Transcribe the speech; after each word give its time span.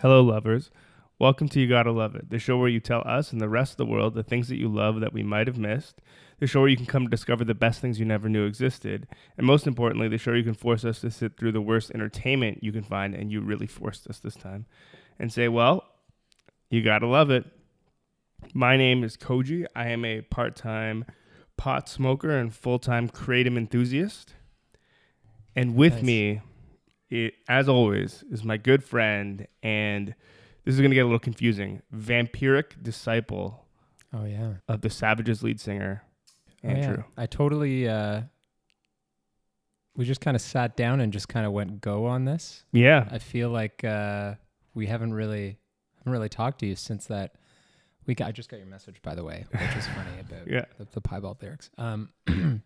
Hello, 0.00 0.22
lovers. 0.22 0.70
Welcome 1.18 1.48
to 1.48 1.58
You 1.60 1.66
Gotta 1.66 1.90
Love 1.90 2.14
It, 2.14 2.30
the 2.30 2.38
show 2.38 2.56
where 2.56 2.68
you 2.68 2.78
tell 2.78 3.02
us 3.04 3.32
and 3.32 3.40
the 3.40 3.48
rest 3.48 3.72
of 3.72 3.76
the 3.78 3.86
world 3.86 4.14
the 4.14 4.22
things 4.22 4.46
that 4.46 4.56
you 4.56 4.68
love 4.68 5.00
that 5.00 5.12
we 5.12 5.24
might 5.24 5.48
have 5.48 5.58
missed, 5.58 6.00
the 6.38 6.46
show 6.46 6.60
where 6.60 6.68
you 6.68 6.76
can 6.76 6.86
come 6.86 7.02
to 7.02 7.10
discover 7.10 7.44
the 7.44 7.52
best 7.52 7.80
things 7.80 7.98
you 7.98 8.06
never 8.06 8.28
knew 8.28 8.46
existed, 8.46 9.08
and 9.36 9.44
most 9.44 9.66
importantly, 9.66 10.06
the 10.06 10.16
show 10.16 10.30
where 10.30 10.38
you 10.38 10.44
can 10.44 10.54
force 10.54 10.84
us 10.84 11.00
to 11.00 11.10
sit 11.10 11.36
through 11.36 11.50
the 11.50 11.60
worst 11.60 11.90
entertainment 11.90 12.62
you 12.62 12.70
can 12.70 12.84
find, 12.84 13.12
and 13.12 13.32
you 13.32 13.40
really 13.40 13.66
forced 13.66 14.06
us 14.06 14.20
this 14.20 14.36
time, 14.36 14.66
and 15.18 15.32
say, 15.32 15.48
well, 15.48 15.84
you 16.70 16.80
gotta 16.80 17.08
love 17.08 17.30
it. 17.30 17.44
My 18.54 18.76
name 18.76 19.02
is 19.02 19.16
Koji. 19.16 19.66
I 19.74 19.88
am 19.88 20.04
a 20.04 20.20
part 20.20 20.54
time 20.54 21.06
pot 21.56 21.88
smoker 21.88 22.30
and 22.30 22.54
full 22.54 22.78
time 22.78 23.08
kratom 23.08 23.56
enthusiast. 23.56 24.34
And 25.56 25.74
with 25.74 25.94
Nice. 25.94 26.02
me, 26.04 26.40
it, 27.10 27.34
as 27.48 27.68
always, 27.68 28.24
is 28.30 28.44
my 28.44 28.56
good 28.56 28.84
friend, 28.84 29.46
and 29.62 30.14
this 30.64 30.74
is 30.74 30.80
going 30.80 30.90
to 30.90 30.94
get 30.94 31.02
a 31.02 31.04
little 31.04 31.18
confusing 31.18 31.82
vampiric 31.94 32.82
disciple 32.82 33.64
Oh 34.12 34.24
yeah, 34.24 34.54
of 34.68 34.80
the 34.80 34.90
Savages 34.90 35.42
lead 35.42 35.60
singer, 35.60 36.02
Oh, 36.64 36.70
yeah. 36.70 36.96
I 37.16 37.26
totally. 37.26 37.86
Uh, 37.88 38.22
we 39.96 40.04
just 40.04 40.20
kind 40.20 40.34
of 40.36 40.40
sat 40.40 40.76
down 40.76 41.00
and 41.00 41.12
just 41.12 41.28
kind 41.28 41.44
of 41.46 41.52
went 41.52 41.80
go 41.80 42.06
on 42.06 42.24
this. 42.24 42.64
Yeah. 42.72 43.08
I 43.10 43.18
feel 43.18 43.50
like 43.50 43.82
uh, 43.84 44.34
we 44.74 44.86
haven't 44.86 45.12
really 45.14 45.58
haven't 45.98 46.12
really 46.12 46.28
talked 46.28 46.60
to 46.60 46.66
you 46.66 46.76
since 46.76 47.06
that 47.06 47.34
week. 48.06 48.20
I 48.20 48.30
just 48.32 48.48
got 48.48 48.58
your 48.58 48.66
message 48.66 49.02
by 49.02 49.14
the 49.14 49.24
way, 49.24 49.44
which 49.50 49.76
is 49.76 49.86
funny 49.88 50.20
about 50.20 50.48
Yeah. 50.48 50.64
the, 50.78 50.86
the 50.92 51.00
piebald 51.00 51.42
lyrics. 51.42 51.70
Um, 51.78 52.10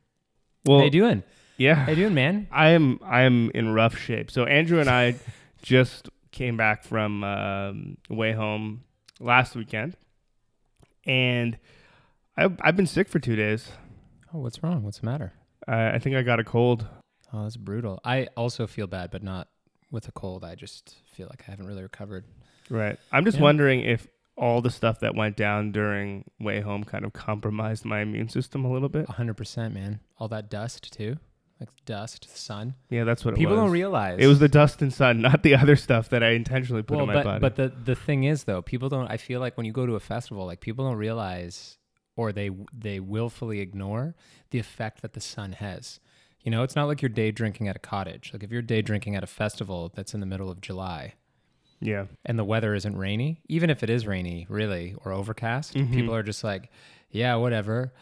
Well, 0.65 0.79
how 0.79 0.85
you 0.85 0.91
doing? 0.93 1.25
Yeah. 1.63 1.75
How 1.77 1.91
you 1.91 1.97
doing, 1.97 2.15
man? 2.15 2.49
I 2.51 2.71
am 2.71 2.99
I 3.05 3.23
am 3.23 3.51
in 3.55 3.73
rough 3.73 3.97
shape. 3.97 4.31
So 4.31 4.45
Andrew 4.45 4.81
and 4.81 4.91
I 4.91 5.15
just 5.63 6.09
came 6.33 6.57
back 6.57 6.83
from 6.83 7.23
um, 7.23 7.97
WayHome 8.11 8.79
last 9.21 9.55
weekend, 9.55 9.97
and 11.07 11.57
I've 12.37 12.57
I've 12.61 12.77
been 12.77 12.87
sick 12.87 13.09
for 13.09 13.19
two 13.19 13.37
days. 13.37 13.71
Oh, 14.35 14.39
what's 14.41 14.63
wrong? 14.63 14.83
What's 14.83 14.99
the 14.99 15.07
matter? 15.07 15.33
I 15.69 15.91
I 15.93 15.99
think 15.99 16.17
I 16.17 16.23
got 16.23 16.41
a 16.41 16.45
cold. 16.45 16.87
Oh, 17.33 17.45
that's 17.45 17.57
brutal. 17.57 18.01
I 18.05 18.27
also 18.37 18.67
feel 18.67 18.87
bad, 18.87 19.11
but 19.11 19.23
not 19.23 19.49
with 19.91 20.09
a 20.09 20.13
cold. 20.13 20.45
I 20.45 20.55
just 20.55 20.97
feel 21.13 21.29
like 21.31 21.45
I 21.47 21.51
haven't 21.51 21.67
really 21.67 21.83
recovered. 21.83 22.25
Right. 22.71 22.99
I'm 23.11 23.25
just 23.25 23.37
Yeah. 23.39 23.45
wondering 23.45 23.81
if 23.81 24.07
all 24.37 24.61
the 24.63 24.71
stuff 24.71 25.01
that 25.01 25.15
went 25.15 25.37
down 25.37 25.71
during 25.73 26.25
WayHome 26.41 26.87
kind 26.87 27.05
of 27.05 27.13
compromised 27.13 27.85
my 27.85 28.01
immune 28.01 28.29
system 28.29 28.65
a 28.65 28.73
little 28.73 28.89
bit. 28.89 29.09
hundred 29.09 29.35
percent, 29.37 29.75
man. 29.75 30.01
All 30.19 30.29
that 30.29 30.51
dust 30.51 30.93
too, 30.93 31.19
like 31.63 31.85
dust, 31.85 32.29
sun. 32.37 32.75
Yeah, 32.91 33.05
that's 33.05 33.25
what 33.25 33.35
it 33.35 33.39
People 33.39 33.55
was. 33.55 33.63
don't 33.65 33.71
realize 33.71 34.19
It 34.21 34.27
was 34.27 34.39
the 34.39 34.49
dust 34.49 34.83
and 34.83 34.93
sun, 34.93 35.21
not 35.29 35.43
the 35.43 35.55
other 35.55 35.77
stuff 35.77 36.09
that 36.11 36.23
I 36.23 36.31
intentionally 36.31 36.83
put 36.83 36.97
well, 36.97 37.05
in 37.05 37.15
my 37.15 37.15
but 37.15 37.25
body. 37.25 37.41
but 37.41 37.57
the 37.57 37.69
the 37.85 37.95
thing 37.95 38.25
is 38.25 38.45
though, 38.45 38.63
people 38.63 38.89
don't. 38.89 39.11
I 39.11 39.17
feel 39.17 39.41
like 39.41 39.57
when 39.57 39.67
you 39.67 39.73
go 39.73 39.87
to 39.87 39.95
a 39.95 40.01
festival, 40.01 40.45
like 40.47 40.61
people 40.61 40.85
don't 40.87 40.97
realize, 40.97 41.79
or 42.17 42.33
they 42.33 42.51
they 42.73 43.01
willfully 43.01 43.61
ignore 43.61 44.15
the 44.51 44.59
effect 44.59 45.03
that 45.03 45.13
the 45.15 45.21
sun 45.21 45.53
has. 45.53 46.01
You 46.43 46.51
know, 46.51 46.63
it's 46.65 46.75
not 46.75 46.87
like 46.89 47.01
you're 47.03 47.09
day 47.09 47.31
drinking 47.31 47.69
at 47.69 47.77
a 47.77 47.79
cottage. 47.79 48.31
Like 48.33 48.43
if 48.43 48.51
you're 48.51 48.63
day 48.63 48.83
drinking 48.83 49.15
at 49.15 49.23
a 49.23 49.29
festival 49.29 49.93
that's 49.95 50.13
in 50.13 50.21
the 50.21 50.27
middle 50.27 50.51
of 50.51 50.61
July 50.61 51.15
yeah. 51.81 52.07
and 52.27 52.37
the 52.39 52.45
weather 52.45 52.75
isn't 52.75 52.97
rainy, 52.99 53.41
even 53.49 53.71
if 53.71 53.83
it 53.85 53.91
is 53.91 54.07
rainy, 54.09 54.47
really, 54.49 54.95
or 55.05 55.13
overcast, 55.13 55.75
Mhm. 55.75 55.93
people 55.93 56.15
are 56.15 56.23
just 56.25 56.43
like, 56.43 56.69
yeah, 57.11 57.37
whatever. 57.37 57.93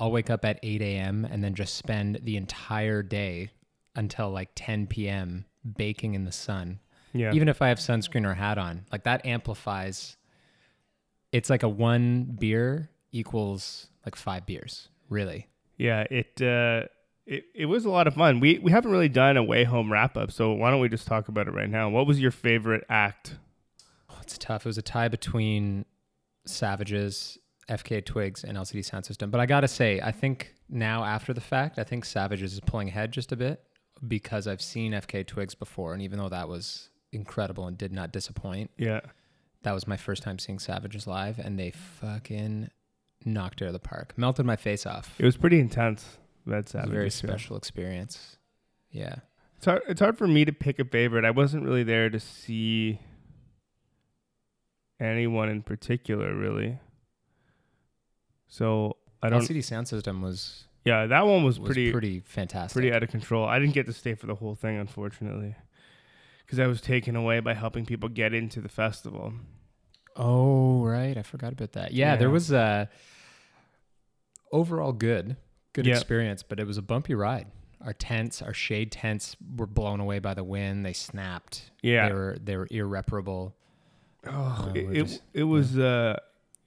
I'll 0.00 0.10
wake 0.10 0.30
up 0.30 0.44
at 0.44 0.58
8 0.62 0.80
a.m. 0.82 1.24
and 1.30 1.44
then 1.44 1.54
just 1.54 1.74
spend 1.76 2.20
the 2.22 2.36
entire 2.36 3.02
day 3.02 3.50
until 3.94 4.30
like 4.30 4.48
10 4.54 4.86
p.m. 4.86 5.44
baking 5.76 6.14
in 6.14 6.24
the 6.24 6.32
sun 6.32 6.80
Yeah. 7.12 7.32
even 7.34 7.48
if 7.48 7.60
I 7.60 7.68
have 7.68 7.78
sunscreen 7.78 8.24
or 8.26 8.34
hat 8.34 8.56
on, 8.58 8.86
like 8.90 9.04
that 9.04 9.26
amplifies. 9.26 10.16
It's 11.32 11.50
like 11.50 11.62
a 11.62 11.68
one 11.68 12.36
beer 12.40 12.90
equals 13.12 13.88
like 14.04 14.16
five 14.16 14.46
beers, 14.46 14.88
really. 15.08 15.48
Yeah, 15.76 16.04
it 16.10 16.40
uh 16.42 16.86
it, 17.26 17.44
it 17.54 17.66
was 17.66 17.84
a 17.84 17.90
lot 17.90 18.06
of 18.08 18.14
fun. 18.14 18.40
We 18.40 18.58
we 18.58 18.72
haven't 18.72 18.90
really 18.90 19.08
done 19.08 19.36
a 19.36 19.42
WayHome 19.44 19.90
wrap 19.90 20.16
up, 20.16 20.32
so 20.32 20.52
why 20.52 20.70
don't 20.70 20.80
we 20.80 20.88
just 20.88 21.06
talk 21.06 21.28
about 21.28 21.46
it 21.46 21.52
right 21.54 21.68
now? 21.70 21.88
What 21.88 22.06
was 22.06 22.20
your 22.20 22.30
favorite 22.32 22.84
act? 22.88 23.36
Oh, 24.08 24.18
it's 24.22 24.36
tough. 24.38 24.66
It 24.66 24.68
was 24.68 24.78
a 24.78 24.82
tie 24.82 25.08
between 25.08 25.84
Savages, 26.46 27.38
FKA 27.70 28.04
Twigs, 28.04 28.44
and 28.44 28.58
LCD 28.58 28.80
Soundsystem. 28.80 29.30
But 29.30 29.40
I 29.40 29.46
gotta 29.46 29.68
say, 29.68 30.00
I 30.02 30.10
think 30.12 30.54
now 30.68 31.04
after 31.04 31.32
the 31.32 31.40
fact, 31.40 31.78
I 31.78 31.84
think 31.84 32.04
Savages 32.04 32.52
is 32.52 32.60
pulling 32.60 32.88
ahead 32.88 33.12
just 33.12 33.32
a 33.32 33.36
bit 33.36 33.62
because 34.06 34.46
I've 34.46 34.60
seen 34.62 34.92
FKA 34.92 35.26
Twigs 35.26 35.54
before, 35.54 35.92
and 35.94 36.02
even 36.02 36.18
though 36.18 36.28
that 36.28 36.48
was 36.48 36.90
incredible 37.12 37.66
and 37.66 37.78
did 37.78 37.92
not 37.92 38.12
disappoint, 38.12 38.70
Yeah. 38.76 39.00
that 39.62 39.72
was 39.72 39.86
my 39.86 39.96
first 39.96 40.22
time 40.22 40.38
seeing 40.38 40.58
Savages 40.58 41.06
live, 41.06 41.38
and 41.38 41.58
they 41.58 41.70
fucking 41.70 42.70
knocked 43.24 43.60
it 43.60 43.64
out 43.64 43.68
of 43.68 43.72
the 43.74 43.78
park, 43.78 44.14
melted 44.16 44.46
my 44.46 44.56
face 44.56 44.86
off. 44.86 45.14
It 45.18 45.24
was 45.24 45.36
pretty 45.36 45.60
intense. 45.60 46.18
Was 46.46 46.74
a 46.74 46.86
very 46.88 47.10
special 47.10 47.56
experience. 47.56 48.36
Yeah. 48.90 49.16
It's 49.58 49.66
hard, 49.66 49.82
it's 49.86 50.00
hard 50.00 50.16
for 50.16 50.26
me 50.26 50.44
to 50.46 50.52
pick 50.52 50.78
a 50.78 50.84
favorite. 50.86 51.24
I 51.26 51.30
wasn't 51.30 51.64
really 51.64 51.82
there 51.84 52.08
to 52.08 52.18
see 52.18 52.98
anyone 54.98 55.48
in 55.48 55.62
particular, 55.62 56.34
really. 56.34 56.78
So 58.50 58.96
I 59.22 59.30
don't. 59.30 59.40
LCD 59.42 59.58
Soundsystem 59.60 60.20
was, 60.22 60.64
yeah, 60.84 61.06
that 61.06 61.26
one 61.26 61.44
was, 61.44 61.58
was 61.58 61.68
pretty 61.68 61.90
pretty, 61.92 62.20
fantastic. 62.20 62.74
pretty 62.74 62.92
out 62.92 63.02
of 63.02 63.08
control. 63.08 63.46
I 63.46 63.58
didn't 63.58 63.74
get 63.74 63.86
to 63.86 63.92
stay 63.94 64.14
for 64.14 64.26
the 64.26 64.34
whole 64.34 64.54
thing, 64.54 64.76
unfortunately, 64.76 65.54
because 66.44 66.58
I 66.58 66.66
was 66.66 66.80
taken 66.80 67.16
away 67.16 67.40
by 67.40 67.54
helping 67.54 67.86
people 67.86 68.08
get 68.08 68.34
into 68.34 68.60
the 68.60 68.68
festival. 68.68 69.32
oh, 70.16 70.82
right. 70.84 71.16
I 71.16 71.22
forgot 71.22 71.52
about 71.52 71.72
that. 71.72 71.92
Yeah, 71.94 72.16
there 72.16 72.28
was 72.30 72.50
a 72.50 72.88
overall 74.52 74.92
good, 74.92 75.36
good 75.72 75.86
Yeah. 75.86 75.94
experience, 75.94 76.42
but 76.42 76.58
it 76.60 76.66
was 76.66 76.76
a 76.76 76.82
bumpy 76.82 77.14
ride. 77.14 77.46
Our 77.80 77.92
tents, 77.94 78.42
our 78.42 78.52
shade 78.52 78.92
tents 78.92 79.36
were 79.56 79.66
blown 79.66 80.00
away 80.00 80.18
by 80.18 80.34
the 80.34 80.44
wind. 80.44 80.84
They 80.84 80.92
snapped. 80.92 81.70
Yeah. 81.82 82.08
They 82.08 82.14
were, 82.14 82.36
they 82.42 82.56
were 82.56 82.68
irreparable. 82.70 83.54
Oh, 84.26 84.30
Uh, 84.68 84.72
it, 84.74 84.86
we're 84.86 84.92
it, 85.04 85.22
it 85.32 85.42
was 85.44 85.78
uh, 85.78 86.18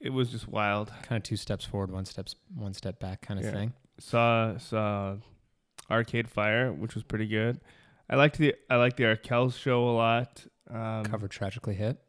it 0.04 0.10
was 0.12 0.30
just 0.30 0.46
wild. 0.48 0.92
Kind 1.02 1.16
of 1.16 1.22
two 1.24 1.36
steps 1.36 1.64
forward, 1.64 1.90
one 1.90 2.04
steps, 2.04 2.36
one 2.54 2.74
step 2.74 3.00
back 3.00 3.22
kind 3.22 3.40
of 3.40 3.46
Yeah. 3.46 3.52
thing. 3.52 3.72
Saw 3.98 4.56
saw 4.58 5.16
Arcade 5.90 6.28
Fire, 6.28 6.72
which 6.72 6.94
was 6.94 7.02
pretty 7.04 7.26
good. 7.26 7.60
I 8.08 8.16
liked 8.16 8.38
the 8.38 8.54
I 8.70 8.76
liked 8.76 8.96
the 8.96 9.04
Arkells 9.04 9.58
show 9.58 9.88
a 9.88 9.94
lot. 9.96 10.46
Um, 10.70 11.04
Cover 11.04 11.28
Tragically 11.28 11.74
Hip. 11.74 12.02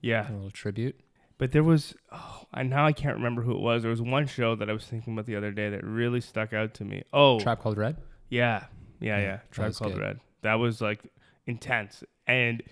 yeah, 0.00 0.30
A 0.30 0.32
little 0.32 0.50
tribute. 0.50 1.00
but 1.38 1.52
there 1.52 1.64
was 1.64 1.94
oh, 2.10 2.44
I 2.52 2.62
now 2.62 2.86
I 2.86 2.92
can't 2.92 3.16
remember 3.16 3.42
who 3.42 3.52
it 3.52 3.60
was. 3.60 3.82
There 3.82 3.90
was 3.90 4.02
one 4.02 4.26
show 4.26 4.54
that 4.56 4.68
I 4.68 4.72
was 4.72 4.84
thinking 4.84 5.12
about 5.14 5.26
the 5.26 5.36
other 5.36 5.50
day 5.50 5.70
that 5.70 5.82
really 5.84 6.20
stuck 6.20 6.52
out 6.52 6.74
to 6.74 6.84
me. 6.84 7.02
Oh, 7.12 7.40
Tribe 7.40 7.58
called 7.60 7.78
Red. 7.78 7.96
yeah, 8.28 8.64
yeah, 9.00 9.16
Yeah, 9.18 9.22
yeah. 9.22 9.38
Tribe 9.50 9.74
Called 9.74 9.94
good. 9.94 10.00
Red. 10.00 10.20
That 10.42 10.54
was 10.54 10.80
like 10.80 11.00
intense, 11.46 12.04
and 12.26 12.62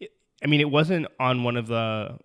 it, 0.00 0.10
I 0.42 0.46
mean, 0.46 0.60
it 0.60 0.70
wasn't 0.70 1.06
on 1.18 1.42
one 1.42 1.56
of 1.56 1.66
the 1.68 2.18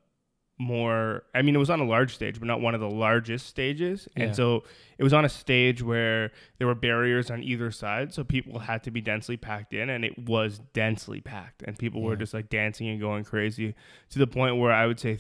more. 0.61 1.23
I 1.35 1.41
mean, 1.41 1.55
it 1.55 1.57
was 1.59 1.69
on 1.69 1.79
a 1.79 1.85
large 1.85 2.13
stage, 2.16 2.39
but 2.39 2.45
not 2.47 2.61
one 2.61 2.73
of 2.75 2.79
the 2.81 2.89
largest 2.89 3.47
stages. 3.47 4.07
Yeah. 4.16 4.25
And 4.25 4.35
so 4.35 4.63
it 4.97 5.03
was 5.03 5.13
on 5.13 5.25
a 5.25 5.29
stage 5.29 5.81
where 5.81 6.31
there 6.59 6.67
were 6.67 6.75
barriers 6.75 7.31
on 7.31 7.41
either 7.44 7.72
side, 7.72 8.13
so 8.13 8.23
people 8.23 8.59
had 8.59 8.83
to 8.83 8.91
be 8.91 9.01
densely 9.01 9.35
packed 9.38 9.73
in, 9.73 9.89
and 9.89 10.05
it 10.05 10.17
was 10.29 10.59
densely 10.73 11.19
packed, 11.21 11.63
and 11.63 11.77
people 11.77 12.01
were 12.01 12.16
just 12.16 12.33
like 12.33 12.50
dancing 12.50 12.88
and 12.88 13.00
going 13.00 13.23
crazy 13.23 13.73
to 14.11 14.19
the 14.19 14.27
point 14.27 14.57
where 14.57 14.71
I 14.71 14.85
would 14.88 15.00
say. 15.00 15.17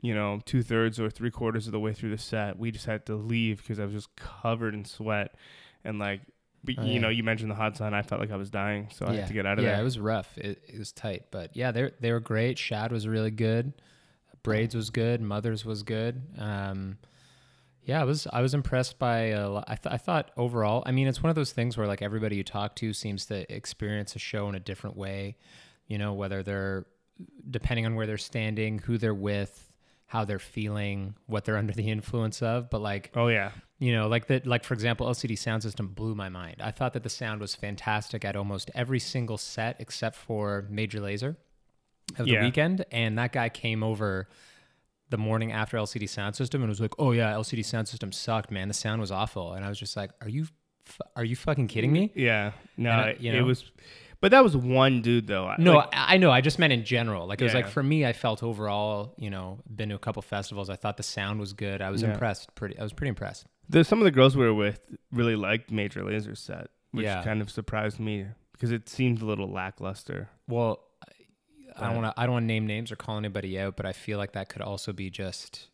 You 0.00 0.14
know, 0.14 0.40
two 0.44 0.62
thirds 0.62 1.00
or 1.00 1.08
three 1.08 1.30
quarters 1.30 1.64
of 1.64 1.72
the 1.72 1.80
way 1.80 1.94
through 1.94 2.10
the 2.10 2.18
set, 2.18 2.58
we 2.58 2.70
just 2.70 2.84
had 2.84 3.06
to 3.06 3.14
leave 3.16 3.62
because 3.62 3.80
I 3.80 3.84
was 3.86 3.94
just 3.94 4.14
covered 4.16 4.74
in 4.74 4.84
sweat, 4.84 5.34
and 5.82 5.98
like, 5.98 6.20
but, 6.62 6.74
Oh, 6.76 6.84
you 6.84 6.92
yeah. 6.94 7.00
know, 7.00 7.08
you 7.08 7.22
mentioned 7.22 7.50
the 7.50 7.54
hot 7.54 7.78
sun. 7.78 7.94
I 7.94 8.02
felt 8.02 8.20
like 8.20 8.30
I 8.30 8.36
was 8.36 8.50
dying, 8.50 8.88
so 8.92 9.06
I 9.06 9.14
had 9.14 9.28
to 9.28 9.32
get 9.32 9.46
out 9.46 9.58
of 9.58 9.64
there. 9.64 9.72
yeah, 9.74 9.80
it 9.80 9.82
was 9.82 9.98
rough. 9.98 10.36
It, 10.36 10.62
it 10.68 10.78
was 10.78 10.92
tight, 10.92 11.22
but 11.30 11.56
yeah, 11.56 11.70
they 11.70 11.90
they 12.00 12.12
were 12.12 12.20
great. 12.20 12.58
Shad 12.58 12.92
was 12.92 13.08
really 13.08 13.30
good. 13.30 13.72
Braids 14.44 14.76
was 14.76 14.90
good. 14.90 15.20
Mothers 15.20 15.64
was 15.64 15.82
good. 15.82 16.22
Um, 16.38 16.98
yeah, 17.82 18.00
I 18.00 18.04
was 18.04 18.28
I 18.32 18.40
was 18.40 18.54
impressed 18.54 18.98
by. 18.98 19.34
I 19.34 19.76
th- 19.76 19.92
I 19.92 19.96
thought 19.96 20.30
overall. 20.36 20.84
I 20.86 20.92
mean, 20.92 21.08
it's 21.08 21.22
one 21.22 21.30
of 21.30 21.36
those 21.36 21.52
things 21.52 21.76
where 21.76 21.86
like 21.86 22.00
everybody 22.00 22.36
you 22.36 22.44
talk 22.44 22.76
to 22.76 22.92
seems 22.92 23.26
to 23.26 23.52
experience 23.52 24.14
a 24.14 24.18
show 24.20 24.48
in 24.48 24.54
a 24.54 24.60
different 24.60 24.96
way. 24.96 25.36
You 25.88 25.98
know, 25.98 26.12
whether 26.12 26.42
they're 26.42 26.86
depending 27.50 27.84
on 27.84 27.96
where 27.96 28.06
they're 28.06 28.16
standing, 28.18 28.78
who 28.78 28.96
they're 28.96 29.14
with, 29.14 29.72
how 30.06 30.24
they're 30.24 30.38
feeling, 30.38 31.14
what 31.26 31.44
they're 31.44 31.56
under 31.64 31.72
the 31.72 31.90
influence 31.90 32.40
of. 32.40 32.70
But 32.70 32.80
like 32.80 33.10
oh 33.14 33.28
yeah, 33.28 33.50
you 33.78 33.92
know 33.92 34.08
like 34.08 34.26
that 34.28 34.46
like 34.46 34.64
for 34.64 34.72
example 34.74 35.06
lcd 35.06 35.32
soundsystem 35.32 35.94
blew 35.94 36.14
my 36.14 36.28
mind 36.28 36.56
i 36.60 36.70
thought 36.70 36.92
that 36.92 37.02
the 37.02 37.08
sound 37.08 37.40
was 37.40 37.54
fantastic 37.54 38.24
at 38.24 38.36
almost 38.36 38.70
every 38.74 38.98
single 38.98 39.36
set 39.36 39.76
except 39.78 40.16
for 40.16 40.66
major 40.70 41.00
lazer 41.00 41.36
of 42.18 42.26
the 42.26 42.32
Yeah. 42.32 42.42
weekend 42.44 42.84
and 42.90 43.18
that 43.18 43.32
guy 43.32 43.48
came 43.48 43.82
over 43.82 44.28
the 45.10 45.18
morning 45.18 45.52
after 45.52 45.76
lcd 45.76 46.02
soundsystem 46.04 46.54
and 46.56 46.68
was 46.68 46.80
like 46.80 46.92
oh 46.98 47.12
yeah 47.12 47.32
lcd 47.32 47.60
soundsystem 47.60 48.12
sucked 48.12 48.50
man 48.50 48.68
the 48.68 48.74
sound 48.74 49.00
was 49.00 49.10
awful 49.10 49.52
and 49.54 49.64
i 49.64 49.68
was 49.68 49.78
just 49.78 49.96
like 49.96 50.10
are 50.20 50.28
you 50.28 50.46
f- 50.86 51.00
are 51.16 51.24
you 51.24 51.36
fucking 51.36 51.68
kidding 51.68 51.92
me 51.92 52.12
Yeah, 52.14 52.52
no, 52.76 52.90
I- 52.90 53.08
it, 53.10 53.20
you 53.20 53.32
it 53.32 53.42
was. 53.42 53.70
But 54.20 54.30
that 54.30 54.42
was 54.42 54.56
one 54.56 55.02
dude 55.02 55.26
though. 55.26 55.52
No, 55.58 55.74
like, 55.74 55.88
I, 55.92 56.16
know. 56.16 56.30
I 56.30 56.40
just 56.40 56.58
meant 56.58 56.72
in 56.72 56.82
general. 56.86 57.26
Like 57.26 57.42
it 57.42 57.44
was 57.44 57.52
like 57.52 57.68
for 57.68 57.82
me, 57.82 58.06
I 58.06 58.14
felt 58.14 58.42
overall, 58.42 59.12
you 59.18 59.28
know, 59.28 59.58
been 59.68 59.90
to 59.90 59.96
a 59.96 59.98
couple 59.98 60.22
festivals. 60.22 60.70
I 60.70 60.76
thought 60.76 60.96
the 60.96 61.02
sound 61.02 61.40
was 61.40 61.52
good. 61.52 61.82
I 61.82 61.90
was 61.90 62.00
Yeah. 62.00 62.12
impressed. 62.12 62.54
Pretty. 62.54 62.78
I 62.78 62.82
was 62.82 62.94
pretty 62.94 63.10
impressed. 63.10 63.44
the, 63.68 63.84
some 63.84 63.98
of 63.98 64.04
the 64.06 64.10
girls 64.10 64.34
we 64.34 64.46
were 64.46 64.54
with 64.54 64.80
really 65.12 65.36
liked 65.36 65.70
Major 65.70 66.00
Lazer 66.02 66.38
set, 66.38 66.68
which 66.92 67.04
Yeah. 67.04 67.22
kind 67.22 67.42
of 67.42 67.50
surprised 67.50 68.00
me 68.00 68.24
because 68.52 68.70
it 68.72 68.88
seemed 68.88 69.20
a 69.20 69.26
little 69.26 69.50
lackluster. 69.50 70.30
Well, 70.48 70.80
I 71.76 71.86
don't 71.92 72.02
want 72.02 72.14
to. 72.14 72.20
I 72.20 72.24
don't 72.24 72.32
want 72.34 72.42
to 72.44 72.46
name 72.46 72.66
names 72.66 72.92
or 72.92 72.96
call 72.96 73.18
anybody 73.18 73.58
out, 73.58 73.76
but 73.76 73.86
I 73.86 73.92
feel 73.92 74.18
like 74.18 74.32
that 74.32 74.48
could 74.48 74.62
also 74.62 74.92
be 74.92 75.10
just 75.10 75.68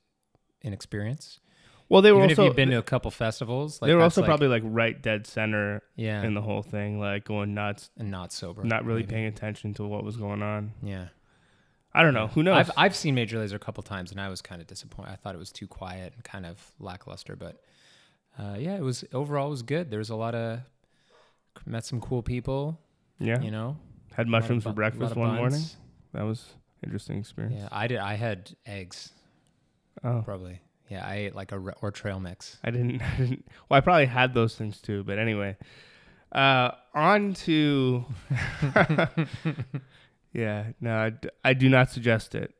inexperience. 0.62 1.40
Well, 1.88 2.02
they 2.02 2.12
were 2.12 2.18
Even 2.20 2.30
also 2.30 2.42
if 2.42 2.46
you've 2.46 2.56
been 2.56 2.70
to 2.70 2.78
a 2.78 2.82
couple 2.82 3.10
festivals, 3.10 3.82
like 3.82 3.88
they 3.88 3.94
were 3.96 4.02
also 4.02 4.20
like- 4.20 4.28
probably 4.28 4.46
like 4.48 4.62
right 4.64 5.00
dead 5.00 5.26
center 5.26 5.82
yeah, 5.96 6.22
in 6.22 6.34
the 6.34 6.40
whole 6.40 6.62
thing, 6.62 7.00
like 7.00 7.24
going 7.24 7.52
nuts, 7.52 7.90
and 7.98 8.10
not 8.10 8.32
sober, 8.32 8.62
not 8.62 8.84
really 8.84 9.00
maybe. 9.02 9.12
paying 9.12 9.26
attention 9.26 9.74
to 9.74 9.84
what 9.84 10.04
was 10.04 10.16
going 10.16 10.40
on. 10.40 10.72
Yeah, 10.82 11.08
I 11.92 12.02
don't 12.02 12.14
know. 12.14 12.28
Who 12.28 12.44
knows? 12.44 12.56
I've 12.58 12.70
I've 12.76 12.96
seen 12.96 13.16
Major 13.16 13.38
Lazer 13.38 13.54
a 13.54 13.58
couple 13.58 13.82
times, 13.82 14.12
and 14.12 14.20
I 14.20 14.28
was 14.28 14.40
kind 14.40 14.60
of 14.60 14.68
disappointed. 14.68 15.10
I 15.10 15.16
thought 15.16 15.34
it 15.34 15.38
was 15.38 15.50
too 15.50 15.66
quiet 15.66 16.12
and 16.14 16.22
kind 16.22 16.46
of 16.46 16.64
lackluster, 16.78 17.34
but 17.34 17.60
uh, 18.38 18.54
yeah, 18.56 18.76
it 18.76 18.82
was 18.82 19.04
overall 19.12 19.48
it 19.48 19.50
was 19.50 19.62
good. 19.62 19.90
There 19.90 19.98
was 19.98 20.10
a 20.10 20.16
lot 20.16 20.36
of 20.36 20.60
met 21.66 21.84
some 21.84 22.00
cool 22.00 22.22
people. 22.22 22.78
yeah, 23.18 23.40
You 23.42 23.50
know, 23.50 23.76
had 24.14 24.26
of 24.26 24.30
mushrooms 24.30 24.62
for 24.62 24.72
breakfast 24.72 25.16
one 25.16 25.34
morning. 25.34 25.60
That 26.12 26.22
was 26.24 26.54
interesting 26.84 27.18
experience. 27.18 27.56
Yeah, 27.58 27.68
I 27.70 27.86
did. 27.86 27.98
I 27.98 28.14
had 28.14 28.50
eggs 28.66 29.10
Oh, 30.04 30.22
probably. 30.24 30.60
Yeah, 30.88 31.06
I 31.06 31.14
ate 31.16 31.34
like 31.34 31.52
a 31.52 31.58
re- 31.58 31.74
or 31.82 31.90
trail 31.90 32.18
mix. 32.20 32.56
I 32.64 32.70
didn't, 32.70 33.02
I 33.14 33.16
didn't. 33.16 33.46
Well, 33.68 33.78
I 33.78 33.80
probably 33.80 34.06
had 34.06 34.34
those 34.34 34.54
things 34.56 34.80
too, 34.80 35.04
but 35.04 35.18
anyway. 35.18 35.56
Uh, 36.32 36.70
on 36.94 37.34
to. 37.34 38.04
yeah, 40.32 40.66
no, 40.80 40.96
I, 40.96 41.10
d- 41.10 41.28
I 41.44 41.54
do 41.54 41.68
not 41.68 41.90
suggest 41.90 42.34
it. 42.34 42.54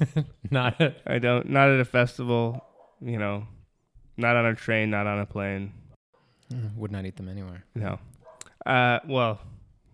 Not 0.50 0.80
a, 0.80 0.94
I 1.06 1.18
don't. 1.18 1.50
Not 1.50 1.68
at 1.68 1.80
a 1.80 1.84
festival. 1.84 2.64
You 3.00 3.18
know, 3.18 3.46
not 4.16 4.36
on 4.36 4.46
a 4.46 4.54
train, 4.54 4.88
not 4.90 5.06
on 5.06 5.18
a 5.18 5.26
plane. 5.26 5.72
would 6.76 6.90
not 6.90 7.04
eat 7.04 7.16
them 7.16 7.28
anywhere. 7.28 7.64
No. 7.74 7.98
Uh, 8.64 9.00
well, 9.06 9.40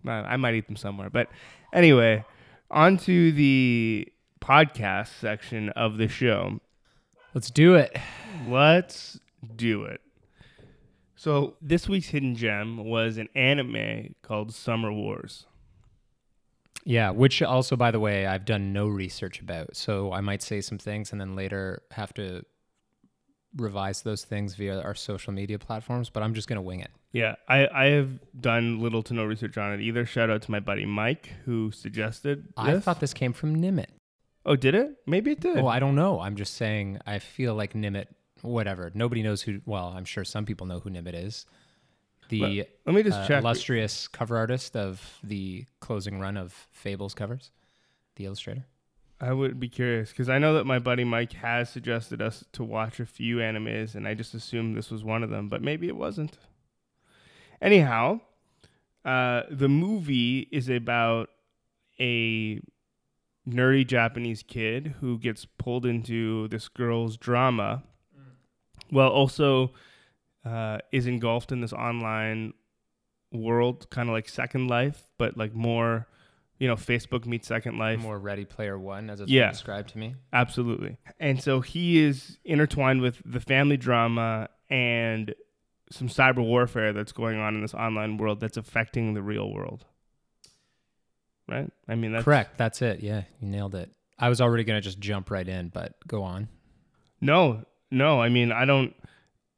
I 0.05 0.37
might 0.37 0.53
eat 0.55 0.67
them 0.67 0.77
somewhere, 0.77 1.09
but 1.09 1.27
anyway, 1.73 2.23
on 2.71 2.97
to 2.97 3.31
the 3.31 4.07
podcast 4.39 5.09
section 5.19 5.69
of 5.69 5.97
the 5.97 6.07
show. 6.07 6.59
Let's 7.33 7.51
do 7.51 7.75
it. 7.75 7.95
Let's 8.47 9.19
do 9.55 9.83
it. 9.83 10.01
So 11.15 11.55
this 11.61 11.87
week's 11.87 12.07
hidden 12.07 12.35
gem 12.35 12.77
was 12.77 13.17
an 13.17 13.29
anime 13.35 14.15
called 14.23 14.53
Summer 14.53 14.91
Wars. 14.91 15.45
Yeah, 16.83 17.11
which 17.11 17.43
also, 17.43 17.75
by 17.75 17.91
the 17.91 17.99
way, 17.99 18.25
I've 18.25 18.45
done 18.45 18.73
no 18.73 18.87
research 18.87 19.39
about. 19.39 19.75
So 19.75 20.11
I 20.11 20.21
might 20.21 20.41
say 20.41 20.61
some 20.61 20.79
things 20.79 21.11
and 21.11 21.21
then 21.21 21.35
later 21.35 21.83
have 21.91 22.13
to 22.15 22.43
revise 23.55 24.01
those 24.01 24.23
things 24.23 24.55
via 24.55 24.81
our 24.81 24.95
social 24.95 25.33
media 25.33 25.59
platforms, 25.59 26.09
but 26.09 26.23
I'm 26.23 26.33
just 26.33 26.47
going 26.47 26.57
to 26.57 26.61
wing 26.61 26.79
it. 26.79 26.91
Yeah, 27.11 27.35
I, 27.47 27.67
I 27.67 27.85
have 27.87 28.19
done 28.39 28.79
little 28.79 29.03
to 29.03 29.13
no 29.13 29.25
research 29.25 29.57
on 29.57 29.73
it 29.73 29.81
either. 29.81 30.05
Shout 30.05 30.29
out 30.29 30.41
to 30.43 30.51
my 30.51 30.59
buddy 30.59 30.85
Mike 30.85 31.33
who 31.45 31.71
suggested. 31.71 32.47
I 32.55 32.73
this. 32.73 32.83
thought 32.83 32.99
this 32.99 33.13
came 33.13 33.33
from 33.33 33.57
Nimit. 33.61 33.87
Oh, 34.45 34.55
did 34.55 34.73
it? 34.75 34.97
Maybe 35.05 35.31
it 35.31 35.41
did. 35.41 35.57
Oh, 35.57 35.67
I 35.67 35.79
don't 35.79 35.95
know. 35.95 36.19
I'm 36.19 36.35
just 36.35 36.55
saying, 36.55 36.99
I 37.05 37.19
feel 37.19 37.53
like 37.53 37.73
Nimit, 37.73 38.07
whatever. 38.41 38.91
Nobody 38.93 39.21
knows 39.21 39.41
who, 39.41 39.61
well, 39.65 39.93
I'm 39.95 40.05
sure 40.05 40.23
some 40.23 40.45
people 40.45 40.65
know 40.65 40.79
who 40.79 40.89
Nimit 40.89 41.13
is. 41.13 41.45
The 42.29 42.65
Let 42.85 42.95
me 42.95 43.03
just 43.03 43.19
uh, 43.19 43.27
check. 43.27 43.41
illustrious 43.41 44.07
cover 44.07 44.37
artist 44.37 44.77
of 44.77 45.19
the 45.21 45.65
closing 45.81 46.19
run 46.19 46.37
of 46.37 46.53
Fables 46.71 47.13
covers, 47.13 47.51
the 48.15 48.25
illustrator. 48.25 48.65
I 49.23 49.33
would 49.33 49.59
be 49.59 49.69
curious 49.69 50.09
because 50.09 50.29
I 50.29 50.39
know 50.39 50.55
that 50.55 50.65
my 50.65 50.79
buddy 50.79 51.03
Mike 51.03 51.33
has 51.33 51.69
suggested 51.69 52.23
us 52.23 52.43
to 52.53 52.63
watch 52.63 52.99
a 52.99 53.05
few 53.05 53.37
animes, 53.37 53.93
and 53.93 54.07
I 54.07 54.15
just 54.15 54.33
assumed 54.33 54.75
this 54.75 54.89
was 54.89 55.03
one 55.03 55.21
of 55.21 55.29
them, 55.29 55.47
but 55.47 55.61
maybe 55.61 55.87
it 55.87 55.95
wasn't. 55.95 56.39
Anyhow, 57.61 58.21
uh, 59.05 59.43
the 59.51 59.69
movie 59.69 60.47
is 60.51 60.69
about 60.69 61.29
a 61.99 62.59
nerdy 63.47 63.85
Japanese 63.85 64.41
kid 64.41 64.95
who 65.01 65.19
gets 65.19 65.45
pulled 65.45 65.85
into 65.85 66.47
this 66.47 66.67
girl's 66.67 67.15
drama, 67.15 67.83
while 68.89 69.09
also 69.09 69.71
uh, 70.43 70.79
is 70.91 71.05
engulfed 71.05 71.51
in 71.51 71.61
this 71.61 71.73
online 71.73 72.55
world, 73.31 73.87
kind 73.91 74.09
of 74.09 74.13
like 74.13 74.27
Second 74.27 74.67
Life, 74.67 75.11
but 75.19 75.37
like 75.37 75.53
more, 75.53 76.07
you 76.61 76.67
know, 76.67 76.75
Facebook 76.75 77.25
meets 77.25 77.47
Second 77.47 77.79
Life. 77.79 77.99
More 77.99 78.19
Ready 78.19 78.45
Player 78.45 78.77
One, 78.77 79.09
as 79.09 79.19
it's 79.19 79.31
Yeah. 79.31 79.45
been 79.47 79.53
described 79.53 79.89
to 79.93 79.97
me. 79.97 80.13
Absolutely. 80.31 80.97
And 81.19 81.41
so 81.41 81.59
he 81.61 81.97
is 81.97 82.37
intertwined 82.45 83.01
with 83.01 83.19
the 83.25 83.39
family 83.39 83.77
drama 83.77 84.47
and 84.69 85.33
some 85.89 86.07
cyber 86.07 86.45
warfare 86.45 86.93
that's 86.93 87.13
going 87.13 87.39
on 87.39 87.55
in 87.55 87.61
this 87.61 87.73
online 87.73 88.17
world 88.17 88.39
that's 88.39 88.57
affecting 88.57 89.15
the 89.15 89.23
real 89.23 89.51
world. 89.51 89.85
Right? 91.47 91.67
I 91.87 91.95
mean, 91.95 92.11
that's 92.11 92.23
Correct. 92.25 92.57
That's 92.59 92.81
it. 92.83 92.99
Yeah, 93.01 93.23
you 93.39 93.47
nailed 93.47 93.73
it. 93.73 93.91
I 94.19 94.29
was 94.29 94.39
already 94.39 94.63
going 94.63 94.77
to 94.77 94.81
just 94.81 94.99
jump 94.99 95.31
right 95.31 95.47
in, 95.47 95.69
but 95.69 95.95
go 96.07 96.21
on. 96.21 96.47
No, 97.19 97.65
no. 97.89 98.21
I 98.21 98.29
mean, 98.29 98.51
I 98.51 98.65
don't. 98.65 98.93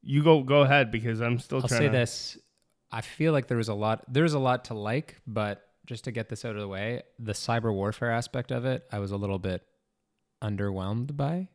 You 0.01 0.23
go, 0.23 0.41
go 0.41 0.61
ahead 0.61 0.89
because 0.89 1.19
I'm 1.21 1.37
still 1.37 1.59
I'll 1.61 1.67
say 1.67 1.87
to. 1.87 1.89
this. 1.91 2.37
I 2.93 3.01
feel 3.01 3.33
like 3.33 3.47
there 3.47 3.57
was 3.57 3.67
a 3.67 3.73
lot 3.73 4.05
there's 4.07 4.33
a 4.33 4.39
lot 4.39 4.65
to 4.65 4.73
like, 4.73 5.19
but 5.27 5.67
just 5.85 6.03
to 6.05 6.11
get 6.11 6.29
this 6.29 6.45
out 6.45 6.55
of 6.55 6.61
the 6.61 6.67
way, 6.67 7.01
the 7.19 7.33
cyber 7.33 7.73
warfare 7.73 8.11
aspect 8.11 8.51
of 8.51 8.65
it, 8.65 8.85
I 8.91 8.99
was 8.99 9.11
a 9.11 9.17
little 9.17 9.39
bit 9.39 9.63
underwhelmed 10.41 11.15
by. 11.17 11.49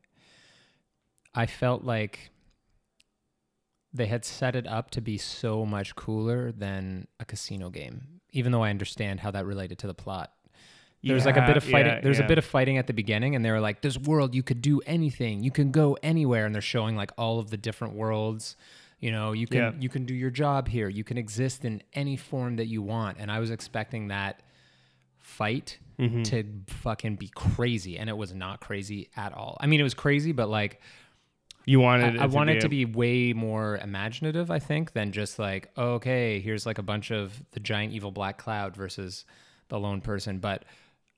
I 1.34 1.46
felt 1.46 1.84
like 1.84 2.30
they 3.92 4.06
had 4.06 4.24
set 4.24 4.54
it 4.54 4.66
up 4.66 4.90
to 4.92 5.00
be 5.00 5.16
so 5.18 5.64
much 5.64 5.96
cooler 5.96 6.52
than 6.52 7.06
a 7.20 7.24
casino 7.24 7.70
game, 7.70 8.20
even 8.32 8.52
though 8.52 8.62
I 8.62 8.70
understand 8.70 9.20
how 9.20 9.30
that 9.30 9.46
related 9.46 9.78
to 9.80 9.86
the 9.86 9.94
plot. 9.94 10.32
There's 11.02 11.24
like 11.26 11.36
a 11.36 11.46
bit 11.46 11.56
of 11.56 11.64
Yeah, 11.64 11.70
fighting. 11.72 11.92
yeah, 11.92 12.00
there's 12.00 12.18
yeah. 12.18 12.24
a 12.24 12.28
bit 12.28 12.38
of 12.38 12.44
fighting 12.44 12.76
at 12.76 12.86
the 12.88 12.92
beginning, 12.92 13.36
and 13.36 13.44
they 13.44 13.52
were 13.52 13.60
like, 13.60 13.82
"This 13.82 13.96
world, 13.96 14.34
you 14.34 14.42
could 14.42 14.60
do 14.60 14.80
anything. 14.84 15.44
You 15.44 15.52
can 15.52 15.70
go 15.70 15.96
anywhere." 16.02 16.44
And 16.44 16.52
they're 16.52 16.60
showing 16.60 16.96
like 16.96 17.12
all 17.16 17.38
of 17.38 17.50
the 17.50 17.56
different 17.56 17.94
worlds. 17.94 18.56
You 19.00 19.12
know, 19.12 19.32
you 19.32 19.46
can 19.46 19.58
Yeah. 19.58 19.72
you 19.78 19.88
can 19.88 20.04
do 20.06 20.14
your 20.14 20.30
job 20.30 20.68
here. 20.68 20.88
You 20.88 21.04
can 21.04 21.16
exist 21.18 21.64
in 21.64 21.82
any 21.92 22.16
form 22.16 22.56
that 22.56 22.66
you 22.66 22.82
want. 22.82 23.18
And 23.20 23.30
I 23.30 23.38
was 23.38 23.50
expecting 23.50 24.08
that 24.08 24.42
fight 25.18 25.78
Mhm. 25.98 26.24
to 26.24 26.44
fucking 26.74 27.16
be 27.16 27.28
crazy, 27.34 27.98
and 27.98 28.08
it 28.08 28.16
was 28.16 28.32
not 28.34 28.60
crazy 28.60 29.08
at 29.16 29.32
all. 29.32 29.56
I 29.60 29.66
mean, 29.66 29.80
it 29.80 29.84
was 29.84 29.94
crazy, 29.94 30.32
but 30.32 30.48
like 30.48 30.80
You 31.66 31.80
I, 31.82 31.84
wanted. 31.84 32.14
it 32.16 32.20
I 32.20 32.26
want 32.26 32.50
it 32.50 32.60
to 32.62 32.68
be 32.68 32.84
way 32.84 33.32
more 33.32 33.76
imaginative, 33.78 34.50
I 34.50 34.58
think, 34.58 34.92
than 34.92 35.12
just 35.12 35.38
like, 35.38 35.70
okay, 35.76 36.40
here's 36.40 36.64
like 36.66 36.78
a 36.78 36.82
bunch 36.82 37.10
of 37.10 37.42
the 37.50 37.60
giant 37.60 37.92
evil 37.92 38.10
black 38.10 38.38
cloud 38.38 38.74
versus 38.76 39.24
the 39.68 39.78
lone 39.78 40.00
person. 40.00 40.38
But 40.38 40.64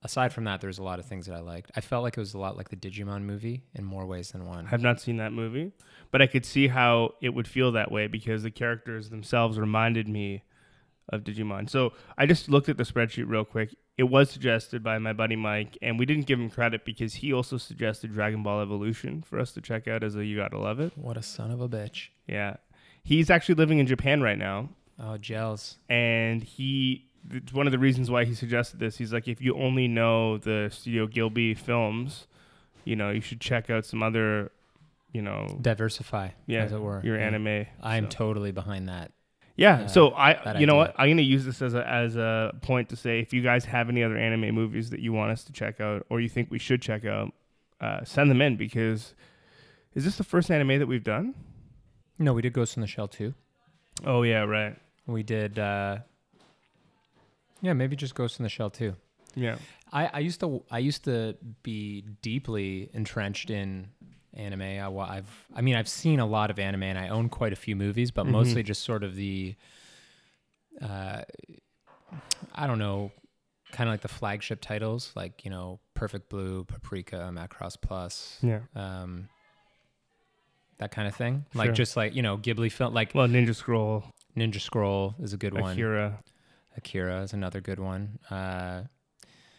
aside 0.02 0.32
from 0.32 0.44
that, 0.44 0.60
there's 0.60 0.78
a 0.78 0.82
lot 0.82 0.98
of 0.98 1.04
things 1.06 1.26
that 1.26 1.34
I 1.34 1.40
liked. 1.40 1.70
I 1.76 1.80
felt 1.80 2.02
like 2.02 2.16
it 2.16 2.20
was 2.20 2.34
a 2.34 2.38
lot 2.38 2.56
like 2.56 2.68
the 2.70 2.76
Digimon 2.76 3.22
movie 3.22 3.62
in 3.74 3.84
more 3.84 4.06
ways 4.06 4.30
than 4.30 4.46
one. 4.46 4.66
I 4.66 4.70
have 4.70 4.82
not 4.82 5.00
seen 5.00 5.16
that 5.18 5.32
movie, 5.32 5.72
but 6.10 6.22
I 6.22 6.26
could 6.26 6.44
see 6.46 6.68
how 6.68 7.14
it 7.20 7.30
would 7.30 7.46
feel 7.48 7.72
that 7.72 7.90
way 7.92 8.06
because 8.06 8.42
the 8.42 8.50
characters 8.50 9.10
themselves 9.10 9.58
reminded 9.58 10.08
me 10.08 10.42
of 11.08 11.24
Digimon. 11.24 11.68
So 11.68 11.92
I 12.16 12.26
just 12.26 12.48
looked 12.48 12.68
at 12.68 12.76
the 12.76 12.84
spreadsheet 12.84 13.28
real 13.28 13.44
quick. 13.44 13.74
It 13.98 14.04
was 14.04 14.30
suggested 14.30 14.82
by 14.82 14.96
my 14.98 15.12
buddy 15.12 15.36
Mike, 15.36 15.76
and 15.82 15.98
we 15.98 16.06
didn't 16.06 16.24
give 16.26 16.40
him 16.40 16.48
credit 16.48 16.84
because 16.86 17.14
he 17.16 17.32
also 17.32 17.58
suggested 17.58 18.14
Dragon 18.14 18.42
Ball 18.42 18.62
Evolution 18.62 19.22
for 19.22 19.38
us 19.38 19.52
to 19.52 19.60
check 19.60 19.86
out 19.88 20.02
as 20.02 20.16
a 20.16 20.24
You 20.24 20.36
Gotta 20.36 20.56
Love 20.58 20.80
It. 20.80 20.96
What 20.96 21.16
a 21.18 21.22
son 21.22 21.50
of 21.50 21.60
a 21.60 21.68
bitch. 21.68 22.08
Yeah. 22.26 22.56
He's 23.02 23.28
actually 23.28 23.56
living 23.56 23.78
in 23.78 23.86
Japan 23.86 24.22
right 24.22 24.38
now, 24.38 24.70
Oh, 24.98 25.18
gels. 25.18 25.76
and 25.88 26.42
he. 26.42 27.09
It's 27.30 27.52
one 27.52 27.66
of 27.66 27.72
the 27.72 27.78
reasons 27.78 28.10
why 28.10 28.24
he 28.24 28.34
suggested 28.34 28.80
this. 28.80 28.96
He's 28.96 29.12
like, 29.12 29.28
if 29.28 29.40
you 29.40 29.54
only 29.56 29.88
know 29.88 30.38
the 30.38 30.68
Studio 30.72 31.06
Ghibli 31.06 31.56
films, 31.56 32.26
you 32.84 32.96
know, 32.96 33.10
you 33.10 33.20
should 33.20 33.40
check 33.40 33.68
out 33.70 33.84
some 33.84 34.02
other, 34.02 34.50
you 35.12 35.20
know, 35.22 35.58
Diversify, 35.60 36.30
yeah, 36.46 36.62
as 36.62 36.72
it 36.72 36.80
were. 36.80 37.00
your 37.04 37.18
Yeah. 37.18 37.26
anime. 37.26 37.66
I'm 37.82 38.04
so. 38.10 38.16
totally 38.16 38.52
behind 38.52 38.88
that. 38.88 39.12
Yeah. 39.56 39.80
uh, 39.82 39.86
so 39.88 40.08
I, 40.10 40.58
you 40.58 40.66
know 40.66 40.76
what? 40.76 40.94
I'm 40.96 41.10
gonna 41.10 41.20
use 41.22 41.44
this 41.44 41.60
as 41.60 41.74
a 41.74 41.86
as 41.86 42.16
a 42.16 42.52
point 42.62 42.88
to 42.88 42.96
say 42.96 43.20
if 43.20 43.34
you 43.34 43.42
guys 43.42 43.66
have 43.66 43.90
any 43.90 44.02
other 44.02 44.16
anime 44.16 44.54
movies 44.54 44.88
that 44.90 45.00
you 45.00 45.12
want 45.12 45.32
us 45.32 45.44
to 45.44 45.52
check 45.52 45.80
out 45.80 46.06
or 46.08 46.20
you 46.20 46.30
think 46.30 46.50
we 46.50 46.58
should 46.58 46.80
check 46.80 47.04
out, 47.04 47.34
uh, 47.80 48.02
send 48.04 48.30
them 48.30 48.40
in 48.40 48.56
because 48.56 49.14
is 49.94 50.04
this 50.04 50.16
the 50.16 50.24
first 50.24 50.50
anime 50.50 50.78
that 50.78 50.86
we've 50.86 51.04
done? 51.04 51.34
No, 52.18 52.32
we 52.32 52.40
did 52.40 52.54
Ghost 52.54 52.76
in 52.76 52.80
the 52.80 52.86
Shell 52.86 53.08
too. 53.08 53.34
Oh 54.06 54.22
yeah, 54.22 54.44
right. 54.44 54.76
We 55.06 55.22
did, 55.22 55.58
uh, 55.58 55.98
yeah, 57.62 57.72
maybe 57.72 57.96
just 57.96 58.14
Ghost 58.14 58.38
in 58.38 58.42
the 58.44 58.48
Shell 58.48 58.70
too. 58.70 58.94
Yeah. 59.34 59.56
I, 59.92 60.06
I 60.06 60.18
used 60.20 60.40
to 60.40 60.62
I 60.70 60.78
used 60.78 61.04
to 61.04 61.36
be 61.62 62.04
deeply 62.22 62.90
entrenched 62.92 63.50
in 63.50 63.88
anime. 64.34 64.62
I, 64.62 64.86
I've 64.88 65.46
I 65.54 65.60
mean 65.60 65.76
I've 65.76 65.88
seen 65.88 66.20
a 66.20 66.26
lot 66.26 66.50
of 66.50 66.58
anime 66.58 66.82
and 66.84 66.98
I 66.98 67.08
own 67.08 67.28
quite 67.28 67.52
a 67.52 67.56
few 67.56 67.74
movies, 67.76 68.10
but 68.10 68.26
Mhm. 68.26 68.30
mostly 68.30 68.62
just 68.62 68.82
sort 68.82 69.02
of 69.04 69.14
the. 69.16 69.54
Uh, 70.80 71.22
I 72.54 72.66
don't 72.66 72.78
know, 72.78 73.12
kind 73.72 73.88
of 73.88 73.92
like 73.94 74.00
the 74.00 74.08
flagship 74.08 74.60
titles, 74.60 75.12
like 75.14 75.44
you 75.44 75.50
know, 75.50 75.78
Perfect 75.94 76.28
Blue, 76.28 76.64
Paprika, 76.64 77.30
Macross 77.32 77.76
Plus, 77.80 78.38
Yeah. 78.42 78.60
um, 78.74 79.28
that 80.78 80.90
kind 80.90 81.06
of 81.06 81.14
thing. 81.14 81.44
Like 81.54 81.74
just 81.74 81.96
like 81.96 82.14
you 82.14 82.22
know, 82.22 82.38
Ghibli 82.38 82.72
film, 82.72 82.94
like 82.94 83.14
Well, 83.14 83.28
Ninja 83.28 83.54
Scroll, 83.54 84.04
Ninja 84.36 84.60
Scroll 84.60 85.14
is 85.20 85.32
a 85.32 85.36
good 85.36 85.54
one. 85.54 85.72
Akira. 85.72 86.18
Akira 86.80 87.22
is 87.22 87.32
another 87.32 87.60
good 87.60 87.78
one. 87.80 88.18
Uh, 88.30 88.82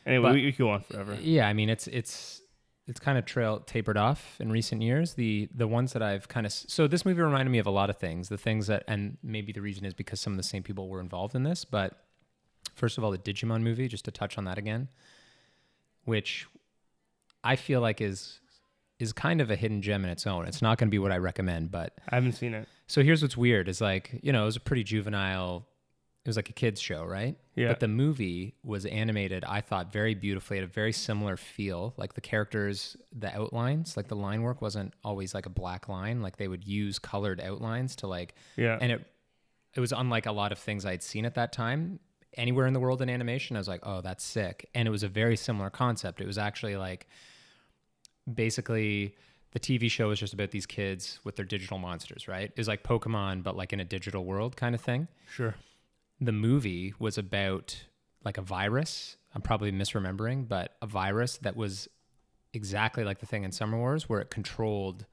Anyway, 0.04 0.24
But- 0.30 0.34
we, 0.36 0.46
we 0.46 0.52
could 0.52 0.58
go 0.66 0.72
on 0.72 0.82
forever. 0.82 1.16
Yeah, 1.22 1.48
I 1.48 1.54
mean 1.54 1.70
it's 1.70 1.86
it's 1.88 2.42
it's 2.88 3.00
kind 3.00 3.18
of 3.20 3.26
trail 3.26 3.60
tapered 3.60 3.98
off 3.98 4.36
in 4.42 4.52
recent 4.52 4.82
years. 4.82 5.14
The 5.14 5.48
the 5.54 5.68
ones 5.68 5.94
that 5.94 6.02
I've 6.02 6.28
kind 6.28 6.46
of 6.48 6.52
so 6.52 6.88
this 6.88 7.06
movie 7.06 7.22
reminded 7.22 7.52
me 7.52 7.60
of 7.60 7.68
a 7.68 7.72
lot 7.72 7.92
of 7.92 7.98
things. 7.98 8.28
The 8.28 8.38
things 8.38 8.66
that 8.66 8.84
and 8.88 9.18
maybe 9.22 9.52
the 9.54 9.62
reason 9.62 9.86
is 9.86 9.94
because 9.94 10.20
some 10.20 10.34
of 10.34 10.38
the 10.38 10.44
same 10.54 10.64
people 10.64 10.90
were 10.90 11.00
involved 11.00 11.36
in 11.36 11.44
this. 11.44 11.66
But 11.66 12.04
first 12.74 12.98
of 12.98 13.04
all, 13.04 13.12
the 13.12 13.20
Digimon 13.20 13.62
movie, 13.62 13.88
just 13.88 14.06
to 14.06 14.12
touch 14.12 14.40
on 14.40 14.46
that 14.46 14.58
again, 14.58 14.88
which 16.06 16.48
I 17.44 17.56
feel 17.56 17.80
like 17.82 18.02
is 18.02 18.40
is 19.00 19.14
kind 19.14 19.40
of 19.40 19.52
a 19.52 19.56
hidden 19.56 19.84
gem 19.84 20.04
in 20.04 20.10
its 20.10 20.26
own. 20.26 20.48
It's 20.48 20.62
not 20.64 20.80
going 20.80 20.88
to 20.88 20.92
be 20.92 21.00
what 21.00 21.12
I 21.12 21.18
recommend, 21.18 21.70
but 21.72 21.94
I 22.10 22.16
haven't 22.16 22.34
seen 22.34 22.54
it. 22.56 22.68
so 22.88 23.04
here's 23.04 23.22
what's 23.22 23.38
weird 23.38 23.68
is 23.70 23.82
like 23.82 24.20
you 24.24 24.32
know 24.34 24.42
it 24.44 24.46
was 24.46 24.56
a 24.58 24.62
pretty 24.62 24.84
juvenile. 24.84 25.68
It 26.24 26.30
was 26.30 26.36
like 26.36 26.50
a 26.50 26.54
kids 26.54 26.80
show, 26.80 27.04
right? 27.04 27.36
Yeah. 27.56 27.70
But 27.70 27.80
the 27.80 27.88
movie 27.88 28.54
was 28.64 28.86
animated, 28.86 29.44
I 29.44 29.62
thought, 29.62 29.92
very 29.92 30.14
beautifully. 30.14 30.58
It 30.58 30.62
had 30.62 30.70
a 30.70 30.74
very 30.74 30.94
similar 30.94 31.36
feel. 31.36 31.96
Like 31.98 32.14
the 32.14 32.22
characters, 32.22 32.96
the 33.12 33.36
outlines, 33.36 33.98
like 33.98 34.08
the 34.08 34.16
line 34.16 34.44
work 34.44 34.62
wasn't 34.62 34.94
always 35.04 35.34
like 35.34 35.48
a 35.48 35.50
black 35.50 35.90
line. 35.90 36.22
Like 36.22 36.38
they 36.38 36.48
would 36.48 36.64
use 36.64 37.00
colored 37.00 37.42
outlines 37.42 37.96
to 37.98 38.08
like, 38.08 38.36
yeah. 38.56 38.78
and 38.80 38.92
it 38.92 39.08
it 39.74 39.80
was 39.80 39.92
unlike 39.92 40.26
a 40.26 40.32
lot 40.32 40.52
of 40.52 40.60
things 40.60 40.86
I'd 40.86 41.04
seen 41.04 41.26
at 41.26 41.36
that 41.36 41.52
time 41.52 42.00
anywhere 42.36 42.68
in 42.68 42.74
the 42.74 42.80
world 42.80 43.02
in 43.02 43.10
animation. 43.10 43.56
I 43.56 43.60
was 43.60 43.68
like, 43.68 43.82
oh, 43.84 44.02
that's 44.02 44.24
sick. 44.24 44.70
And 44.76 44.88
it 44.88 44.92
was 44.92 45.04
a 45.04 45.08
very 45.08 45.38
similar 45.38 45.70
concept. 45.70 46.22
It 46.22 46.28
was 46.28 46.38
actually 46.38 46.76
like 46.76 47.08
basically 48.32 49.16
the 49.52 49.60
TV 49.60 49.90
show 49.90 50.10
was 50.10 50.20
just 50.20 50.34
about 50.34 50.52
these 50.52 50.66
kids 50.66 51.20
with 51.24 51.36
their 51.36 51.46
digital 51.46 51.78
monsters, 51.78 52.28
right? 52.28 52.46
It 52.46 52.58
was 52.58 52.68
like 52.68 52.84
Pokemon, 52.84 53.44
but 53.44 53.56
like 53.56 53.74
in 53.74 53.80
a 53.80 53.86
digital 53.86 54.26
world 54.26 54.56
kind 54.56 54.76
of 54.76 54.82
thing 54.82 55.08
sure. 55.30 55.56
The 56.22 56.32
movie 56.32 56.94
was 57.00 57.18
about 57.18 57.84
like 58.24 58.38
a 58.38 58.42
virus. 58.42 59.18
I'm 59.36 59.42
probably 59.42 59.72
misremembering, 59.72 60.48
but 60.48 60.76
a 60.82 60.88
virus 60.88 61.38
that 61.40 61.56
was 61.58 61.88
exactly 62.54 63.04
like 63.04 63.20
the 63.20 63.26
thing 63.26 63.44
in 63.44 63.52
Summer 63.52 63.78
Wars, 63.78 64.08
where 64.08 64.20
it 64.22 64.30
controlled 64.30 65.06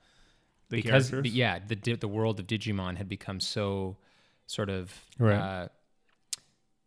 The 0.69 0.77
because 0.83 1.11
characters? 1.11 1.35
yeah, 1.35 1.59
the 1.67 1.77
the 1.97 2.09
world 2.09 2.39
of 2.41 2.47
Digimon 2.47 2.97
had 2.97 3.09
become 3.09 3.41
so 3.41 3.97
sort 4.47 4.69
of 4.71 4.93
Right. 5.19 5.35
uh, 5.37 5.69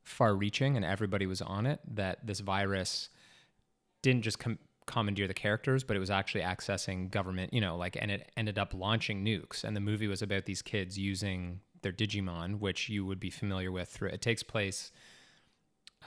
far-reaching, 0.03 0.75
and 0.75 0.85
everybody 0.85 1.25
was 1.25 1.41
on 1.41 1.65
it. 1.65 1.79
That 1.95 2.25
this 2.25 2.39
virus 2.39 3.09
didn't 4.01 4.23
just 4.23 4.39
com- 4.39 4.59
commandeer 4.87 5.27
the 5.27 5.33
characters, 5.33 5.83
but 5.83 5.95
it 5.95 5.99
was 5.99 6.09
actually 6.09 6.41
accessing 6.41 7.09
government, 7.09 7.53
you 7.53 7.61
know, 7.61 7.77
like, 7.77 7.95
and 7.99 8.11
it 8.11 8.31
ended 8.35 8.57
up 8.59 8.73
launching 8.73 9.23
nukes. 9.23 9.63
And 9.63 9.75
the 9.75 9.79
movie 9.79 10.07
was 10.07 10.21
about 10.21 10.45
these 10.45 10.61
kids 10.61 10.97
using 10.97 11.61
their 11.81 11.91
Digimon, 11.91 12.59
which 12.59 12.89
you 12.89 13.05
would 13.05 13.19
be 13.19 13.29
familiar 13.29 13.71
with 13.71 13.89
through. 13.89 14.09
It 14.09 14.21
takes 14.21 14.43
place 14.43 14.91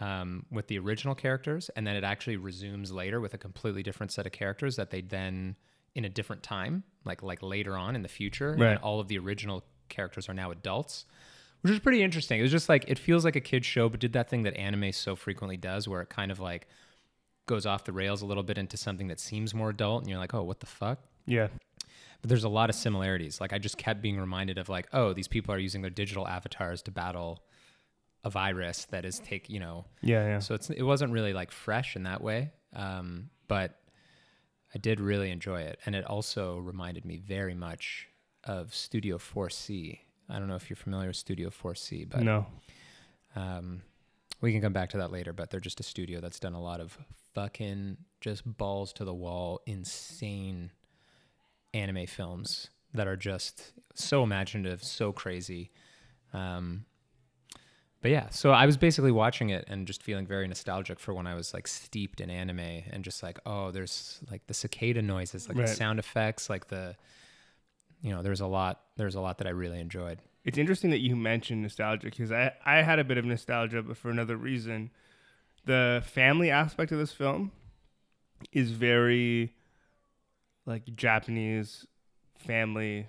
um, 0.00 0.46
with 0.50 0.66
the 0.68 0.78
original 0.78 1.14
characters, 1.14 1.70
and 1.76 1.86
then 1.86 1.94
it 1.96 2.04
actually 2.04 2.36
resumes 2.36 2.90
later 2.92 3.20
with 3.20 3.34
a 3.34 3.38
completely 3.38 3.82
different 3.82 4.12
set 4.12 4.26
of 4.26 4.32
characters 4.32 4.76
that 4.76 4.90
they 4.90 5.00
then 5.00 5.56
in 5.94 6.04
a 6.04 6.08
different 6.08 6.42
time, 6.42 6.82
like 7.04 7.22
like 7.22 7.42
later 7.42 7.76
on 7.76 7.94
in 7.94 8.02
the 8.02 8.08
future, 8.08 8.56
Right. 8.58 8.70
and 8.72 8.78
all 8.80 8.98
of 8.98 9.06
the 9.08 9.18
original 9.18 9.64
characters 9.88 10.28
are 10.28 10.34
now 10.34 10.50
adults. 10.50 11.04
Which 11.60 11.72
is 11.72 11.78
pretty 11.78 12.02
interesting. 12.02 12.40
It 12.40 12.42
was 12.42 12.50
just 12.50 12.68
like 12.68 12.84
it 12.88 12.98
feels 12.98 13.24
like 13.24 13.36
a 13.36 13.40
kid's 13.40 13.64
show, 13.66 13.88
but 13.88 14.00
did 14.00 14.12
that 14.14 14.28
thing 14.28 14.42
that 14.42 14.54
anime 14.56 14.92
so 14.92 15.16
frequently 15.16 15.56
does, 15.56 15.88
where 15.88 16.02
it 16.02 16.08
kind 16.10 16.30
of 16.32 16.40
like 16.40 16.66
goes 17.46 17.64
off 17.64 17.84
the 17.84 17.92
rails 17.92 18.20
a 18.22 18.26
little 18.26 18.42
bit 18.42 18.58
into 18.58 18.76
something 18.76 19.06
that 19.08 19.20
seems 19.20 19.54
more 19.54 19.70
adult, 19.70 20.02
and 20.02 20.10
you're 20.10 20.18
like, 20.18 20.34
oh, 20.34 20.42
what 20.42 20.60
the 20.60 20.66
fuck? 20.66 20.98
Yeah. 21.26 21.48
But 22.24 22.30
there's 22.30 22.44
a 22.44 22.48
lot 22.48 22.70
of 22.70 22.74
similarities. 22.74 23.38
Like 23.38 23.52
I 23.52 23.58
just 23.58 23.76
kept 23.76 24.00
being 24.00 24.18
reminded 24.18 24.56
of 24.56 24.70
like, 24.70 24.88
oh, 24.94 25.12
these 25.12 25.28
people 25.28 25.54
are 25.54 25.58
using 25.58 25.82
their 25.82 25.90
digital 25.90 26.26
avatars 26.26 26.80
to 26.84 26.90
battle 26.90 27.42
a 28.24 28.30
virus 28.30 28.86
that 28.86 29.04
is 29.04 29.18
take, 29.18 29.50
you 29.50 29.60
know. 29.60 29.84
Yeah. 30.00 30.24
Yeah. 30.24 30.38
So 30.38 30.54
it's 30.54 30.70
it 30.70 30.84
wasn't 30.84 31.12
really 31.12 31.34
like 31.34 31.50
fresh 31.50 31.96
in 31.96 32.04
that 32.04 32.22
way. 32.22 32.52
Um, 32.74 33.28
but 33.46 33.78
I 34.74 34.78
did 34.78 35.00
really 35.00 35.30
enjoy 35.30 35.60
it. 35.64 35.78
And 35.84 35.94
it 35.94 36.06
also 36.06 36.60
reminded 36.60 37.04
me 37.04 37.18
very 37.18 37.54
much 37.54 38.08
of 38.44 38.74
Studio 38.74 39.18
4C. 39.18 39.98
I 40.30 40.38
don't 40.38 40.48
know 40.48 40.56
if 40.56 40.70
you're 40.70 40.78
familiar 40.78 41.08
with 41.08 41.16
Studio 41.16 41.50
4C, 41.50 42.08
but 42.08 42.22
no. 42.22 42.46
um, 43.36 43.82
we 44.40 44.50
can 44.50 44.62
come 44.62 44.72
back 44.72 44.88
to 44.92 44.96
that 44.96 45.12
later, 45.12 45.34
but 45.34 45.50
they're 45.50 45.60
just 45.60 45.78
a 45.78 45.82
studio 45.82 46.22
that's 46.22 46.40
done 46.40 46.54
a 46.54 46.62
lot 46.62 46.80
of 46.80 46.96
fucking 47.34 47.98
just 48.22 48.44
balls 48.56 48.94
to 48.94 49.04
the 49.04 49.12
wall, 49.12 49.60
insane 49.66 50.70
anime 51.74 52.06
films 52.06 52.70
that 52.92 53.06
are 53.08 53.16
just 53.16 53.72
so 53.94 54.22
imaginative, 54.22 54.82
so 54.82 55.12
crazy. 55.12 55.70
Um, 56.32 56.84
but 58.00 58.10
yeah, 58.10 58.28
so 58.28 58.50
I 58.50 58.66
was 58.66 58.76
basically 58.76 59.12
watching 59.12 59.48
it 59.50 59.64
and 59.66 59.86
just 59.86 60.02
feeling 60.02 60.26
very 60.26 60.46
nostalgic 60.46 61.00
for 61.00 61.14
when 61.14 61.26
I 61.26 61.34
was 61.34 61.54
like 61.54 61.66
steeped 61.66 62.20
in 62.20 62.28
anime 62.30 62.60
and 62.60 63.02
just 63.02 63.22
like, 63.22 63.38
oh, 63.46 63.70
there's 63.70 64.20
like 64.30 64.46
the 64.46 64.54
cicada 64.54 65.00
noises, 65.02 65.48
like 65.48 65.56
Right. 65.56 65.66
the 65.66 65.74
sound 65.74 65.98
effects, 65.98 66.50
like 66.50 66.68
the, 66.68 66.96
you 68.02 68.10
know, 68.10 68.22
there's 68.22 68.40
a 68.42 68.46
lot, 68.46 68.82
there's 68.96 69.14
a 69.14 69.20
lot 69.20 69.38
that 69.38 69.46
I 69.46 69.50
really 69.50 69.80
enjoyed. 69.80 70.18
It's 70.44 70.58
interesting 70.58 70.90
that 70.90 70.98
you 71.00 71.16
mentioned 71.16 71.62
nostalgia 71.62 72.08
because 72.08 72.30
I, 72.30 72.52
I 72.64 72.82
had 72.82 72.98
a 72.98 73.04
bit 73.04 73.16
of 73.16 73.24
nostalgia, 73.24 73.82
but 73.82 73.96
for 73.96 74.10
another 74.10 74.36
reason. 74.36 74.90
The 75.64 76.02
family 76.04 76.50
aspect 76.50 76.92
of 76.92 76.98
this 76.98 77.12
film 77.12 77.50
is 78.52 78.72
very 78.72 79.54
like 80.66 80.94
Japanese 80.94 81.86
family. 82.38 83.06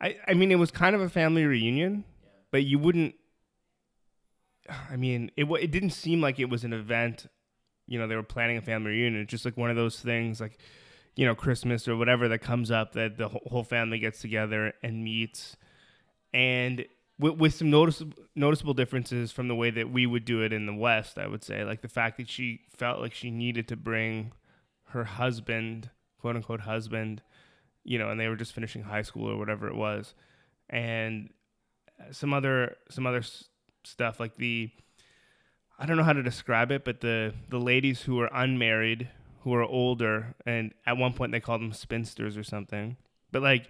I, 0.00 0.16
I 0.26 0.34
mean, 0.34 0.52
it 0.52 0.56
was 0.56 0.70
kind 0.70 0.94
of 0.94 1.00
a 1.00 1.08
family 1.08 1.44
reunion, 1.44 2.04
but 2.50 2.64
you 2.64 2.78
wouldn't. 2.78 3.14
I 4.90 4.96
mean, 4.96 5.30
it 5.36 5.44
it 5.44 5.70
didn't 5.70 5.90
seem 5.90 6.20
like 6.20 6.38
it 6.38 6.50
was 6.50 6.64
an 6.64 6.72
event. 6.72 7.26
You 7.86 7.98
know, 7.98 8.06
they 8.06 8.16
were 8.16 8.22
planning 8.22 8.58
a 8.58 8.62
family 8.62 8.90
reunion. 8.90 9.22
It's 9.22 9.30
just 9.30 9.44
like 9.44 9.56
one 9.56 9.70
of 9.70 9.76
those 9.76 9.98
things, 9.98 10.40
like 10.40 10.58
you 11.16 11.26
know, 11.26 11.34
Christmas 11.34 11.88
or 11.88 11.96
whatever 11.96 12.28
that 12.28 12.40
comes 12.40 12.70
up 12.70 12.92
that 12.92 13.16
the 13.16 13.28
whole 13.28 13.42
whole 13.46 13.64
family 13.64 13.98
gets 13.98 14.20
together 14.20 14.74
and 14.82 15.02
meets, 15.02 15.56
and 16.32 16.84
with, 17.18 17.34
with 17.38 17.54
some 17.54 17.70
noticeable 17.70 18.22
noticeable 18.36 18.74
differences 18.74 19.32
from 19.32 19.48
the 19.48 19.54
way 19.54 19.70
that 19.70 19.90
we 19.90 20.06
would 20.06 20.24
do 20.24 20.42
it 20.42 20.52
in 20.52 20.66
the 20.66 20.74
West. 20.74 21.18
I 21.18 21.26
would 21.26 21.42
say, 21.42 21.64
like 21.64 21.80
the 21.80 21.88
fact 21.88 22.18
that 22.18 22.28
she 22.28 22.60
felt 22.76 23.00
like 23.00 23.14
she 23.14 23.30
needed 23.30 23.66
to 23.68 23.76
bring 23.76 24.32
her 24.90 25.04
husband, 25.04 25.90
quote 26.20 26.36
unquote 26.36 26.60
husband, 26.60 27.22
you 27.84 27.98
know, 27.98 28.10
and 28.10 28.18
they 28.20 28.28
were 28.28 28.36
just 28.36 28.52
finishing 28.52 28.82
high 28.82 29.02
school 29.02 29.28
or 29.30 29.36
whatever 29.38 29.68
it 29.68 29.74
was, 29.76 30.14
and 30.68 31.30
some 32.10 32.32
other 32.32 32.76
some 32.90 33.06
other 33.06 33.18
s- 33.18 33.44
stuff 33.84 34.20
like 34.20 34.36
the 34.36 34.70
I 35.78 35.86
don't 35.86 35.96
know 35.96 36.02
how 36.04 36.12
to 36.12 36.22
describe 36.22 36.70
it, 36.70 36.84
but 36.84 37.00
the 37.00 37.34
the 37.48 37.58
ladies 37.60 38.02
who 38.02 38.20
are 38.20 38.30
unmarried, 38.32 39.08
who 39.42 39.54
are 39.54 39.62
older, 39.64 40.34
and 40.44 40.72
at 40.86 40.96
one 40.96 41.12
point 41.12 41.32
they 41.32 41.40
called 41.40 41.60
them 41.60 41.72
spinsters 41.72 42.36
or 42.36 42.42
something. 42.44 42.96
But 43.30 43.42
like 43.42 43.68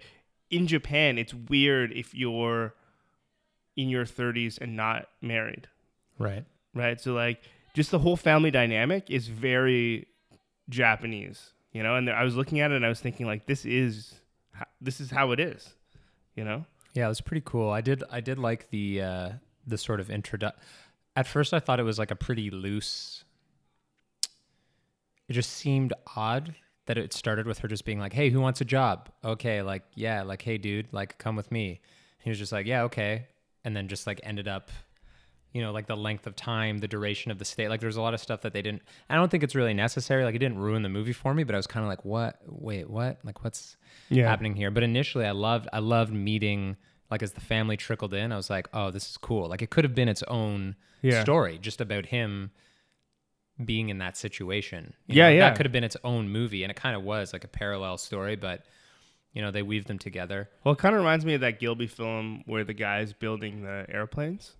in 0.49 0.67
Japan, 0.67 1.17
it's 1.17 1.33
weird 1.33 1.91
if 1.91 2.13
you're 2.15 2.73
in 3.75 3.87
your 3.89 4.03
30s 4.05 4.57
and 4.59 4.75
not 4.75 5.07
married, 5.21 5.67
Right. 6.17 6.43
right? 6.73 6.99
So 6.99 7.13
like 7.13 7.41
just 7.75 7.91
the 7.91 7.99
whole 7.99 8.17
family 8.17 8.51
dynamic 8.51 9.09
is 9.11 9.27
very 9.27 10.07
Japanese, 10.69 11.53
you 11.73 11.83
know. 11.83 11.95
And 11.95 12.09
I 12.09 12.23
was 12.23 12.35
looking 12.35 12.59
at 12.59 12.71
it 12.71 12.75
and 12.75 12.85
I 12.85 12.89
was 12.89 12.99
thinking 12.99 13.25
like 13.25 13.45
this 13.45 13.65
is 13.65 14.21
this 14.81 15.01
is 15.01 15.11
how 15.11 15.31
it 15.31 15.39
is, 15.39 15.73
you 16.35 16.43
know. 16.43 16.65
Yeah, 16.93 17.05
it 17.05 17.09
was 17.09 17.21
pretty 17.21 17.43
cool. 17.45 17.69
I 17.69 17.81
did 17.81 18.03
I 18.11 18.21
did 18.21 18.39
like 18.39 18.69
the 18.69 19.01
uh 19.01 19.29
the 19.67 19.77
sort 19.77 19.99
of 19.99 20.07
introdu 20.07 20.51
At 21.15 21.27
first 21.27 21.53
I 21.53 21.59
thought 21.59 21.79
it 21.79 21.83
was 21.83 21.99
like 21.99 22.11
a 22.11 22.15
pretty 22.15 22.49
loose 22.49 23.23
It 25.27 25.33
just 25.33 25.51
seemed 25.51 25.93
odd 26.15 26.55
that 26.87 26.97
it 26.97 27.13
started 27.13 27.45
with 27.45 27.59
her 27.59 27.67
just 27.67 27.85
being 27.85 27.99
like, 27.99 28.13
"Hey, 28.13 28.31
who 28.31 28.41
wants 28.41 28.61
a 28.61 28.65
job?" 28.65 29.09
Okay, 29.23 29.61
like, 29.61 29.83
yeah, 29.93 30.23
like, 30.23 30.41
"Hey, 30.41 30.57
dude, 30.57 30.87
like 30.91 31.19
come 31.19 31.35
with 31.35 31.51
me." 31.51 31.81
He 32.23 32.31
was 32.31 32.39
just 32.39 32.51
like, 32.51 32.65
"Yeah, 32.65 32.81
okay." 32.83 33.27
And 33.63 33.75
then 33.75 33.87
just 33.87 34.07
like 34.07 34.19
ended 34.23 34.47
up 34.47 34.71
you 35.53 35.61
know, 35.61 35.71
like 35.71 35.87
the 35.87 35.97
length 35.97 36.27
of 36.27 36.35
time, 36.35 36.77
the 36.77 36.87
duration 36.87 37.31
of 37.31 37.39
the 37.39 37.45
stay. 37.45 37.67
Like 37.67 37.79
there's 37.81 37.95
a 37.97 38.01
lot 38.01 38.13
of 38.13 38.19
stuff 38.19 38.41
that 38.41 38.53
they 38.53 38.61
didn't 38.61 38.81
I 39.09 39.15
don't 39.15 39.29
think 39.31 39.43
it's 39.43 39.55
really 39.55 39.73
necessary. 39.73 40.23
Like 40.23 40.35
it 40.35 40.39
didn't 40.39 40.59
ruin 40.59 40.83
the 40.83 40.89
movie 40.89 41.13
for 41.13 41.33
me, 41.33 41.43
but 41.43 41.55
I 41.55 41.57
was 41.57 41.67
kind 41.67 41.83
of 41.83 41.89
like, 41.89 42.05
"What? 42.05 42.39
Wait, 42.45 42.89
what? 42.89 43.19
Like 43.23 43.43
what's 43.43 43.75
happening 44.11 44.55
here. 44.55 44.69
But 44.71 44.83
initially, 44.83 45.25
I 45.25 45.31
loved 45.31 45.67
I 45.73 45.79
loved 45.79 46.13
meeting 46.13 46.77
like 47.11 47.23
as 47.23 47.31
the 47.31 47.41
family 47.41 47.75
trickled 47.77 48.13
in. 48.13 48.31
I 48.31 48.35
was 48.35 48.49
like, 48.51 48.67
oh, 48.73 48.91
this 48.91 49.09
is 49.09 49.17
cool. 49.17 49.49
Like 49.49 49.61
it 49.63 49.71
could 49.71 49.83
have 49.83 49.95
been 49.95 50.07
its 50.09 50.21
own 50.27 50.75
Yeah. 51.01 51.21
story, 51.23 51.57
just 51.59 51.81
about 51.81 52.05
him 52.05 52.51
being 53.65 53.89
in 53.89 53.97
that 53.97 54.15
situation. 54.15 54.93
You 55.07 55.15
Yeah, 55.15 55.29
know, 55.29 55.33
yeah. 55.35 55.49
That 55.49 55.57
could 55.57 55.65
have 55.65 55.73
been 55.73 55.83
its 55.83 55.97
own 56.03 56.29
movie, 56.29 56.63
and 56.63 56.69
it 56.71 56.75
kind 56.75 56.95
of 56.95 57.03
was 57.03 57.33
like 57.33 57.43
a 57.43 57.47
parallel 57.47 57.97
story, 57.97 58.35
but 58.35 58.65
you 59.33 59.41
know 59.41 59.51
they 59.51 59.61
weaved 59.63 59.87
them 59.87 59.99
together. 59.99 60.49
Well, 60.63 60.73
it 60.73 60.77
kind 60.77 60.93
of 60.95 60.99
reminds 61.01 61.25
me 61.25 61.33
of 61.33 61.41
that 61.41 61.59
Ghibli 61.59 61.89
film 61.89 62.43
where 62.45 62.63
the 62.63 62.73
guy's 62.73 63.11
building 63.13 63.63
the 63.63 63.85
airplanes. 63.89 64.53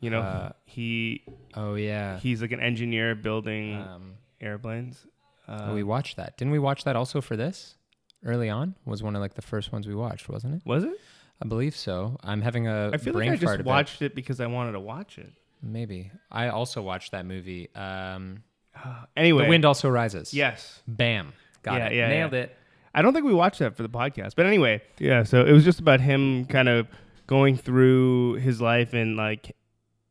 You 0.00 0.10
know, 0.10 0.20
Uh, 0.20 0.52
he 0.64 1.22
Oh 1.54 1.74
yeah. 1.74 2.18
he's 2.18 2.40
like 2.42 2.52
an 2.52 2.60
engineer 2.60 3.14
building 3.14 3.76
Um, 3.76 4.14
airplanes. 4.40 5.06
Uh, 5.46 5.66
oh, 5.70 5.74
we 5.74 5.82
watched 5.82 6.16
that. 6.16 6.36
Didn't 6.36 6.52
we 6.52 6.58
watch 6.58 6.84
that 6.84 6.96
also 6.96 7.20
for 7.20 7.36
this? 7.36 7.76
Early 8.24 8.48
on 8.50 8.74
was 8.84 9.02
one 9.02 9.14
of 9.16 9.20
like 9.22 9.34
the 9.34 9.42
first 9.42 9.72
ones 9.72 9.86
we 9.86 9.94
watched, 9.94 10.28
wasn't 10.28 10.54
it? 10.56 10.62
was 10.66 10.84
it? 10.84 10.98
I 11.42 11.46
believe 11.48 11.74
so. 11.74 12.18
I'm 12.22 12.42
having 12.42 12.66
a 12.68 12.90
I 12.92 12.98
feel 12.98 13.14
like 13.14 13.30
I 13.30 13.36
just 13.36 13.62
watched 13.64 14.02
it 14.02 14.14
because 14.14 14.40
I 14.40 14.46
wanted 14.46 14.72
to 14.72 14.80
watch 14.80 15.18
it. 15.18 15.32
Maybe 15.62 16.10
I 16.30 16.48
also 16.48 16.82
watched 16.82 17.12
that 17.12 17.24
movie. 17.26 17.68
Um, 17.74 18.42
anyway, 19.16 19.44
The 19.44 19.48
Wind 19.48 19.64
Also 19.64 19.88
Rises. 19.88 20.32
Yes, 20.34 20.82
Bam. 20.86 21.32
Got 21.62 21.78
Yeah, 21.78 21.86
it. 21.86 21.94
yeah, 21.94 22.08
Nailed 22.08 22.32
yeah. 22.32 22.38
it. 22.40 22.56
I 22.94 23.02
don't 23.02 23.12
think 23.14 23.24
we 23.24 23.32
watched 23.34 23.58
that 23.60 23.76
for 23.76 23.82
the 23.82 23.88
podcast, 23.88 24.34
but 24.36 24.46
anyway, 24.46 24.82
yeah. 24.98 25.22
So 25.22 25.44
it 25.44 25.52
was 25.52 25.64
just 25.64 25.80
about 25.80 26.00
him 26.00 26.44
kind 26.46 26.68
of 26.68 26.88
going 27.26 27.56
through 27.56 28.34
his 28.34 28.60
life 28.60 28.92
and 28.94 29.16
like, 29.16 29.54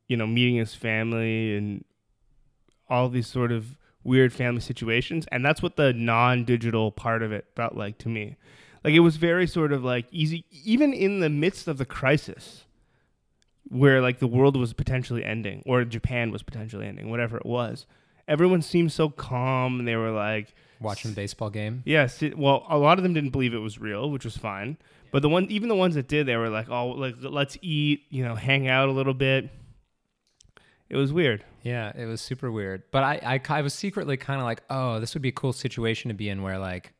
you 0.09 0.17
know, 0.17 0.27
meeting 0.27 0.55
his 0.55 0.75
family 0.75 1.55
and 1.55 1.85
all 2.89 3.07
these 3.07 3.27
sort 3.27 3.53
of 3.53 3.77
weird 4.03 4.33
family 4.33 4.59
situations, 4.59 5.25
and 5.31 5.45
that's 5.45 5.61
what 5.61 5.77
the 5.77 5.93
non-digital 5.93 6.91
part 6.91 7.23
of 7.23 7.31
it 7.31 7.45
felt 7.55 7.75
like 7.75 7.97
to 7.99 8.09
me. 8.09 8.35
Like 8.83 8.93
it 8.93 8.99
was 8.99 9.17
very 9.17 9.47
sort 9.47 9.71
of 9.71 9.83
like 9.83 10.07
easy, 10.11 10.45
even 10.63 10.93
in 10.93 11.19
the 11.19 11.29
midst 11.29 11.67
of 11.67 11.77
the 11.77 11.85
crisis, 11.85 12.65
where 13.67 14.01
like 14.01 14.19
the 14.19 14.27
world 14.27 14.57
was 14.57 14.73
potentially 14.73 15.23
ending 15.23 15.63
or 15.65 15.85
Japan 15.85 16.31
was 16.31 16.43
potentially 16.43 16.87
ending, 16.87 17.09
whatever 17.09 17.37
it 17.37 17.45
was. 17.45 17.85
Everyone 18.27 18.61
seemed 18.61 18.91
so 18.91 19.09
calm. 19.09 19.79
And 19.79 19.87
they 19.87 19.95
were 19.95 20.11
like, 20.11 20.53
Watching 20.81 21.11
the 21.11 21.15
baseball 21.15 21.49
game. 21.49 21.83
Yes, 21.85 22.21
it, 22.23 22.37
well, 22.37 22.65
a 22.69 22.77
lot 22.77 22.97
of 22.97 23.03
them 23.03 23.13
didn't 23.13 23.31
believe 23.31 23.53
it 23.53 23.59
was 23.59 23.79
real, 23.79 24.09
which 24.09 24.23
was 24.23 24.37
fine. 24.37 24.77
But 25.11 25.21
the 25.23 25.29
one, 25.29 25.45
even 25.49 25.67
the 25.67 25.75
ones 25.75 25.95
that 25.95 26.07
did, 26.07 26.25
they 26.27 26.37
were 26.37 26.49
like, 26.49 26.69
"Oh, 26.69 26.89
like 26.89 27.15
let's 27.19 27.57
eat, 27.61 28.03
you 28.09 28.23
know, 28.23 28.35
hang 28.35 28.67
out 28.67 28.87
a 28.89 28.91
little 28.91 29.15
bit." 29.15 29.49
It 30.89 30.97
was 30.97 31.13
weird. 31.13 31.45
Yeah, 31.61 31.91
it 31.95 32.05
was 32.05 32.19
super 32.19 32.51
weird. 32.51 32.83
But 32.91 33.03
I, 33.03 33.39
I, 33.49 33.57
I 33.59 33.61
was 33.61 33.73
secretly 33.73 34.17
kind 34.17 34.39
of 34.39 34.45
like, 34.45 34.63
oh, 34.69 34.99
this 34.99 35.13
would 35.13 35.21
be 35.21 35.29
a 35.29 35.33
cool 35.33 35.53
situation 35.53 36.09
to 36.09 36.15
be 36.15 36.29
in 36.29 36.41
where 36.41 36.57
like, 36.57 36.93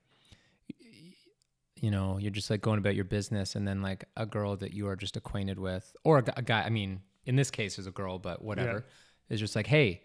you 1.76 1.90
know, 1.90 2.18
you're 2.18 2.30
just 2.30 2.50
like 2.50 2.62
going 2.62 2.78
about 2.78 2.94
your 2.94 3.06
business, 3.06 3.56
and 3.56 3.68
then 3.68 3.82
like 3.82 4.04
a 4.18 4.26
girl 4.26 4.58
that 4.58 4.74
you 4.74 4.88
are 4.88 4.98
just 4.98 5.16
acquainted 5.16 5.58
with, 5.58 5.96
or 6.04 6.20
a, 6.20 6.24
a 6.38 6.42
guy. 6.42 6.62
I 6.64 6.70
mean, 6.70 7.02
in 7.26 7.36
this 7.36 7.50
case, 7.50 7.80
is 7.80 7.88
a 7.88 7.92
girl, 7.92 8.20
but 8.20 8.44
whatever, 8.44 8.86
is 9.30 9.40
just 9.40 9.56
like, 9.56 9.68
hey, 9.68 10.04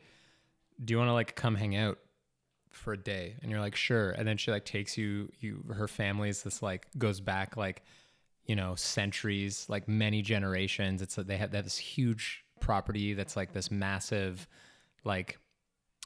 do 0.85 0.93
you 0.93 0.99
want 0.99 1.09
to 1.09 1.13
like 1.13 1.35
come 1.35 1.57
hang 1.57 1.75
out 1.75 1.99
for 2.71 2.93
a 2.93 2.97
day? 2.97 3.35
And 3.43 3.51
you're 3.51 3.61
like, 3.61 3.75
sure. 3.75 4.13
And 4.13 4.27
then 4.27 4.37
she 4.37 4.51
like 4.53 4.65
takes 4.65 4.97
you, 4.97 5.31
you, 5.41 5.65
her 5.75 5.89
family's 5.89 6.43
this 6.43 6.63
like 6.63 6.87
goes 6.97 7.21
back 7.21 7.57
like, 7.57 7.83
you 8.47 8.55
know, 8.55 8.77
centuries, 8.77 9.67
like 9.69 9.89
many 9.89 10.23
generations. 10.23 11.03
It's 11.03 11.19
like 11.19 11.27
they 11.27 11.39
have, 11.39 11.51
they 11.51 11.59
have 11.59 11.65
this 11.65 11.79
huge 11.79 12.44
property 12.65 13.13
that's 13.15 13.37
like 13.37 13.53
this 13.53 13.71
massive, 13.71 14.49
like, 15.05 15.39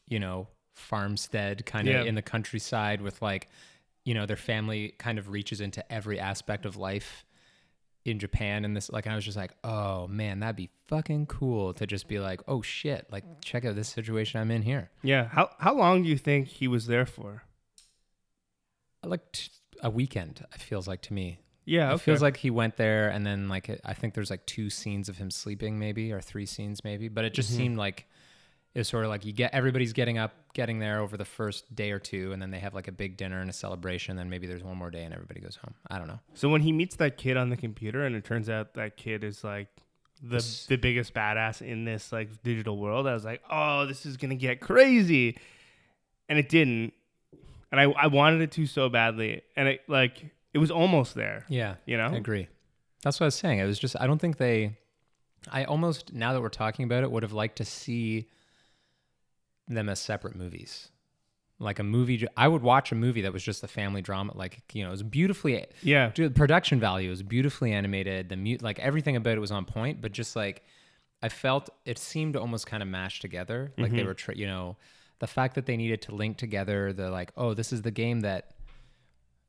you 0.09 0.19
know, 0.19 0.49
farmstead 0.75 1.65
kind 1.67 1.89
of 1.89 1.95
Yeah. 1.95 2.03
in 2.03 2.15
the 2.15 2.23
countryside 2.23 3.01
with 3.01 3.23
like, 3.23 3.49
you 4.05 4.15
know, 4.15 4.27
their 4.27 4.37
family 4.37 4.95
kind 4.99 5.19
of 5.19 5.29
reaches 5.29 5.61
into 5.61 5.83
every 5.93 6.19
aspect 6.19 6.67
of 6.67 6.77
life 6.77 7.25
in 8.05 8.19
Japan 8.19 8.65
and 8.65 8.75
this 8.77 8.89
like 8.91 9.07
I 9.07 9.15
was 9.15 9.25
just 9.25 9.37
like, 9.37 9.53
oh 9.65 10.07
man, 10.09 10.41
that'd 10.41 10.57
be 10.57 10.71
fucking 10.87 11.27
cool 11.27 11.75
to 11.75 11.87
just 11.87 12.09
be 12.09 12.19
like, 12.19 12.41
oh 12.49 12.63
shit, 12.63 13.07
like 13.11 13.25
check 13.45 13.65
out 13.65 13.75
this 13.77 13.89
situation 13.89 14.41
I'm 14.41 14.51
in 14.51 14.63
here. 14.63 14.91
Yeah. 15.03 15.29
How 15.29 15.51
how 15.59 15.75
long 15.77 16.03
do 16.03 16.09
you 16.09 16.17
think 16.19 16.49
he 16.49 16.67
was 16.69 16.87
there 16.87 17.07
for? 17.07 17.43
Like 19.05 19.31
t- 19.33 19.51
a 19.83 19.91
weekend, 19.91 20.45
it 20.55 20.61
feels 20.61 20.89
like 20.89 21.03
to 21.03 21.13
me. 21.13 21.39
Yeah. 21.69 21.91
It 21.91 21.95
Okay. 21.95 22.05
feels 22.05 22.23
like 22.23 22.37
he 22.39 22.51
went 22.51 22.77
there 22.77 23.11
and 23.11 23.27
then 23.27 23.49
like 23.49 23.69
I 23.85 23.95
think 23.95 24.15
there's 24.15 24.31
like 24.31 24.45
two 24.47 24.71
scenes 24.71 25.09
of 25.09 25.17
him 25.19 25.31
sleeping 25.31 25.79
maybe 25.79 26.13
or 26.13 26.21
three 26.21 26.47
scenes 26.47 26.83
maybe, 26.85 27.09
but 27.09 27.25
it 27.25 27.35
just 27.35 27.53
Mhm. 27.53 27.57
seemed 27.57 27.77
like 27.79 28.07
it 28.75 28.81
was 28.81 28.89
sort 28.89 29.05
of 29.05 29.11
like 29.11 29.25
you 29.25 29.33
get 29.33 29.53
everybody's 29.55 29.93
getting 29.93 30.19
up, 30.19 30.35
getting 30.55 30.79
there 30.79 31.01
over 31.01 31.17
the 31.17 31.25
first 31.25 31.75
day 31.75 31.91
or 31.91 31.99
two, 31.99 32.33
and 32.33 32.41
then 32.41 32.51
they 32.51 32.59
have 32.59 32.75
like 32.75 32.87
a 32.89 32.93
big 32.93 33.17
dinner 33.17 33.41
and 33.41 33.51
a 33.51 33.53
celebration. 33.53 34.17
Then 34.17 34.29
maybe 34.31 34.47
there's 34.47 34.63
one 34.63 34.77
more 34.77 34.91
day 34.91 35.05
and 35.05 35.13
everybody 35.13 35.41
goes 35.41 35.57
home. 35.57 35.75
I 35.91 35.99
don't 35.99 36.07
know. 36.09 36.21
so 36.35 36.49
when 36.49 36.61
he 36.63 36.73
meets 36.73 36.97
that 36.97 37.17
kid 37.19 37.37
on 37.37 37.49
the 37.51 37.57
computer, 37.57 38.05
and 38.05 38.15
it 38.17 38.25
turns 38.25 38.49
out 38.49 38.75
that 38.75 38.97
kid 38.97 39.25
is 39.25 39.43
like 39.45 39.69
the 40.23 40.45
the 40.69 40.77
biggest 40.77 41.13
badass 41.15 41.63
in 41.63 41.85
this 41.85 42.13
like 42.13 42.43
digital 42.43 42.77
world, 42.79 43.07
I 43.07 43.15
was 43.15 43.25
like, 43.25 43.43
oh, 43.51 43.87
this 43.87 44.05
is 44.07 44.17
gonna 44.17 44.35
get 44.37 44.61
crazy, 44.61 45.37
and 46.29 46.39
it 46.39 46.49
didn't. 46.49 46.93
And 47.71 47.81
I 47.81 47.85
I 47.85 48.07
wanted 48.07 48.41
it 48.43 48.53
to 48.53 48.67
so 48.67 48.89
badly, 48.89 49.43
and 49.57 49.69
it 49.69 49.83
like 49.89 50.31
it 50.55 50.59
was 50.59 50.71
almost 50.71 51.15
there. 51.15 51.45
Yeah, 51.49 51.77
You 51.87 51.97
know. 51.97 52.09
I 52.09 52.17
agree. 52.17 52.49
That's 53.03 53.21
what 53.21 53.25
I 53.25 53.29
was 53.29 53.35
saying. 53.37 53.59
It 53.61 53.65
was 53.67 53.79
just 53.79 53.97
I 54.01 54.07
don't 54.07 54.19
think 54.19 54.37
they. 54.39 54.77
I 55.53 55.65
almost 55.65 56.13
now 56.13 56.33
that 56.33 56.41
we're 56.41 56.49
talking 56.49 56.85
about 56.85 57.05
it 57.05 57.11
would 57.11 57.23
have 57.23 57.33
liked 57.33 57.57
to 57.57 57.65
see 57.65 58.27
them 59.69 59.89
as 59.89 60.01
separate 60.01 60.35
movies, 60.35 60.89
like 61.59 61.79
a 61.79 61.83
movie. 61.85 62.27
I 62.37 62.49
would 62.49 62.63
watch 62.63 62.91
a 62.93 62.95
movie 62.95 63.21
that 63.23 63.33
was 63.33 63.43
just 63.43 63.63
a 63.63 63.69
family 63.69 64.03
drama, 64.03 64.33
like 64.37 64.61
you 64.73 64.83
know, 64.83 64.89
it 64.89 64.93
was 64.93 65.03
beautifully. 65.03 65.67
Yeah. 65.83 66.11
The 66.15 66.31
production 66.31 66.81
value 66.81 67.11
was 67.11 67.23
beautifully 67.23 67.73
animated. 67.73 68.29
The 68.29 68.37
mute, 68.37 68.63
like 68.63 68.79
everything 68.79 69.17
about 69.17 69.35
it 69.37 69.41
was 69.41 69.53
on 69.53 69.65
point, 69.65 70.01
but 70.01 70.13
just 70.13 70.35
like 70.35 70.65
I 71.23 71.29
felt 71.29 71.69
it 71.85 71.99
seemed 71.99 72.37
almost 72.37 72.67
kind 72.67 72.83
of 72.83 72.89
mashed 72.89 73.23
together. 73.23 73.73
Like 73.77 73.91
they 73.93 73.99
Mhm. 74.03 74.07
were, 74.07 74.15
tr- 74.15 74.33
you 74.33 74.47
know, 74.47 74.77
the 75.19 75.27
fact 75.27 75.55
that 75.57 75.67
they 75.67 75.77
needed 75.77 76.01
to 76.03 76.15
link 76.15 76.37
together 76.37 76.93
the 76.93 77.11
like, 77.11 77.33
oh, 77.37 77.55
this 77.55 77.73
is 77.73 77.83
the 77.83 77.91
game 77.91 78.21
that 78.21 78.53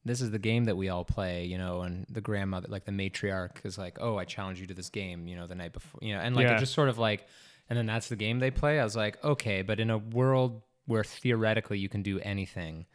this 0.05 0.21
is 0.21 0.31
the 0.31 0.39
game 0.39 0.65
that 0.65 0.77
we 0.77 0.89
all 0.89 1.03
play, 1.03 1.45
you 1.45 1.57
know, 1.57 1.81
and 1.81 2.05
the 2.09 2.21
grandmother, 2.21 2.67
like 2.69 2.85
the 2.85 2.91
matriarch 2.91 3.65
is 3.65 3.77
like, 3.77 3.97
oh, 3.99 4.17
I 4.17 4.25
challenge 4.25 4.59
you 4.59 4.67
to 4.67 4.73
this 4.73 4.89
game, 4.89 5.27
you 5.27 5.35
know, 5.35 5.45
the 5.47 5.55
night 5.55 5.73
before, 5.73 5.99
you 6.01 6.15
know, 6.15 6.21
and 6.21 6.35
like 6.35 6.47
Yeah. 6.47 6.55
it 6.55 6.59
just 6.59 6.73
sort 6.73 6.89
of 6.89 6.97
like, 6.97 7.27
and 7.69 7.77
then 7.77 7.85
that's 7.85 8.07
the 8.09 8.15
game 8.15 8.39
they 8.39 8.51
play. 8.51 8.79
I 8.79 8.83
was 8.83 8.95
like, 8.95 9.23
okay, 9.23 9.61
but 9.61 9.79
in 9.79 9.89
a 9.89 9.97
world 9.97 10.61
where 10.85 11.03
theoretically 11.03 11.77
you 11.79 11.89
can 11.89 12.01
do 12.01 12.19
anything, 12.21 12.85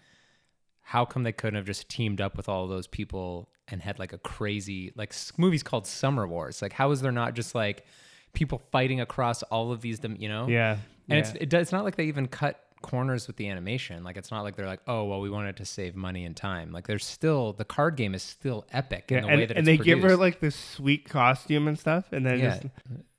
how 0.81 1.05
come 1.05 1.23
they 1.23 1.33
couldn't 1.33 1.57
have 1.57 1.67
just 1.67 1.89
teamed 1.89 2.21
up 2.21 2.37
with 2.37 2.49
all 2.49 2.67
those 2.67 2.87
people 2.87 3.49
and 3.69 3.81
had 3.83 3.99
like 3.99 4.13
a 4.13 4.19
crazy, 4.19 4.93
like 4.97 5.15
movies 5.37 5.63
called 5.63 5.87
Summer 5.87 6.27
Wars? 6.27 6.61
Like, 6.63 6.73
how 6.73 6.91
is 6.91 7.01
there 7.03 7.13
not 7.13 7.35
just 7.35 7.55
like 7.55 7.85
people 8.33 8.61
fighting 8.73 9.01
across 9.01 9.43
all 9.45 9.73
of 9.73 9.81
these, 9.81 10.01
you 10.19 10.29
know? 10.29 10.49
Yeah. 10.49 10.79
And 11.09 11.19
yeah. 11.19 11.19
it's 11.19 11.31
it 11.35 11.55
it's 11.55 11.73
not 11.73 11.85
like 11.85 11.97
they 11.97 12.05
even 12.05 12.27
cut 12.29 12.64
corners 12.85 13.27
with 13.27 13.37
the 13.37 13.49
animation. 13.49 14.05
Like 14.05 14.19
it's 14.19 14.31
not 14.31 14.43
like 14.43 14.57
they're 14.57 14.67
like, 14.67 14.83
oh 14.87 15.05
well, 15.05 15.21
we 15.21 15.31
wanted 15.31 15.57
to 15.57 15.65
save 15.65 15.97
money 15.97 16.27
and 16.27 16.37
time. 16.37 16.71
Like 16.71 16.87
there's 16.87 17.05
still 17.05 17.55
the 17.55 17.65
card 17.65 17.97
game 17.97 18.15
is 18.15 18.23
still 18.23 18.67
epic 18.73 19.07
Yeah, 19.11 19.19
in 19.19 19.25
the 19.25 19.29
and, 19.31 19.41
way 19.41 19.47
that 19.47 19.57
and 19.57 19.67
they 19.67 19.79
give 19.79 20.03
her 20.03 20.17
like 20.17 20.41
this 20.41 20.55
sweet 20.55 21.09
costume 21.09 21.67
and 21.67 21.79
stuff, 21.79 22.13
and 22.13 22.27
then 22.27 22.39
yeah, 22.39 22.59
just 22.59 22.67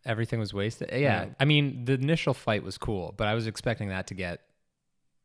everything 0.06 0.40
was 0.40 0.54
wasted. 0.54 0.90
Yeah. 0.92 1.00
Yeah. 1.00 1.26
I 1.40 1.46
mean 1.46 1.86
the 1.86 1.94
initial 1.94 2.36
fight 2.36 2.64
was 2.64 2.78
cool, 2.78 3.14
but 3.18 3.28
I 3.28 3.34
was 3.34 3.48
expecting 3.48 3.90
that 3.90 4.06
to 4.08 4.14
get, 4.14 4.42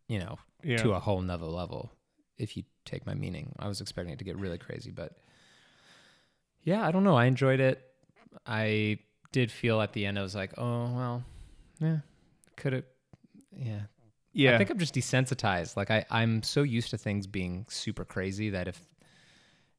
you 0.09 0.19
know, 0.19 0.39
yeah. 0.65 0.79
to 0.79 0.93
a 0.93 0.99
whole 0.99 1.21
nother 1.21 1.47
level. 1.47 1.93
If 2.39 2.57
you 2.57 2.65
take 2.87 3.05
my 3.05 3.15
meaning, 3.15 3.53
I 3.59 3.69
was 3.69 3.83
expecting 3.83 4.15
it 4.15 4.19
to 4.21 4.25
get 4.25 4.39
really 4.39 4.57
crazy, 4.57 4.91
but 4.91 5.19
yeah, 6.63 6.87
I 6.87 6.91
don't 6.93 7.05
know. 7.05 7.17
I 7.17 7.27
enjoyed 7.27 7.61
it. 7.61 7.85
I 8.47 9.01
did 9.33 9.53
feel 9.53 9.83
at 9.83 9.93
the 9.93 10.07
end 10.07 10.19
I 10.19 10.23
was 10.23 10.35
like, 10.35 10.55
oh 10.57 10.91
well, 10.95 11.25
yeah, 11.79 11.99
could 12.57 12.73
have, 12.73 12.85
yeah. 13.55 13.81
Yeah. 14.33 14.55
I 14.55 14.59
think 14.59 14.71
I'm 14.71 14.79
just 14.79 14.95
desensitized. 14.95 15.77
Like 15.77 15.91
I, 15.91 16.05
I'm 16.11 16.43
so 16.43 16.63
used 16.63 16.91
to 16.91 16.99
things 16.99 17.27
being 17.27 17.67
super 17.69 18.05
crazy 18.05 18.51
that 18.51 18.69
if, 18.69 18.81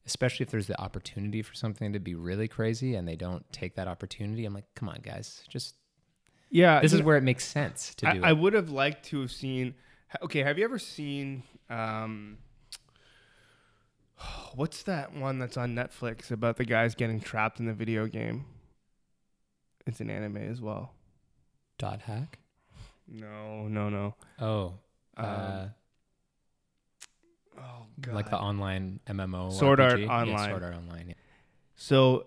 especially 0.06 0.44
if 0.44 0.50
there's 0.50 0.66
the 0.66 0.80
opportunity 0.80 1.42
for 1.42 1.54
something 1.54 1.92
to 1.92 2.00
be 2.00 2.14
really 2.14 2.48
crazy 2.48 2.94
and 2.94 3.06
they 3.06 3.16
don't 3.16 3.50
take 3.52 3.76
that 3.76 3.88
opportunity, 3.88 4.44
I'm 4.44 4.54
like, 4.54 4.66
come 4.74 4.88
on, 4.88 5.00
guys, 5.02 5.42
just 5.48 5.76
yeah. 6.50 6.80
this 6.80 6.92
is 6.92 7.02
where 7.02 7.16
it 7.16 7.22
makes 7.22 7.44
sense 7.44 7.94
to 7.96 8.08
I, 8.08 8.12
do 8.14 8.24
I 8.24 8.32
would 8.32 8.52
have 8.52 8.68
liked 8.68 9.06
to 9.06 9.20
have 9.20 9.32
seen. 9.32 9.74
Okay, 10.22 10.42
have 10.42 10.58
you 10.58 10.64
ever 10.64 10.78
seen? 10.78 11.42
Um, 11.70 12.38
what's 14.54 14.82
that 14.82 15.14
one 15.14 15.38
that's 15.38 15.56
on 15.56 15.74
Netflix 15.74 16.30
about 16.30 16.58
the 16.58 16.64
guys 16.64 16.94
getting 16.94 17.20
trapped 17.20 17.58
in 17.58 17.66
the 17.66 17.72
video 17.72 18.06
game? 18.06 18.44
It's 19.86 20.00
an 20.00 20.10
anime 20.10 20.36
as 20.36 20.60
well. 20.60 20.92
Dot 21.78 22.02
hack. 22.02 22.38
No, 23.12 23.68
no, 23.68 23.88
no. 23.90 24.14
Oh, 24.40 24.74
Um, 25.16 25.26
uh, 25.26 25.66
oh 27.58 27.86
like 28.10 28.30
the 28.30 28.38
online 28.38 29.00
MMO. 29.06 29.52
Sword 29.52 29.80
Art 29.80 29.94
RPG? 30.00 30.06
Yeah, 30.06 30.20
Online. 30.20 30.50
Sword 30.50 30.62
Art 30.64 30.74
Online. 30.74 31.08
Yeah. 31.08 31.14
So, 31.76 32.26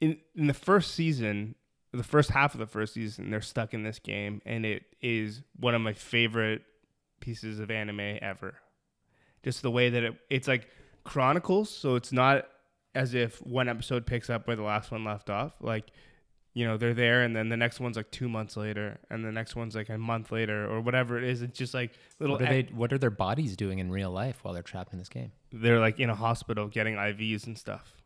in 0.00 0.18
in 0.36 0.46
the 0.46 0.54
first 0.54 0.94
season, 0.94 1.56
the 1.92 2.04
first 2.04 2.30
half 2.30 2.54
of 2.54 2.60
the 2.60 2.66
first 2.66 2.94
season, 2.94 3.30
they're 3.30 3.40
stuck 3.40 3.74
in 3.74 3.82
this 3.82 3.98
game, 3.98 4.40
and 4.46 4.64
it 4.64 4.84
is 5.00 5.42
one 5.58 5.74
of 5.74 5.80
my 5.80 5.92
favorite 5.92 6.62
pieces 7.20 7.58
of 7.58 7.70
anime 7.70 8.18
ever. 8.22 8.54
Just 9.42 9.62
the 9.62 9.70
way 9.70 9.90
that 9.90 10.02
it 10.04 10.14
it's 10.30 10.46
like 10.48 10.68
chronicles, 11.02 11.70
so 11.70 11.96
it's 11.96 12.12
not 12.12 12.46
as 12.94 13.14
if 13.14 13.38
one 13.44 13.68
episode 13.68 14.06
picks 14.06 14.30
up 14.30 14.46
where 14.46 14.54
the 14.56 14.62
last 14.62 14.92
one 14.92 15.04
left 15.04 15.28
off. 15.28 15.52
Like, 15.60 15.90
you 16.54 16.64
know, 16.64 16.76
they're 16.76 16.94
there, 16.94 17.22
and 17.22 17.34
then 17.34 17.48
the 17.48 17.56
next 17.56 17.80
one's 17.80 17.96
like 17.96 18.10
two 18.10 18.28
months 18.28 18.56
later, 18.56 18.98
and 19.10 19.24
the 19.24 19.32
next 19.32 19.56
one's 19.56 19.74
like 19.74 19.88
a 19.88 19.98
month 19.98 20.30
later, 20.30 20.70
or 20.70 20.80
whatever 20.80 21.18
it 21.18 21.24
is. 21.24 21.42
It's 21.42 21.58
just 21.58 21.74
like 21.74 21.92
little. 22.20 22.36
What 22.36 22.42
are 22.42 22.52
ec- 22.52 22.68
they? 22.68 22.74
What 22.74 22.92
are 22.92 22.98
their 22.98 23.10
bodies 23.10 23.56
doing 23.56 23.80
in 23.80 23.90
real 23.90 24.10
life 24.10 24.38
while 24.42 24.54
they're 24.54 24.62
trapped 24.62 24.92
in 24.92 24.98
this 24.98 25.08
game? 25.08 25.32
they're 25.54 25.78
like 25.78 26.00
in 26.00 26.10
a 26.10 26.14
hospital 26.14 26.66
getting 26.66 26.94
IVs 26.94 27.46
and 27.46 27.56
stuff. 27.56 27.96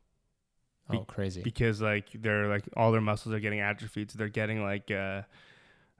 Oh, 0.90 1.00
crazy. 1.00 1.42
because 1.42 1.82
like 1.82 2.08
they're 2.14 2.48
like 2.48 2.64
all 2.74 2.92
their 2.92 3.00
muscles 3.00 3.34
are 3.34 3.40
getting 3.40 3.60
atrophied, 3.60 4.10
so 4.10 4.18
they're 4.18 4.28
getting 4.28 4.62
like 4.62 4.90
uh, 4.90 5.22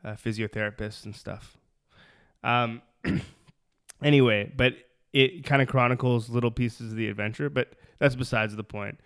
uh, 0.03 0.15
physiotherapists 0.15 1.05
and 1.05 1.15
stuff. 1.15 1.59
Um, 2.43 2.81
anyway, 4.03 4.51
but 4.57 4.75
it 5.13 5.45
kind 5.45 5.61
of 5.61 5.69
chronicles 5.69 6.31
little 6.31 6.51
pieces 6.51 6.93
of 6.93 6.97
the 6.97 7.09
adventure, 7.09 7.51
but 7.51 7.75
that's 7.99 8.15
besides 8.15 8.57
the 8.57 8.65
point. 8.65 8.99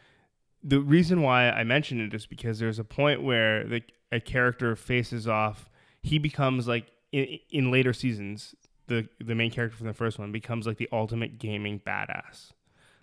The 0.64 0.81
reason 0.81 1.22
why 1.22 1.51
I 1.51 1.64
mention 1.64 2.01
it 2.01 2.14
is 2.14 2.27
because 2.27 2.59
there's 2.59 2.79
a 2.79 2.85
point 2.85 3.22
where 3.22 3.64
the 3.64 3.83
a 4.12 4.20
character 4.20 4.77
faces 4.77 5.27
off. 5.27 5.70
He 6.03 6.18
becomes 6.18 6.68
like 6.68 6.87
in, 7.11 7.38
in 7.51 7.70
later 7.70 7.92
seasons, 7.92 8.55
the 8.87 9.09
the 9.18 9.35
main 9.35 9.51
character 9.51 9.77
from 9.77 9.87
the 9.87 9.94
first 9.94 10.18
one 10.18 10.31
becomes 10.33 10.66
like 10.66 10.77
the 10.77 10.88
ultimate 10.92 11.38
gaming 11.38 11.81
badass. 11.85 12.53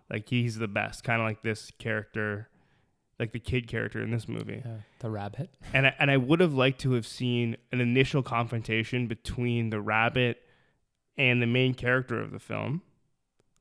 Like 0.10 0.30
he's 0.30 0.58
the 0.58 0.68
best, 0.68 1.04
kind 1.04 1.22
of 1.22 1.28
like 1.28 1.42
this 1.44 1.72
character, 1.78 2.50
like 3.20 3.32
the 3.32 3.40
kid 3.40 3.68
character 3.68 4.02
in 4.02 4.12
this 4.12 4.28
movie. 4.28 4.62
Yeah, 4.66 4.78
the 5.00 5.10
rabbit. 5.10 5.50
And 5.74 5.88
I, 5.88 5.96
and 6.00 6.10
I 6.10 6.18
would 6.18 6.40
have 6.40 6.54
liked 6.54 6.82
to 6.82 6.94
have 6.94 7.06
seen 7.06 7.58
an 7.72 7.80
initial 7.80 8.24
confrontation 8.24 9.08
between 9.08 9.70
the 9.70 9.80
rabbit 9.80 10.42
and 11.18 11.42
the 11.42 11.48
main 11.48 11.74
character 11.74 12.20
of 12.20 12.32
the 12.32 12.40
film, 12.40 12.82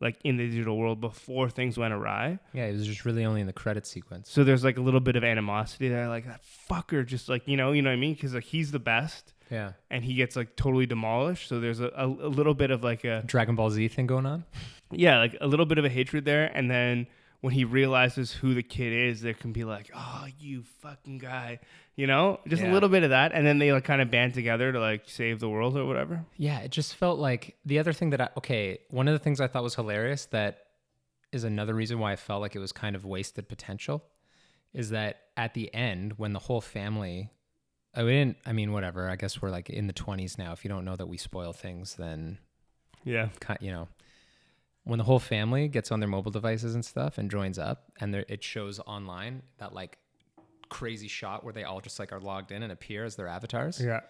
like 0.00 0.16
in 0.24 0.36
the 0.36 0.48
digital 0.48 0.76
world 0.78 1.00
before 1.00 1.50
things 1.50 1.76
went 1.76 1.92
awry. 1.92 2.38
Yeah, 2.52 2.66
it 2.66 2.72
was 2.72 2.86
just 2.86 3.04
really 3.04 3.24
only 3.24 3.40
in 3.40 3.46
the 3.46 3.52
credit 3.52 3.86
sequence. 3.86 4.30
So 4.30 4.44
there's 4.44 4.62
like 4.64 4.76
a 4.78 4.80
little 4.80 5.00
bit 5.00 5.16
of 5.16 5.24
animosity 5.24 5.88
there, 5.88 6.08
like 6.08 6.26
that 6.26 6.40
fucker, 6.70 7.04
just 7.04 7.28
like 7.28 7.46
you 7.48 7.56
know, 7.56 7.72
you 7.72 7.82
know 7.82 7.90
what 7.90 7.94
I 7.94 8.00
mean? 8.00 8.14
Because 8.14 8.34
like 8.34 8.44
he's 8.44 8.70
the 8.70 8.78
best, 8.78 9.32
Yeah. 9.50 9.72
and 9.90 10.04
he 10.04 10.14
gets 10.14 10.36
like 10.36 10.54
totally 10.56 10.86
demolished. 10.86 11.48
So 11.48 11.58
there's 11.60 11.80
a, 11.80 11.88
a, 11.96 12.06
a 12.06 12.28
little 12.28 12.54
bit 12.54 12.70
of 12.70 12.84
like 12.84 13.04
a 13.04 13.22
Dragon 13.26 13.56
Ball 13.56 13.70
Z 13.70 13.88
thing 13.88 14.06
going 14.06 14.26
on. 14.26 14.44
yeah, 14.92 15.18
like 15.18 15.36
a 15.40 15.46
little 15.46 15.66
bit 15.66 15.78
of 15.78 15.84
a 15.84 15.88
hatred 15.90 16.24
there, 16.24 16.50
and 16.54 16.70
then 16.70 17.06
when 17.40 17.52
he 17.52 17.64
realizes 17.64 18.32
who 18.32 18.54
the 18.54 18.62
kid 18.62 18.92
is, 18.92 19.20
there 19.20 19.34
can 19.34 19.52
be 19.52 19.64
like, 19.64 19.90
oh, 19.94 20.26
you 20.38 20.64
fucking 20.82 21.18
guy, 21.18 21.60
you 21.94 22.06
know, 22.06 22.40
just 22.48 22.62
a 22.62 22.72
little 22.72 22.88
bit 22.88 23.04
of 23.04 23.10
that, 23.10 23.32
and 23.32 23.46
then 23.46 23.58
they 23.58 23.72
like 23.72 23.84
kind 23.84 24.02
of 24.02 24.10
band 24.10 24.34
together 24.34 24.72
to 24.72 24.80
like 24.80 25.04
save 25.06 25.38
the 25.38 25.48
world 25.48 25.76
or 25.76 25.84
whatever. 25.84 26.24
Yeah, 26.36 26.58
it 26.60 26.72
just 26.72 26.96
felt 26.96 27.18
like 27.18 27.56
the 27.64 27.78
other 27.78 27.92
thing 27.92 28.10
that 28.10 28.20
I 28.20 28.28
okay, 28.38 28.78
one 28.90 29.06
of 29.06 29.12
the 29.12 29.18
things 29.18 29.40
I 29.40 29.46
thought 29.46 29.62
was 29.62 29.76
hilarious 29.76 30.26
that 30.26 30.58
is 31.32 31.44
another 31.44 31.74
reason 31.74 31.98
why 31.98 32.12
I 32.12 32.16
felt 32.16 32.40
like 32.40 32.56
it 32.56 32.60
was 32.60 32.72
kind 32.72 32.96
of 32.96 33.04
wasted 33.04 33.48
potential 33.48 34.02
is 34.72 34.90
that 34.90 35.20
at 35.36 35.54
the 35.54 35.72
end 35.74 36.14
when 36.18 36.32
the 36.32 36.38
whole 36.38 36.60
family 36.60 37.30
oh, 37.94 38.06
I 38.06 38.10
didn't 38.10 38.38
I 38.46 38.52
mean 38.52 38.72
whatever, 38.72 39.08
I 39.08 39.16
guess 39.16 39.40
we're 39.40 39.50
like 39.50 39.70
in 39.70 39.86
the 39.86 39.92
20s 39.92 40.38
now. 40.38 40.52
If 40.52 40.64
you 40.64 40.68
don't 40.68 40.84
know 40.84 40.96
that 40.96 41.06
we 41.06 41.16
spoil 41.18 41.52
things 41.52 41.94
then 41.96 42.38
Yeah, 43.04 43.28
you 43.60 43.70
know 43.70 43.88
when 44.88 44.96
the 44.96 45.04
whole 45.04 45.18
family 45.18 45.68
gets 45.68 45.92
on 45.92 46.00
their 46.00 46.08
mobile 46.08 46.30
devices 46.30 46.74
and 46.74 46.82
stuff 46.82 47.18
and 47.18 47.30
joins 47.30 47.58
up 47.58 47.92
and 48.00 48.14
it 48.14 48.42
shows 48.42 48.80
online 48.80 49.42
that 49.58 49.74
like 49.74 49.98
crazy 50.70 51.08
shot 51.08 51.44
where 51.44 51.52
they 51.52 51.62
all 51.62 51.82
just 51.82 51.98
like 51.98 52.10
are 52.10 52.20
logged 52.20 52.52
in 52.52 52.62
and 52.62 52.72
appear 52.72 53.04
as 53.04 53.14
their 53.14 53.28
avatars. 53.28 53.78
Yeah, 53.84 54.00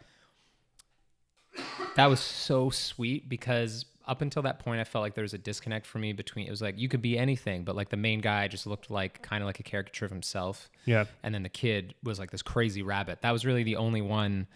that 1.96 2.06
was 2.06 2.20
so 2.20 2.70
sweet 2.70 3.28
because 3.28 3.86
up 4.06 4.22
until 4.22 4.42
that 4.42 4.60
point, 4.60 4.80
I 4.80 4.84
felt 4.84 5.02
like 5.02 5.14
there 5.14 5.22
was 5.22 5.34
a 5.34 5.38
disconnect 5.38 5.84
for 5.84 5.98
me 5.98 6.12
between 6.12 6.46
it 6.46 6.50
was 6.50 6.62
like 6.62 6.78
you 6.78 6.88
could 6.88 7.02
be 7.02 7.18
anything, 7.18 7.64
but 7.64 7.74
like 7.74 7.88
the 7.88 7.96
main 7.96 8.20
guy 8.20 8.46
just 8.46 8.64
looked 8.64 8.88
like 8.88 9.20
kind 9.20 9.42
of 9.42 9.48
like 9.48 9.58
a 9.58 9.64
caricature 9.64 10.04
of 10.04 10.12
himself, 10.12 10.70
yeah, 10.84 11.06
and 11.24 11.34
then 11.34 11.42
the 11.42 11.48
kid 11.48 11.96
was 12.04 12.20
like 12.20 12.30
this 12.30 12.42
crazy 12.42 12.82
rabbit. 12.82 13.20
That 13.22 13.32
was 13.32 13.44
really 13.44 13.64
the 13.64 13.74
only 13.74 14.00
one, 14.00 14.46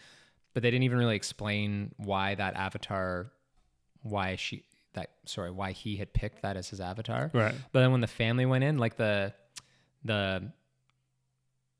but 0.54 0.62
they 0.62 0.70
didn't 0.70 0.84
even 0.84 0.98
really 0.98 1.16
explain 1.16 1.96
why 1.96 2.36
that 2.36 2.54
avatar, 2.54 3.32
why 4.02 4.36
she 4.36 4.62
that 4.94 5.10
sorry 5.24 5.50
why 5.50 5.72
he 5.72 5.96
had 5.96 6.12
picked 6.12 6.42
that 6.42 6.56
as 6.56 6.68
his 6.68 6.80
avatar. 6.80 7.30
right, 7.32 7.54
But 7.72 7.80
then 7.80 7.92
when 7.92 8.00
the 8.00 8.06
family 8.06 8.46
went 8.46 8.64
in, 8.64 8.78
like 8.78 8.96
the 8.96 9.32
the 10.04 10.52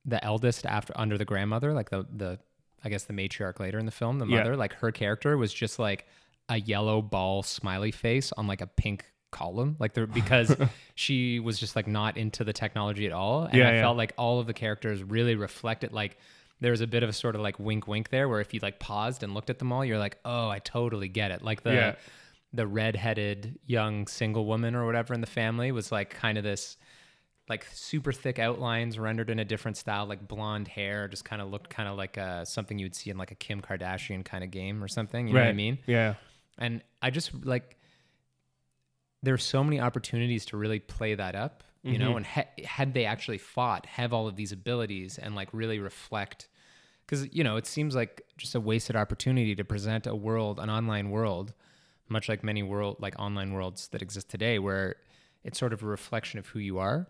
the 0.05 0.23
eldest 0.25 0.67
after 0.67 0.93
under 0.97 1.17
the 1.17 1.25
grandmother, 1.25 1.73
like 1.73 1.91
the 1.91 2.07
the 2.15 2.39
I 2.85 2.89
guess 2.89 3.05
the 3.05 3.13
matriarch 3.13 3.61
later 3.61 3.79
in 3.79 3.87
the 3.87 3.93
film, 3.93 4.19
the 4.19 4.27
Yeah. 4.27 4.39
mother, 4.39 4.57
like 4.57 4.75
her 4.75 4.91
character 4.91 5.37
was 5.37 5.53
just 5.55 5.79
like 5.79 6.07
a 6.49 6.59
yellow 6.61 7.01
ball 7.01 7.43
smiley 7.45 7.93
face 7.93 8.33
on 8.33 8.47
like 8.49 8.61
a 8.61 8.67
pink 8.67 9.05
column. 9.31 9.77
Like 9.79 9.95
there 9.95 10.07
because 10.07 10.57
she 10.97 11.39
was 11.39 11.59
just 11.61 11.77
like 11.77 11.87
not 11.87 12.17
into 12.17 12.43
the 12.45 12.53
technology 12.53 13.07
at 13.07 13.13
all. 13.13 13.45
And 13.45 13.55
Yeah, 13.55 13.69
I 13.69 13.73
yeah. 13.75 13.81
felt 13.83 13.97
like 13.97 14.13
all 14.19 14.41
of 14.41 14.47
the 14.47 14.55
characters 14.55 15.03
really 15.03 15.37
reflected 15.37 15.93
like 15.93 16.19
there 16.61 16.71
was 16.73 16.81
a 16.81 16.87
bit 16.87 17.03
of 17.03 17.09
a 17.09 17.13
sort 17.13 17.35
of 17.35 17.41
like 17.41 17.59
wink 17.59 17.87
wink 17.89 18.11
there 18.11 18.29
where 18.29 18.41
if 18.41 18.53
you 18.55 18.61
like 18.63 18.79
paused 18.79 19.23
and 19.23 19.35
looked 19.35 19.51
at 19.51 19.59
them 19.59 19.73
all, 19.73 19.85
you're 19.85 19.99
like, 19.99 20.19
oh, 20.25 20.49
I 20.49 20.59
totally 20.61 21.09
get 21.09 21.31
it. 21.31 21.43
Like 21.43 21.63
the 21.63 21.73
Yeah. 21.75 21.95
The 22.53 22.67
redheaded 22.67 23.59
young 23.67 24.07
single 24.07 24.45
woman 24.47 24.75
or 24.75 24.85
whatever 24.85 25.15
in 25.15 25.21
the 25.21 25.27
family 25.27 25.73
was 25.73 25.91
like 25.91 26.11
kind 26.11 26.37
of 26.37 26.45
this 26.45 26.77
like 27.49 27.67
super 27.73 28.13
thick 28.13 28.39
outlines 28.39 28.99
rendered 28.99 29.29
in 29.29 29.39
a 29.39 29.45
different 29.45 29.77
style, 29.77 30.07
like 30.07 30.27
blonde 30.29 30.69
hair, 30.69 31.09
just 31.09 31.25
kind 31.25 31.43
of 31.43 31.51
looked 31.51 31.71
kind 31.71 31.89
of 31.89 31.97
like 31.97 32.17
uh, 32.17 32.45
something 32.45 32.79
you 32.79 32.85
would 32.85 32.95
see 32.95 33.11
in 33.11 33.19
like 33.19 33.31
a 33.31 33.35
Kim 33.35 33.61
Kardashian 33.61 34.25
kind 34.25 34.45
of 34.45 34.51
game 34.51 34.83
or 34.83 34.89
something. 34.89 35.27
You 35.27 35.35
know 35.35 35.41
right. 35.41 35.47
what 35.47 35.51
I 35.51 35.55
mean? 35.55 35.79
Yeah, 35.87 36.15
And 36.59 36.83
I 37.01 37.11
just 37.11 37.33
like 37.45 37.79
there's 39.23 39.45
so 39.45 39.63
many 39.63 39.81
opportunities 39.81 40.45
to 40.47 40.57
really 40.57 40.81
play 40.81 41.15
that 41.15 41.35
up, 41.35 41.63
you 41.83 41.99
know. 41.99 42.13
Mhm. 42.13 42.17
And 42.19 42.27
ha- 42.27 42.51
had 42.65 42.95
they 42.95 43.05
actually 43.05 43.39
fought, 43.39 43.87
have 43.87 44.13
all 44.13 44.27
of 44.29 44.37
these 44.37 44.53
abilities, 44.53 45.19
and 45.19 45.35
like 45.35 45.49
really 45.53 45.79
reflect, 45.79 46.49
because 47.07 47.33
you 47.33 47.45
know 47.45 47.57
it 47.57 47.67
seems 47.67 47.95
like 47.95 48.23
just 48.37 48.55
a 48.55 48.61
wasted 48.61 48.97
opportunity 48.97 49.55
to 49.55 49.65
present 49.65 50.07
a 50.07 50.15
world, 50.15 50.59
an 50.59 50.71
online 50.71 51.11
world, 51.11 51.55
much 52.09 52.29
like 52.29 52.45
many 52.45 52.63
world 52.63 52.97
like 53.01 53.19
online 53.19 53.53
worlds 53.53 53.89
that 53.89 54.03
exist 54.03 54.29
today, 54.29 54.59
where 54.59 54.97
it's 55.45 55.59
sort 55.59 55.73
of 55.73 55.83
a 55.83 55.87
reflection 55.87 56.39
of 56.39 56.47
who 56.47 56.59
you 56.59 56.79
are 56.79 57.07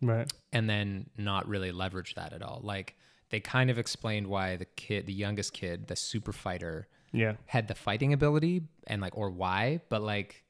right, 0.00 0.32
and 0.52 0.68
then 0.68 1.10
not 1.16 1.48
really 1.48 1.72
leverage 1.72 2.14
that 2.14 2.32
at 2.32 2.42
all. 2.42 2.60
Like 2.62 2.96
they 3.30 3.40
kind 3.40 3.70
of 3.70 3.78
explained 3.78 4.26
why 4.26 4.56
the 4.56 4.64
kid, 4.64 5.06
the 5.06 5.12
youngest 5.12 5.52
kid, 5.52 5.86
the 5.88 5.96
super 5.96 6.32
fighter, 6.32 6.86
yeah, 7.12 7.34
had 7.46 7.68
the 7.68 7.74
fighting 7.74 8.12
ability 8.12 8.62
and 8.86 9.00
like 9.00 9.16
or 9.16 9.30
why, 9.30 9.80
but 9.88 10.02
like 10.02 10.41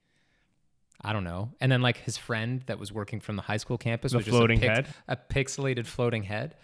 I 1.05 1.13
don't 1.13 1.25
know. 1.25 1.51
And 1.61 1.71
then 1.73 1.83
like 1.83 1.97
his 1.97 2.17
friend 2.17 2.63
that 2.67 2.79
was 2.79 2.93
working 2.93 3.19
from 3.21 3.35
the 3.37 3.43
high 3.43 3.57
school 3.57 3.77
campus 3.77 4.13
The 4.13 4.19
was 4.19 4.27
just 4.27 4.39
a, 4.39 4.57
head? 4.57 4.87
a 5.09 5.17
pixelated 5.17 5.87
floating 5.87 6.23
head. 6.23 6.55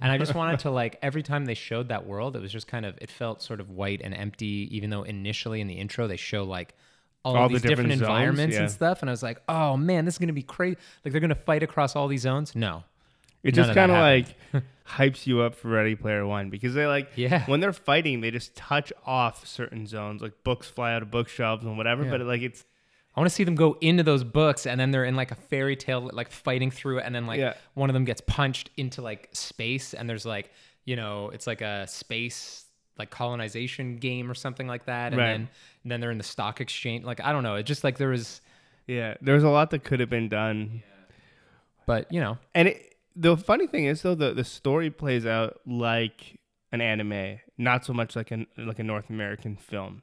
And 0.00 0.12
I 0.12 0.18
just 0.18 0.34
wanted 0.34 0.60
to 0.60 0.70
like 0.70 0.98
every 1.02 1.22
time 1.22 1.44
they 1.46 1.54
showed 1.54 1.88
that 1.88 2.06
world, 2.06 2.36
it 2.36 2.42
was 2.42 2.52
just 2.52 2.68
kind 2.68 2.86
of 2.86 2.96
it 3.00 3.10
felt 3.10 3.42
sort 3.42 3.60
of 3.60 3.70
white 3.70 4.00
and 4.02 4.14
empty, 4.14 4.68
even 4.70 4.90
though 4.90 5.02
initially 5.02 5.60
in 5.60 5.66
the 5.66 5.74
intro 5.74 6.06
they 6.06 6.16
show 6.16 6.44
like 6.44 6.74
all, 7.24 7.36
All 7.36 7.46
of 7.46 7.50
the 7.52 7.54
these 7.58 7.62
different, 7.62 7.90
different 7.90 8.00
zones, 8.00 8.08
environments 8.10 8.54
yeah. 8.54 8.62
and 8.62 8.70
stuff. 8.70 9.00
And 9.02 9.10
I 9.10 9.12
was 9.12 9.22
like, 9.22 9.42
oh 9.48 9.76
man, 9.76 10.04
this 10.04 10.14
is 10.14 10.18
gonna 10.18 10.32
be 10.32 10.42
crazy. 10.42 10.76
Like 11.04 11.12
they're 11.12 11.20
gonna 11.20 11.34
fight 11.34 11.62
across 11.64 11.96
all 11.96 12.06
these 12.08 12.22
zones. 12.22 12.54
No. 12.54 12.84
It 13.42 13.52
just 13.52 13.72
kind 13.74 13.90
of 13.92 13.98
like 13.98 14.26
hypes 14.88 15.26
you 15.26 15.40
up 15.40 15.54
for 15.54 15.68
Ready 15.68 15.94
Player 15.94 16.26
One 16.26 16.50
because 16.50 16.74
they 16.74 16.86
like 16.86 17.10
Yeah. 17.16 17.44
when 17.46 17.60
they're 17.60 17.72
fighting, 17.72 18.20
they 18.20 18.30
just 18.30 18.54
touch 18.56 18.92
off 19.06 19.46
certain 19.46 19.86
zones, 19.86 20.22
like 20.22 20.42
books 20.44 20.68
fly 20.68 20.92
out 20.94 21.02
of 21.02 21.10
bookshelves 21.10 21.64
and 21.64 21.76
whatever. 21.76 22.04
Yeah. 22.04 22.10
But 22.10 22.20
like 22.22 22.42
it's 22.42 22.64
I 23.18 23.20
want 23.20 23.30
to 23.30 23.34
see 23.34 23.42
them 23.42 23.56
go 23.56 23.76
into 23.80 24.04
those 24.04 24.22
books 24.22 24.64
and 24.64 24.78
then 24.80 24.92
they're 24.92 25.04
in 25.04 25.16
like 25.16 25.32
a 25.32 25.34
fairy 25.34 25.74
tale, 25.74 26.08
like 26.12 26.30
fighting 26.30 26.70
through 26.70 26.98
it. 26.98 27.02
And 27.04 27.12
then 27.12 27.26
like 27.26 27.40
Yeah. 27.40 27.54
one 27.74 27.90
of 27.90 27.94
them 27.94 28.04
gets 28.04 28.20
punched 28.20 28.70
into 28.76 29.02
like 29.02 29.28
space 29.32 29.92
and 29.92 30.08
there's 30.08 30.24
like, 30.24 30.52
you 30.84 30.94
know, 30.94 31.30
it's 31.30 31.46
like 31.48 31.60
a 31.60 31.88
space 31.88 32.64
like 32.96 33.10
colonization 33.10 33.96
game 33.96 34.30
or 34.30 34.34
something 34.34 34.68
like 34.68 34.86
that. 34.86 35.08
And 35.12 35.16
Right. 35.16 35.26
then, 35.32 35.48
and 35.82 35.90
then 35.92 36.00
they're 36.00 36.12
in 36.12 36.18
the 36.18 36.24
stock 36.24 36.60
exchange. 36.60 37.04
Like, 37.04 37.20
I 37.20 37.32
don't 37.32 37.42
know. 37.42 37.56
It 37.56 37.64
just 37.64 37.82
like 37.82 37.98
there 37.98 38.10
was, 38.10 38.40
yeah, 38.86 39.14
there's 39.20 39.42
a 39.42 39.48
lot 39.48 39.70
that 39.70 39.82
could 39.82 39.98
have 39.98 40.10
been 40.10 40.28
done. 40.28 40.84
but 41.86 42.12
you 42.12 42.20
know, 42.20 42.38
And 42.54 42.68
it, 42.68 42.94
the 43.16 43.36
funny 43.36 43.66
thing 43.66 43.86
is 43.86 44.02
though, 44.02 44.14
the 44.14 44.32
the 44.32 44.44
story 44.44 44.90
plays 44.90 45.26
out 45.26 45.60
like 45.66 46.38
an 46.70 46.80
anime, 46.80 47.40
not 47.56 47.84
so 47.84 47.92
much 47.92 48.14
like 48.14 48.30
an 48.30 48.46
like 48.56 48.78
a 48.78 48.84
North 48.84 49.10
American 49.10 49.56
film. 49.56 50.02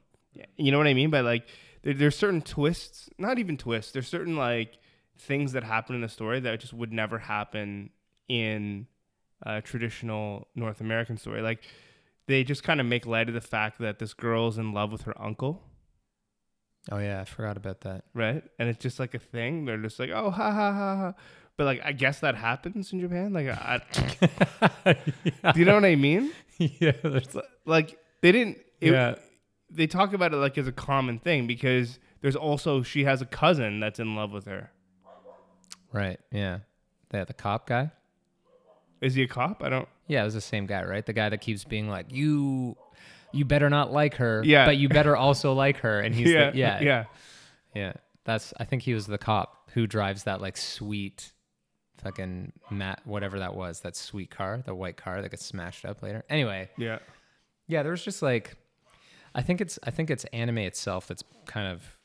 You 0.56 0.70
know 0.70 0.76
what 0.76 0.86
I 0.86 0.92
mean? 0.92 1.08
By 1.10 1.20
like 1.20 1.48
there, 1.86 1.94
there's 1.94 2.16
certain 2.16 2.42
twists, 2.42 3.08
not 3.16 3.38
even 3.38 3.56
twists. 3.56 3.92
There's 3.92 4.08
certain 4.08 4.36
like 4.36 4.78
things 5.18 5.52
that 5.52 5.62
happen 5.62 5.94
in 5.94 6.02
the 6.02 6.08
story 6.08 6.40
that 6.40 6.60
just 6.60 6.74
would 6.74 6.92
never 6.92 7.18
happen 7.18 7.90
in 8.28 8.88
a 9.42 9.62
traditional 9.62 10.48
North 10.56 10.80
American 10.80 11.16
story. 11.16 11.42
Like 11.42 11.62
they 12.26 12.42
just 12.42 12.64
kind 12.64 12.80
of 12.80 12.86
make 12.86 13.06
light 13.06 13.28
of 13.28 13.34
the 13.34 13.40
fact 13.40 13.78
that 13.78 14.00
this 14.00 14.14
girl's 14.14 14.58
in 14.58 14.72
love 14.72 14.90
with 14.90 15.02
her 15.02 15.14
uncle, 15.22 15.62
oh 16.90 16.98
yeah, 16.98 17.20
I 17.20 17.24
forgot 17.24 17.56
about 17.56 17.82
that. 17.82 18.04
right? 18.14 18.42
And 18.58 18.68
it's 18.68 18.82
just 18.82 18.98
like 18.98 19.14
a 19.14 19.18
thing. 19.18 19.64
They're 19.64 19.78
just 19.78 19.98
like, 19.98 20.10
oh, 20.10 20.30
ha 20.30 20.52
ha 20.52 20.72
ha 20.72 20.96
ha. 20.96 21.14
But 21.56 21.64
like, 21.64 21.80
I 21.84 21.92
guess 21.92 22.20
that 22.20 22.34
happens 22.34 22.92
in 22.92 23.00
Japan. 23.00 23.32
Like, 23.32 23.48
I, 23.48 23.80
do 25.52 25.58
you 25.58 25.64
know 25.64 25.74
what 25.74 25.84
I 25.84 25.96
mean? 25.96 26.32
yeah. 26.58 26.92
There's, 27.02 27.34
Like, 27.64 27.98
they 28.20 28.32
didn't. 28.32 28.58
It, 28.80 28.92
yeah. 28.92 29.14
They 29.70 29.86
talk 29.86 30.12
about 30.12 30.32
it 30.32 30.36
like 30.36 30.56
as 30.58 30.66
a 30.68 30.72
common 30.72 31.18
thing 31.18 31.46
because 31.46 31.98
there's 32.20 32.36
also 32.36 32.82
she 32.82 33.04
has 33.04 33.20
a 33.20 33.26
cousin 33.26 33.80
that's 33.80 33.98
in 33.98 34.14
love 34.14 34.32
with 34.32 34.44
her. 34.46 34.70
Right. 35.92 36.20
Yeah. 36.30 36.60
The, 37.10 37.24
the 37.24 37.34
cop 37.34 37.66
guy. 37.66 37.90
Is 39.00 39.14
he 39.14 39.22
a 39.22 39.28
cop? 39.28 39.62
I 39.62 39.68
don't. 39.68 39.88
Yeah. 40.06 40.22
It 40.22 40.24
was 40.26 40.34
the 40.34 40.40
same 40.40 40.66
guy, 40.66 40.84
right? 40.84 41.04
The 41.04 41.12
guy 41.12 41.28
that 41.28 41.40
keeps 41.40 41.64
being 41.64 41.88
like, 41.88 42.12
you, 42.12 42.76
you 43.32 43.44
better 43.44 43.68
not 43.70 43.92
like 43.92 44.14
her. 44.16 44.42
Yeah. 44.44 44.66
But 44.66 44.76
you 44.76 44.88
better 44.88 45.16
also 45.16 45.52
like 45.52 45.78
her. 45.78 46.00
And 46.00 46.14
he's 46.14 46.28
yeah, 46.32 46.50
the, 46.50 46.58
yeah. 46.58 46.80
yeah. 46.80 47.04
Yeah, 47.74 47.92
that's. 48.24 48.54
I 48.58 48.64
think 48.64 48.82
he 48.82 48.94
was 48.94 49.06
the 49.06 49.18
cop 49.18 49.70
who 49.74 49.86
drives 49.86 50.22
that 50.24 50.40
like 50.40 50.56
sweet 50.56 51.32
fucking 52.02 52.52
Matt, 52.70 53.02
whatever 53.04 53.38
that 53.40 53.54
was, 53.54 53.80
that 53.80 53.94
sweet 53.96 54.30
car, 54.30 54.62
the 54.64 54.74
white 54.74 54.96
car 54.96 55.20
that 55.20 55.28
gets 55.30 55.44
smashed 55.44 55.84
up 55.84 56.02
later. 56.02 56.24
Anyway, 56.30 56.70
Yeah. 56.78 57.00
yeah, 57.66 57.82
there 57.82 57.90
was 57.90 58.02
just 58.02 58.22
like, 58.22 58.56
I 59.36 59.42
think 59.42 59.60
it's 59.60 59.78
I 59.84 59.90
think 59.92 60.10
it's 60.10 60.24
anime 60.32 60.58
itself 60.58 61.06
that's 61.06 61.22
kind 61.44 61.68
of 61.68 61.96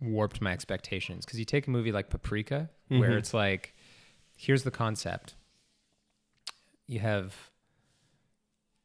warped 0.00 0.40
my 0.40 0.50
expectations 0.52 1.24
because 1.24 1.38
you 1.38 1.44
take 1.44 1.66
a 1.68 1.70
movie 1.70 1.92
like 1.92 2.08
Paprika, 2.10 2.70
where 2.88 3.10
Mhm. 3.10 3.18
it's 3.18 3.32
like, 3.34 3.74
here's 4.36 4.64
the 4.64 4.70
concept. 4.72 5.34
You 6.88 6.98
have, 7.00 7.50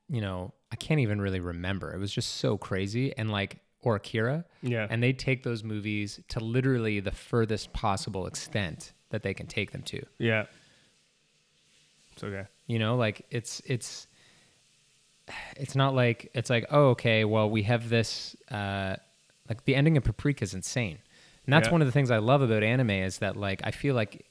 you 0.10 0.22
know, 0.22 0.54
I 0.72 0.76
can't 0.76 1.00
even 1.00 1.20
really 1.22 1.40
remember. 1.40 1.94
It 1.94 1.98
was 2.00 2.12
just 2.14 2.36
so 2.36 2.58
crazy, 2.58 3.16
and 3.18 3.32
like 3.32 3.62
or 3.82 3.96
Akira, 3.96 4.44
Yeah. 4.62 4.88
and 4.90 5.02
they 5.02 5.14
take 5.14 5.44
those 5.44 5.64
movies 5.64 6.20
to 6.30 6.40
literally 6.42 7.00
the 7.00 7.12
furthest 7.12 7.72
possible 7.74 8.28
extent 8.28 8.92
that 9.10 9.24
they 9.24 9.34
can 9.34 9.48
take 9.48 9.72
them 9.72 9.82
to. 9.84 10.06
yeah. 10.20 10.46
It's 12.12 12.24
okay. 12.24 12.48
You 12.66 12.80
know, 12.80 12.96
like 12.98 13.26
it's 13.30 13.62
it's 13.66 14.08
it's 15.56 15.76
not 15.76 15.94
like 15.96 16.30
it's 16.34 16.50
like 16.50 16.66
oh 16.72 16.90
okay, 16.90 17.26
well 17.26 17.50
we 17.50 17.64
have 17.64 17.90
this 17.90 18.36
uh 18.52 18.96
like 19.50 19.64
the 19.66 19.76
ending 19.76 19.98
of 19.98 20.04
Paprika 20.04 20.44
is 20.44 20.54
insane. 20.54 21.00
And 21.46 21.54
that's 21.54 21.68
Yeah. 21.68 21.72
one 21.74 21.82
of 21.82 21.88
the 21.88 21.92
things 21.94 22.12
I 22.12 22.18
love 22.18 22.42
about 22.42 22.64
anime 22.64 22.90
is 22.90 23.20
that 23.20 23.36
like 23.38 23.62
I 23.64 23.72
feel 23.72 23.96
like 23.96 24.26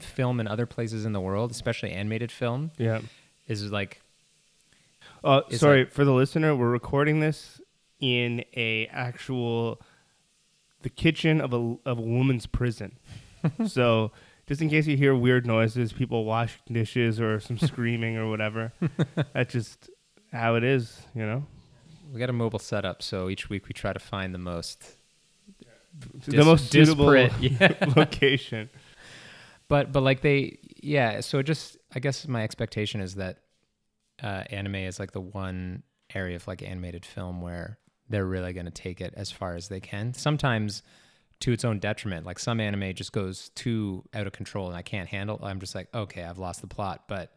film 0.00 0.40
in 0.40 0.46
other 0.48 0.66
places 0.66 1.04
in 1.06 1.12
the 1.12 1.20
world, 1.20 1.50
especially 1.50 1.92
animated 1.92 2.30
film, 2.32 2.70
Yeah. 2.78 3.00
is 3.46 3.70
like 3.72 4.00
Uh, 5.24 5.40
It's 5.48 5.60
sorry 5.60 5.86
for 5.86 6.04
the 6.04 6.12
listener. 6.12 6.54
We're 6.54 6.70
recording 6.70 7.20
this 7.20 7.60
in 8.00 8.44
a 8.54 8.86
actual 8.88 9.80
the 10.82 10.90
kitchen 10.90 11.40
of 11.40 11.52
a 11.52 11.76
of 11.84 11.98
a 11.98 12.02
woman's 12.02 12.46
prison. 12.46 12.98
so 13.66 14.12
just 14.46 14.60
in 14.60 14.68
case 14.68 14.86
you 14.86 14.96
hear 14.96 15.14
weird 15.14 15.46
noises, 15.46 15.92
people 15.92 16.24
washing 16.24 16.60
dishes 16.70 17.20
or 17.20 17.40
some 17.40 17.58
screaming 17.58 18.16
or 18.16 18.28
whatever, 18.28 18.72
that's 19.32 19.52
just 19.52 19.90
how 20.36 20.54
it 20.54 20.64
is. 20.64 21.00
You 21.14 21.26
know, 21.26 21.46
we 22.12 22.20
got 22.20 22.30
a 22.30 22.34
mobile 22.34 22.58
setup, 22.58 23.02
so 23.02 23.28
each 23.28 23.48
week 23.48 23.68
we 23.68 23.72
try 23.72 23.92
to 23.92 23.98
find 23.98 24.34
the 24.34 24.38
most 24.38 24.96
the 26.26 26.44
most 26.44 26.70
suitable 26.70 27.14
yeah. 27.40 27.74
location. 27.96 28.68
but 29.68 29.92
but 29.92 30.02
like 30.02 30.20
they 30.20 30.58
yeah 30.82 31.20
so 31.20 31.42
just 31.42 31.76
i 31.94 31.98
guess 31.98 32.28
my 32.28 32.42
expectation 32.42 33.00
is 33.00 33.14
that 33.14 33.38
uh, 34.22 34.44
anime 34.50 34.76
is 34.76 34.98
like 34.98 35.12
the 35.12 35.20
one 35.20 35.82
area 36.14 36.36
of 36.36 36.46
like 36.46 36.62
animated 36.62 37.04
film 37.04 37.42
where 37.42 37.78
they're 38.08 38.24
really 38.24 38.52
going 38.54 38.64
to 38.64 38.72
take 38.72 39.00
it 39.00 39.12
as 39.16 39.30
far 39.30 39.54
as 39.54 39.68
they 39.68 39.80
can 39.80 40.14
sometimes 40.14 40.82
to 41.40 41.52
its 41.52 41.64
own 41.64 41.78
detriment 41.78 42.24
like 42.24 42.38
some 42.38 42.60
anime 42.60 42.94
just 42.94 43.12
goes 43.12 43.50
too 43.50 44.02
out 44.14 44.26
of 44.26 44.32
control 44.32 44.68
and 44.68 44.76
i 44.76 44.82
can't 44.82 45.08
handle 45.08 45.38
i'm 45.42 45.60
just 45.60 45.74
like 45.74 45.88
okay 45.94 46.22
i've 46.22 46.38
lost 46.38 46.62
the 46.62 46.66
plot 46.66 47.04
but 47.08 47.36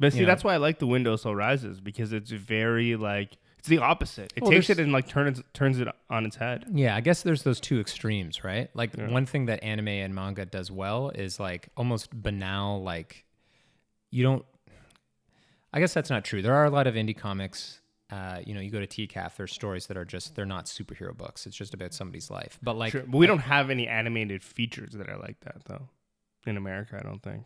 But 0.00 0.12
see, 0.12 0.18
You 0.20 0.24
know. 0.26 0.32
that's 0.32 0.42
why 0.42 0.54
I 0.54 0.56
like 0.56 0.78
the 0.80 0.86
Wind 0.88 1.06
Also 1.06 1.30
Rises 1.32 1.78
because 1.80 2.12
it's 2.12 2.30
very 2.32 2.96
like 2.96 3.36
it's 3.58 3.68
the 3.68 3.78
opposite. 3.78 4.32
It 4.34 4.42
Well, 4.42 4.50
takes 4.50 4.70
it 4.70 4.80
and 4.80 4.90
like 4.90 5.06
turns 5.06 5.42
turns 5.52 5.78
it 5.78 5.86
on 6.08 6.24
its 6.26 6.34
head. 6.36 6.64
yeah 6.72 6.96
i 6.96 7.00
guess 7.02 7.22
there's 7.22 7.42
those 7.44 7.60
two 7.60 7.78
extremes 7.78 8.42
right 8.42 8.68
like 8.74 8.96
Yeah. 8.96 9.08
one 9.10 9.26
thing 9.26 9.46
that 9.46 9.62
anime 9.62 9.88
and 9.88 10.14
manga 10.14 10.46
does 10.46 10.70
well 10.70 11.10
is 11.10 11.38
like 11.38 11.68
almost 11.76 12.10
banal 12.10 12.82
like 12.82 13.26
you 14.10 14.22
don't 14.24 14.44
i 15.72 15.78
guess 15.80 15.92
that's 15.94 16.10
not 16.10 16.24
true 16.24 16.40
there 16.42 16.54
are 16.54 16.64
a 16.64 16.70
lot 16.70 16.86
of 16.86 16.94
indie 16.94 17.16
comics 17.16 17.80
uh, 18.10 18.40
you 18.44 18.54
know 18.54 18.60
you 18.60 18.70
go 18.70 18.80
to 18.84 18.86
tcaf 18.88 19.36
there's 19.36 19.52
stories 19.52 19.86
that 19.86 19.96
are 19.96 20.04
just 20.04 20.34
they're 20.34 20.44
not 20.46 20.64
superhero 20.64 21.16
books 21.16 21.46
it's 21.46 21.54
just 21.56 21.74
about 21.74 21.92
somebody's 21.94 22.28
life 22.30 22.58
but 22.62 22.76
like 22.76 22.90
Sure, 22.92 23.02
but 23.06 23.18
we 23.18 23.26
don't 23.26 23.38
have 23.38 23.70
any 23.70 23.86
animated 23.86 24.42
features 24.42 24.92
that 24.94 25.08
are 25.08 25.18
like 25.18 25.38
that 25.40 25.58
though. 25.66 25.88
In 26.46 26.56
America, 26.56 26.96
I 26.98 27.02
don't 27.06 27.22
think. 27.22 27.44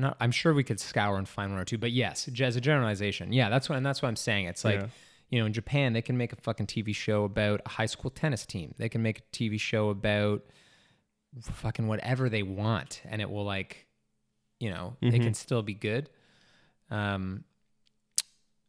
Not, 0.00 0.16
i'm 0.20 0.30
sure 0.32 0.52
we 0.54 0.64
could 0.64 0.80
scour 0.80 1.16
and 1.18 1.28
find 1.28 1.52
one 1.52 1.60
or 1.60 1.64
two 1.64 1.78
but 1.78 1.90
yes 1.92 2.28
as 2.40 2.56
a 2.56 2.60
generalization 2.60 3.32
yeah 3.32 3.48
that's 3.48 3.68
what 3.68 3.76
and 3.76 3.84
that's 3.86 4.02
what 4.02 4.08
i'm 4.08 4.16
saying 4.16 4.46
it's 4.46 4.64
like 4.64 4.80
Yeah. 4.80 4.86
you 5.30 5.38
know 5.40 5.46
in 5.46 5.52
japan 5.52 5.92
they 5.92 6.02
can 6.02 6.16
make 6.16 6.32
a 6.32 6.36
fucking 6.36 6.66
tv 6.66 6.94
show 6.94 7.24
about 7.24 7.60
a 7.66 7.68
high 7.68 7.86
school 7.86 8.10
tennis 8.10 8.44
team 8.46 8.74
they 8.78 8.88
can 8.88 9.02
make 9.02 9.18
a 9.20 9.22
tv 9.32 9.60
show 9.60 9.90
about 9.90 10.42
fucking 11.42 11.86
whatever 11.86 12.28
they 12.28 12.42
want 12.42 13.02
and 13.04 13.20
it 13.22 13.30
will 13.30 13.44
like 13.44 13.86
you 14.58 14.70
know 14.70 14.96
it 15.00 15.14
Mhm. 15.14 15.22
can 15.22 15.34
still 15.34 15.62
be 15.62 15.74
good 15.74 16.10
um 16.90 17.44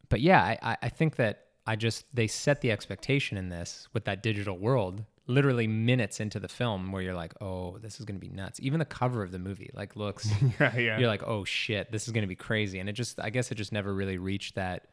but 0.08 0.20
yeah 0.20 0.56
I 0.62 0.76
i 0.82 0.88
think 0.88 1.16
that 1.16 1.46
i 1.66 1.74
just 1.76 2.04
they 2.14 2.26
set 2.26 2.60
the 2.60 2.70
expectation 2.70 3.36
in 3.36 3.48
this 3.48 3.88
with 3.92 4.04
that 4.04 4.22
digital 4.22 4.56
world 4.58 5.04
literally 5.26 5.66
minutes 5.66 6.18
into 6.18 6.40
the 6.40 6.48
film 6.48 6.90
where 6.90 7.00
you're 7.00 7.14
like 7.14 7.32
oh 7.40 7.78
this 7.78 8.00
is 8.00 8.04
gonna 8.04 8.18
be 8.18 8.28
nuts 8.28 8.58
even 8.60 8.80
the 8.80 8.84
cover 8.84 9.22
of 9.22 9.30
the 9.30 9.38
movie 9.38 9.70
like 9.74 9.94
looks 9.94 10.28
yeah, 10.60 10.76
yeah. 10.76 10.98
you're 10.98 11.08
like, 11.08 11.26
oh 11.26 11.44
shit, 11.44 11.90
this 11.92 12.06
is 12.06 12.12
going 12.12 12.22
to 12.22 12.28
be 12.28 12.36
crazy. 12.36 12.78
And 12.78 12.88
it 12.88 12.92
just, 12.92 13.20
I 13.20 13.30
guess 13.30 13.50
it 13.50 13.56
just 13.56 13.72
never 13.72 13.92
really 13.92 14.18
reached 14.18 14.54
that, 14.54 14.88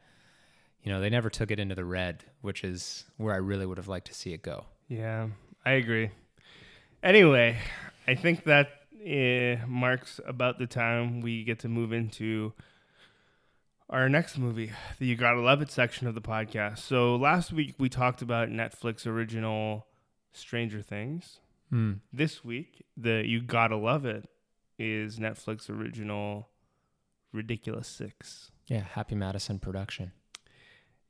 you 0.82 0.92
know, 0.92 1.00
they 1.00 1.10
never 1.10 1.30
took 1.30 1.50
it 1.50 1.58
into 1.58 1.74
the 1.74 1.84
red, 1.84 2.24
which 2.40 2.64
is 2.64 3.04
where 3.16 3.34
I 3.34 3.38
really 3.38 3.66
would 3.66 3.78
have 3.78 3.88
liked 3.88 4.06
to 4.08 4.14
see 4.14 4.32
it 4.32 4.42
go. 4.42 4.64
Yeah, 4.88 5.28
I 5.64 5.72
agree. 5.72 6.10
Anyway, 7.02 7.58
I 8.06 8.14
think 8.14 8.44
that 8.44 8.68
uh, 9.04 9.66
marks 9.66 10.20
about 10.26 10.58
the 10.58 10.66
time 10.66 11.20
we 11.20 11.44
get 11.44 11.60
to 11.60 11.68
move 11.68 11.92
into 11.92 12.52
our 13.88 14.08
next 14.08 14.38
movie, 14.38 14.72
the 14.98 15.06
You 15.06 15.16
Gotta 15.16 15.40
Love 15.40 15.62
It 15.62 15.70
section 15.70 16.06
of 16.06 16.14
the 16.14 16.20
podcast. 16.20 16.78
So 16.78 17.16
last 17.16 17.52
week 17.52 17.74
we 17.78 17.88
talked 17.88 18.22
about 18.22 18.48
Netflix 18.48 19.06
original 19.06 19.86
Stranger 20.32 20.82
Things. 20.82 21.38
Hmm. 21.70 21.94
This 22.12 22.44
week, 22.44 22.84
the 22.96 23.24
You 23.26 23.40
Gotta 23.40 23.76
Love 23.76 24.04
It 24.04 24.28
is 24.78 25.18
Netflix 25.18 25.68
original 25.70 26.48
Ridiculous 27.32 27.86
Six. 27.88 28.50
Yeah. 28.66 28.80
Happy 28.80 29.14
Madison 29.14 29.58
production. 29.58 30.12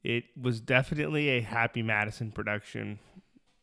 It 0.03 0.25
was 0.41 0.61
definitely 0.61 1.29
a 1.29 1.41
Happy 1.43 1.83
Madison 1.83 2.31
production, 2.33 2.99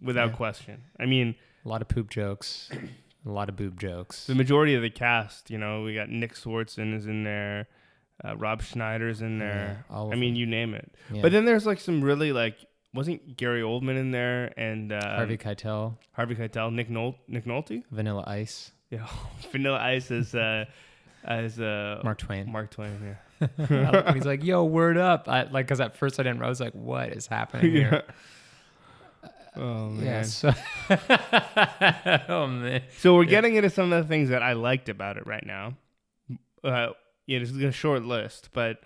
without 0.01 0.29
Yeah. 0.31 0.35
question. 0.35 0.83
I 0.99 1.05
mean, 1.05 1.35
A 1.65 1.67
lot 1.69 1.81
of 1.81 1.87
poop 1.87 2.09
jokes, 2.09 2.69
a 3.25 3.29
lot 3.29 3.49
of 3.49 3.55
boob 3.55 3.79
jokes. 3.79 4.27
the 4.27 4.35
majority 4.35 4.73
of 4.75 4.81
the 4.83 4.89
cast, 4.91 5.49
you 5.49 5.57
know, 5.57 5.83
we 5.83 5.93
got 5.95 6.09
Nick 6.09 6.33
Swardson 6.33 6.93
is 6.93 7.07
in 7.07 7.23
there, 7.23 7.67
uh, 8.23 8.37
Rob 8.37 8.61
Schneider's 8.61 9.21
in 9.21 9.39
there. 9.39 9.83
Yeah, 9.89 9.97
I 9.99 10.15
mean, 10.15 10.33
them. 10.33 10.39
you 10.39 10.45
name 10.45 10.73
it. 10.75 10.95
Yeah. 11.11 11.21
But 11.23 11.31
then 11.31 11.45
there's 11.45 11.65
like 11.65 11.79
some 11.79 12.03
really 12.03 12.31
like 12.31 12.57
wasn't 12.93 13.37
Gary 13.37 13.61
Oldman 13.61 13.97
in 13.97 14.11
there 14.11 14.51
and 14.57 14.91
uh, 14.91 15.15
Harvey 15.17 15.37
Keitel, 15.37 15.97
Harvey 16.13 16.35
Keitel, 16.35 16.73
Nick 16.73 16.89
Nol- 16.89 17.17
Nick 17.27 17.45
Nolte, 17.45 17.83
Vanilla 17.91 18.23
Ice, 18.27 18.71
yeah, 18.89 19.07
Vanilla 19.51 19.79
Ice 19.79 20.09
as 20.11 20.33
uh, 20.33 20.65
as 21.23 21.59
uh, 21.59 22.01
Mark 22.03 22.17
Twain. 22.17 22.51
Mark 22.51 22.71
Twain, 22.71 23.15
yeah, 23.39 24.13
He's 24.13 24.25
like, 24.25 24.43
yo, 24.43 24.63
word 24.63 24.97
up. 24.97 25.27
I, 25.29 25.43
like, 25.43 25.67
cause 25.67 25.79
at 25.79 25.95
first 25.95 26.19
I 26.19 26.23
didn't, 26.23 26.41
I 26.41 26.49
was 26.49 26.59
like, 26.59 26.73
what 26.73 27.09
is 27.09 27.27
happening 27.27 27.71
here? 27.71 28.03
Oh 29.59 29.89
man. 29.89 30.05
Yeah. 30.05 30.21
So, 30.21 30.53
oh 32.29 32.45
man. 32.47 32.83
So 32.99 33.15
we're 33.15 33.23
Yeah. 33.23 33.29
getting 33.31 33.55
into 33.55 33.71
some 33.71 33.91
of 33.91 34.03
the 34.03 34.07
things 34.07 34.29
that 34.29 34.43
I 34.43 34.53
liked 34.53 34.87
about 34.87 35.17
it 35.17 35.25
right 35.25 35.43
now. 35.43 35.73
Uh, 36.63 36.89
yeah, 37.25 37.39
this 37.39 37.49
is 37.49 37.57
a 37.63 37.71
short 37.71 38.03
list, 38.03 38.49
but 38.53 38.81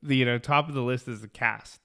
the 0.00 0.16
you 0.16 0.24
know 0.24 0.38
top 0.38 0.68
of 0.68 0.74
the 0.76 0.82
list 0.82 1.08
is 1.08 1.20
the 1.20 1.26
cast. 1.26 1.80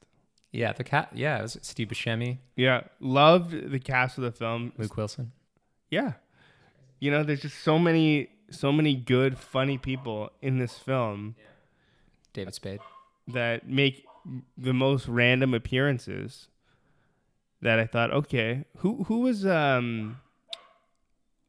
Yeah. 0.57 0.73
The 0.73 0.83
cat. 0.83 1.09
Yeah. 1.13 1.39
It 1.39 1.41
was 1.43 1.57
Steve 1.61 1.87
Buscemi, 1.89 2.39
Yeah, 2.55 2.81
loved 2.99 3.51
the 3.71 3.79
cast 3.79 4.17
of 4.17 4.23
the 4.23 4.31
film. 4.31 4.73
Luke 4.77 4.97
Wilson. 4.97 5.31
Yeah, 5.91 6.13
you 6.99 7.11
know, 7.11 7.23
there's 7.23 7.41
just 7.41 7.59
so 7.63 7.77
many, 7.79 8.29
so 8.49 8.71
many 8.71 8.95
good, 8.95 9.37
funny 9.37 9.77
people 9.77 10.31
in 10.41 10.57
this 10.57 10.77
film 10.77 11.35
David 12.33 12.53
Spade. 12.55 12.79
that 13.29 13.69
make 13.69 14.05
the 14.57 14.73
most 14.73 15.07
random 15.07 15.53
appearances. 15.53 16.49
That 17.61 17.79
I 17.79 17.85
thought, 17.85 18.11
okay, 18.11 18.65
who 18.77 19.03
who 19.05 19.21
was 19.21 19.45
um, 19.45 20.19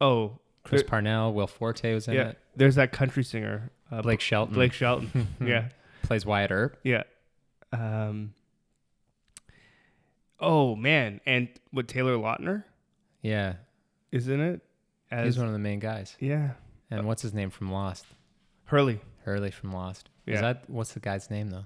oh, 0.01 0.39
Chris 0.65 0.83
there- 0.83 0.89
Parnell, 0.89 1.33
Will 1.35 1.47
Forte 1.47 1.93
was 1.95 2.09
in 2.09 2.15
yeah, 2.15 2.29
it. 2.29 2.39
there's 2.57 2.77
that 2.77 2.93
country 2.93 3.25
singer, 3.25 3.71
uh, 3.91 4.03
Blake 4.03 4.21
Shelton 4.21 4.55
Blake 4.55 4.73
Shelton. 4.73 5.29
yeah, 5.45 5.69
plays 6.03 6.25
Wyatt 6.25 6.51
Earp. 6.51 6.79
yeah. 6.85 7.03
Um. 7.73 8.35
Oh 10.41 10.77
man, 10.77 11.21
and 11.27 11.49
with 11.73 11.87
Taylor 11.89 12.17
Lautner 12.17 12.65
Yeah, 13.23 13.55
isn't 14.13 14.41
it 14.41 14.61
as 15.11 15.25
he's 15.25 15.39
one 15.39 15.47
of 15.47 15.53
the 15.53 15.59
main 15.59 15.79
guys. 15.81 16.17
yeah 16.21 16.51
And 16.91 17.07
what's 17.07 17.23
his 17.23 17.35
name 17.35 17.51
from 17.51 17.73
Lost? 17.73 18.07
Hurley. 18.67 19.01
Hurley 19.25 19.51
from 19.51 19.73
Lost. 19.73 20.11
Yeah. 20.27 20.35
Is 20.35 20.41
that 20.43 20.65
what's 20.69 20.93
the 20.93 21.01
guy's 21.01 21.31
name 21.31 21.51
though? 21.51 21.65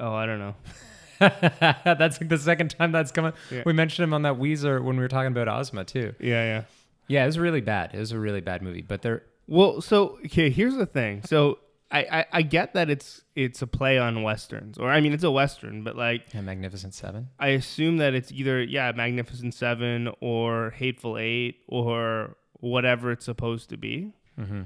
Oh, 0.00 0.12
I 0.14 0.26
don't 0.26 0.38
know. 0.40 0.54
that's 1.20 2.20
like 2.20 2.28
the 2.28 2.38
second 2.38 2.70
time 2.70 2.92
that's 2.92 3.12
coming. 3.12 3.28
up. 3.30 3.36
Yeah. 3.50 3.62
We 3.64 3.72
mentioned 3.72 4.04
him 4.04 4.14
on 4.14 4.22
that 4.22 4.34
Weezer 4.34 4.82
when 4.82 4.96
we 4.96 5.02
were 5.02 5.08
talking 5.08 5.30
about 5.32 5.48
Ozma 5.48 5.84
too. 5.84 6.14
Yeah, 6.18 6.44
yeah. 6.44 6.62
Yeah, 7.08 7.22
it 7.22 7.26
was 7.26 7.38
really 7.38 7.60
bad. 7.60 7.90
It 7.94 7.98
was 7.98 8.12
a 8.12 8.18
really 8.18 8.40
bad 8.40 8.62
movie. 8.62 8.82
But 8.82 9.02
there, 9.02 9.22
Well, 9.46 9.80
so 9.80 10.18
okay, 10.26 10.50
here's 10.50 10.74
the 10.76 10.86
thing. 10.86 11.22
So 11.24 11.58
I, 11.92 12.00
I 12.20 12.24
I 12.32 12.42
get 12.42 12.72
that 12.74 12.88
it's 12.90 13.22
it's 13.36 13.60
a 13.62 13.66
play 13.66 13.98
on 13.98 14.22
westerns, 14.22 14.78
or 14.78 14.90
I 14.90 15.00
mean 15.00 15.12
it's 15.12 15.24
a 15.24 15.30
western, 15.30 15.84
but 15.84 15.94
like 15.96 16.32
yeah, 16.32 16.40
Magnificent 16.40 16.94
Seven. 16.94 17.28
I 17.38 17.48
assume 17.48 17.98
that 17.98 18.14
it's 18.14 18.32
either 18.32 18.62
yeah, 18.62 18.90
Magnificent 18.96 19.52
Seven 19.54 20.10
or 20.20 20.70
Hateful 20.70 21.18
Eight 21.18 21.56
or 21.68 22.36
whatever 22.54 23.12
it's 23.12 23.24
supposed 23.26 23.68
to 23.70 23.76
be. 23.76 24.12
Mm-hmm. 24.40 24.62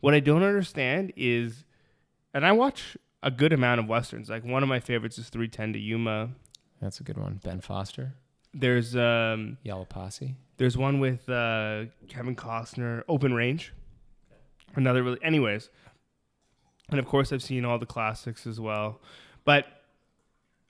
What 0.00 0.14
I 0.14 0.20
don't 0.20 0.42
understand 0.42 1.12
is, 1.16 1.64
and 2.34 2.46
I 2.46 2.52
watch 2.52 2.96
a 3.22 3.30
good 3.30 3.52
amount 3.52 3.80
of 3.80 3.86
westerns. 3.88 4.30
Like 4.30 4.44
one 4.44 4.62
of 4.62 4.68
my 4.68 4.80
favorites 4.80 5.18
is 5.18 5.28
310 5.30 5.72
to 5.74 5.78
Yuma. 5.78 6.30
That's 6.80 7.00
a 7.00 7.04
good 7.04 7.16
one. 7.18 7.40
Ben 7.42 7.60
Foster, 7.60 8.14
There's 8.54 8.94
um 8.96 9.58
Yellow 9.64 9.84
Posse. 9.84 10.36
there's 10.58 10.76
one 10.76 11.00
with 11.00 11.28
uh 11.28 11.84
Kevin 12.08 12.36
Costner, 12.36 13.02
Open 13.08 13.32
Range. 13.34 13.72
Another 14.74 15.02
really 15.02 15.18
anyways. 15.22 15.68
And 16.92 16.98
of 16.98 17.06
course 17.06 17.32
I've 17.32 17.42
seen 17.42 17.64
all 17.64 17.78
the 17.78 17.86
classics 17.86 18.46
as 18.46 18.60
well. 18.60 19.00
But 19.44 19.66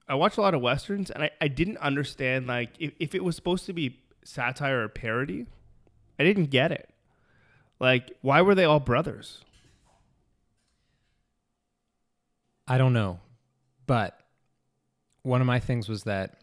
I 0.08 0.14
watch 0.14 0.36
a 0.36 0.40
lot 0.40 0.54
of 0.54 0.60
westerns 0.60 1.10
and 1.10 1.24
I, 1.24 1.30
I 1.40 1.48
didn't 1.48 1.78
understand 1.78 2.46
like 2.46 2.70
if, 2.78 2.92
if 2.98 3.14
it 3.14 3.24
was 3.24 3.36
supposed 3.36 3.66
to 3.66 3.72
be 3.72 3.98
satire 4.24 4.84
or 4.84 4.88
parody, 4.88 5.46
I 6.18 6.24
didn't 6.24 6.46
get 6.46 6.72
it. 6.72 6.88
Like 7.80 8.12
why 8.22 8.42
were 8.42 8.54
they 8.54 8.64
all 8.64 8.80
brothers? 8.80 9.44
I 12.66 12.78
don't 12.78 12.92
know, 12.92 13.20
but 13.86 14.18
one 15.22 15.40
of 15.40 15.46
my 15.46 15.60
things 15.60 15.88
was 15.88 16.04
that 16.04 16.38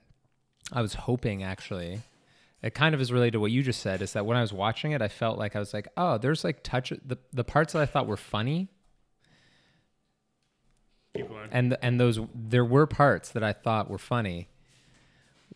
I 0.72 0.82
was 0.82 0.94
hoping 0.94 1.44
actually. 1.44 2.02
It 2.62 2.74
kind 2.74 2.94
of 2.94 3.00
is 3.00 3.12
related 3.12 3.34
to 3.34 3.40
what 3.40 3.52
you 3.52 3.64
just 3.64 3.80
said. 3.82 4.02
Is 4.02 4.14
that 4.14 4.26
when 4.26 4.36
I 4.36 4.42
was 4.42 4.52
watching 4.52 4.92
it, 4.92 5.02
I 5.02 5.08
felt 5.08 5.38
like 5.38 5.56
I 5.56 5.60
was 5.60 5.74
like, 5.74 5.88
oh, 5.96 6.18
there's 6.18 6.44
like 6.44 6.62
touch 6.62 6.92
the 7.06 7.18
the 7.32 7.44
parts 7.46 7.74
that 7.74 7.82
I 7.82 7.86
thought 7.86 8.06
were 8.06 8.18
funny, 8.18 8.68
Keep 11.22 11.30
going. 11.30 11.50
and 11.52 11.78
and 11.82 12.00
those 12.00 12.20
there 12.34 12.66
were 12.66 12.86
parts 12.88 13.30
that 13.30 13.44
I 13.44 13.54
thought 13.54 13.90
were 13.90 13.98
funny, 13.98 14.50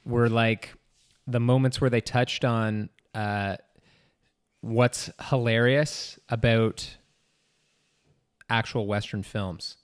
were 0.06 0.30
like 0.30 0.74
the 1.28 1.40
moments 1.40 1.80
where 1.80 1.90
they 1.90 2.02
touched 2.02 2.44
on 2.46 2.90
uh, 3.14 3.58
what's 4.62 5.10
hilarious 5.30 6.20
about 6.30 6.98
actual 8.50 8.88
Western 8.88 9.24
films, 9.24 9.78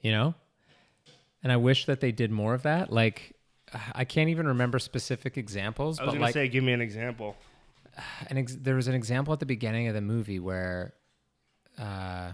you 0.00 0.12
know, 0.12 0.34
and 1.42 1.52
I 1.52 1.56
wish 1.56 1.86
that 1.86 2.00
they 2.00 2.12
did 2.12 2.30
more 2.30 2.54
of 2.54 2.62
that. 2.62 2.92
Like, 2.92 3.34
I 3.94 4.04
can't 4.04 4.28
even 4.30 4.46
remember 4.48 4.78
specific 4.78 5.38
examples, 5.38 5.98
I 5.98 6.04
was 6.04 6.08
but 6.08 6.12
gonna 6.14 6.24
like 6.24 6.34
say 6.34 6.48
give 6.48 6.64
me 6.64 6.72
an 6.72 6.80
example. 6.80 7.36
an 8.28 8.38
ex- 8.38 8.56
there 8.60 8.76
was 8.76 8.88
an 8.88 8.94
example 8.94 9.32
at 9.32 9.40
the 9.40 9.46
beginning 9.46 9.88
of 9.88 9.94
the 9.94 10.00
movie 10.00 10.40
where 10.40 10.94
uh 11.78 12.32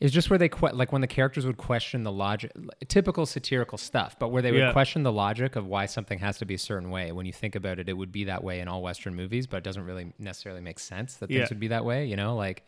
it's 0.00 0.12
just 0.12 0.28
where 0.28 0.38
they 0.38 0.48
que- 0.48 0.72
like 0.72 0.92
when 0.92 1.00
the 1.00 1.06
characters 1.06 1.46
would 1.46 1.56
question 1.56 2.02
the 2.02 2.12
logic 2.12 2.52
typical 2.88 3.24
satirical 3.26 3.78
stuff 3.78 4.16
but 4.18 4.28
where 4.28 4.42
they 4.42 4.52
would 4.52 4.60
Yeah. 4.60 4.72
question 4.72 5.02
the 5.02 5.12
logic 5.12 5.56
of 5.56 5.66
why 5.66 5.86
something 5.86 6.18
has 6.18 6.36
to 6.38 6.44
be 6.44 6.54
a 6.54 6.58
certain 6.58 6.90
way 6.90 7.12
when 7.12 7.24
you 7.26 7.32
think 7.32 7.54
about 7.54 7.78
it 7.78 7.88
it 7.88 7.94
would 7.94 8.12
be 8.12 8.24
that 8.24 8.44
way 8.44 8.60
in 8.60 8.68
all 8.68 8.82
western 8.82 9.14
movies 9.14 9.46
but 9.46 9.58
it 9.58 9.64
doesn't 9.64 9.84
really 9.84 10.12
necessarily 10.18 10.60
make 10.60 10.78
sense 10.78 11.14
that 11.16 11.28
things 11.28 11.38
Yeah. 11.40 11.46
would 11.50 11.60
be 11.60 11.68
that 11.68 11.84
way 11.84 12.04
you 12.06 12.16
know 12.16 12.36
like 12.36 12.64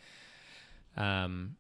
um 0.97 1.57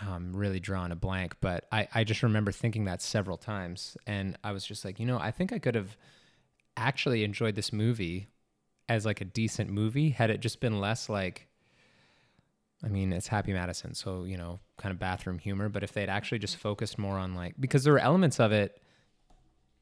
I'm 0.00 0.34
really 0.34 0.58
drawing 0.58 0.90
a 0.90 0.96
blank, 0.96 1.36
but 1.42 1.66
I, 1.70 1.86
I 1.94 2.04
just 2.04 2.22
remember 2.22 2.50
thinking 2.50 2.86
that 2.86 3.02
several 3.02 3.36
times. 3.36 3.94
And 4.06 4.38
I 4.42 4.52
was 4.52 4.64
just 4.64 4.86
like, 4.86 4.98
you 4.98 5.04
know, 5.04 5.18
I 5.18 5.30
think 5.30 5.52
I 5.52 5.58
could 5.58 5.74
have 5.74 5.98
actually 6.78 7.24
enjoyed 7.24 7.56
this 7.56 7.74
movie 7.74 8.28
as 8.88 9.04
like 9.04 9.20
a 9.20 9.24
decent 9.26 9.68
movie 9.70 10.08
had 10.08 10.30
it 10.30 10.40
just 10.40 10.60
been 10.60 10.80
less 10.80 11.10
like 11.10 11.46
I 12.84 12.88
mean, 12.88 13.12
it's 13.12 13.28
Happy 13.28 13.52
Madison, 13.52 13.94
so 13.94 14.24
you 14.24 14.36
know, 14.36 14.60
kind 14.76 14.92
of 14.92 14.98
bathroom 14.98 15.38
humor, 15.38 15.68
but 15.68 15.82
if 15.82 15.92
they'd 15.92 16.08
actually 16.08 16.38
just 16.38 16.54
mm-hmm. 16.54 16.68
focused 16.68 16.98
more 16.98 17.18
on 17.18 17.34
like 17.34 17.54
because 17.58 17.84
there 17.84 17.92
were 17.92 17.98
elements 17.98 18.40
of 18.40 18.52
it 18.52 18.80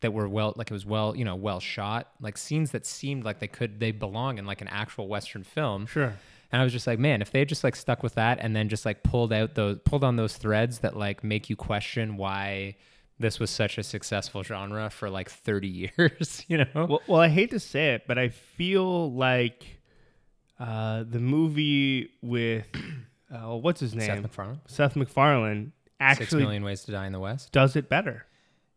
that 0.00 0.12
were 0.12 0.28
well 0.28 0.54
like 0.56 0.70
it 0.70 0.74
was 0.74 0.86
well, 0.86 1.16
you 1.16 1.24
know, 1.24 1.36
well 1.36 1.60
shot, 1.60 2.08
like 2.20 2.36
scenes 2.36 2.72
that 2.72 2.86
seemed 2.86 3.24
like 3.24 3.38
they 3.38 3.48
could 3.48 3.80
they 3.80 3.92
belong 3.92 4.38
in 4.38 4.46
like 4.46 4.60
an 4.60 4.68
actual 4.68 5.08
western 5.08 5.44
film. 5.44 5.86
Sure. 5.86 6.14
And 6.52 6.60
I 6.60 6.64
was 6.64 6.72
just 6.72 6.86
like, 6.86 6.98
man, 6.98 7.22
if 7.22 7.30
they 7.30 7.38
had 7.38 7.48
just 7.48 7.62
like 7.62 7.76
stuck 7.76 8.02
with 8.02 8.14
that 8.14 8.38
and 8.40 8.56
then 8.56 8.68
just 8.68 8.84
like 8.84 9.02
pulled 9.02 9.32
out 9.32 9.54
those 9.54 9.78
pulled 9.84 10.04
on 10.04 10.16
those 10.16 10.36
threads 10.36 10.80
that 10.80 10.96
like 10.96 11.22
make 11.22 11.48
you 11.48 11.56
question 11.56 12.16
why 12.16 12.76
this 13.18 13.38
was 13.38 13.50
such 13.50 13.78
a 13.78 13.82
successful 13.82 14.42
genre 14.42 14.90
for 14.90 15.08
like 15.10 15.30
30 15.30 15.68
years, 15.98 16.44
you 16.48 16.58
know? 16.58 16.86
Well, 16.88 17.02
well, 17.06 17.20
I 17.20 17.28
hate 17.28 17.50
to 17.50 17.60
say 17.60 17.94
it, 17.94 18.04
but 18.06 18.18
I 18.18 18.30
feel 18.30 19.12
like 19.12 19.79
uh, 20.60 21.04
the 21.08 21.18
movie 21.18 22.10
with 22.22 22.66
uh, 23.34 23.56
what's 23.56 23.80
his 23.80 23.94
name, 23.94 24.06
Seth 24.06 24.22
MacFarlane. 24.22 24.60
Seth 24.66 24.96
MacFarlane, 24.96 25.72
actually 25.98 26.42
Million 26.42 26.62
Ways 26.62 26.84
to 26.84 26.92
Die 26.92 27.06
in 27.06 27.12
the 27.12 27.20
West. 27.20 27.50
does 27.52 27.74
it 27.76 27.88
better. 27.88 28.26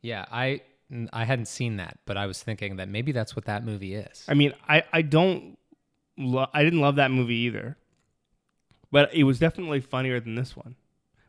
Yeah, 0.02 0.26
I 0.32 0.62
I 1.12 1.26
hadn't 1.26 1.48
seen 1.48 1.78
that, 1.78 2.00
but 2.06 2.18
I 2.18 2.26
was 2.26 2.42
thinking 2.42 2.78
that 2.78 2.90
maybe 2.90 3.12
that's 3.12 3.36
what 3.36 3.46
that 3.46 3.66
movie 3.66 3.96
is. 3.96 4.26
I 4.28 4.34
mean, 4.34 4.54
I 4.68 4.84
I 4.92 5.02
don't, 5.02 5.58
lo- 6.18 6.50
I 6.54 6.64
didn't 6.64 6.82
love 6.82 6.96
that 6.96 7.12
movie 7.12 7.36
either, 7.36 7.78
but 8.92 9.14
it 9.14 9.24
was 9.24 9.40
definitely 9.40 9.82
funnier 9.82 10.20
than 10.20 10.36
this 10.36 10.56
one. 10.56 10.76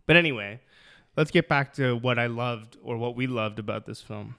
But 0.07 0.17
anyway, 0.17 0.61
let's 1.17 1.31
get 1.31 1.49
back 1.49 1.73
to 1.75 1.97
what 1.97 2.19
I 2.19 2.27
loved 2.27 2.77
or 2.83 2.97
what 2.97 3.17
we 3.17 3.27
loved 3.27 3.59
about 3.59 3.87
this 3.87 4.01
film. 4.01 4.37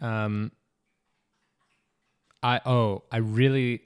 Um, 0.00 0.52
I 2.42 2.60
oh, 2.66 3.02
I 3.10 3.18
really, 3.18 3.82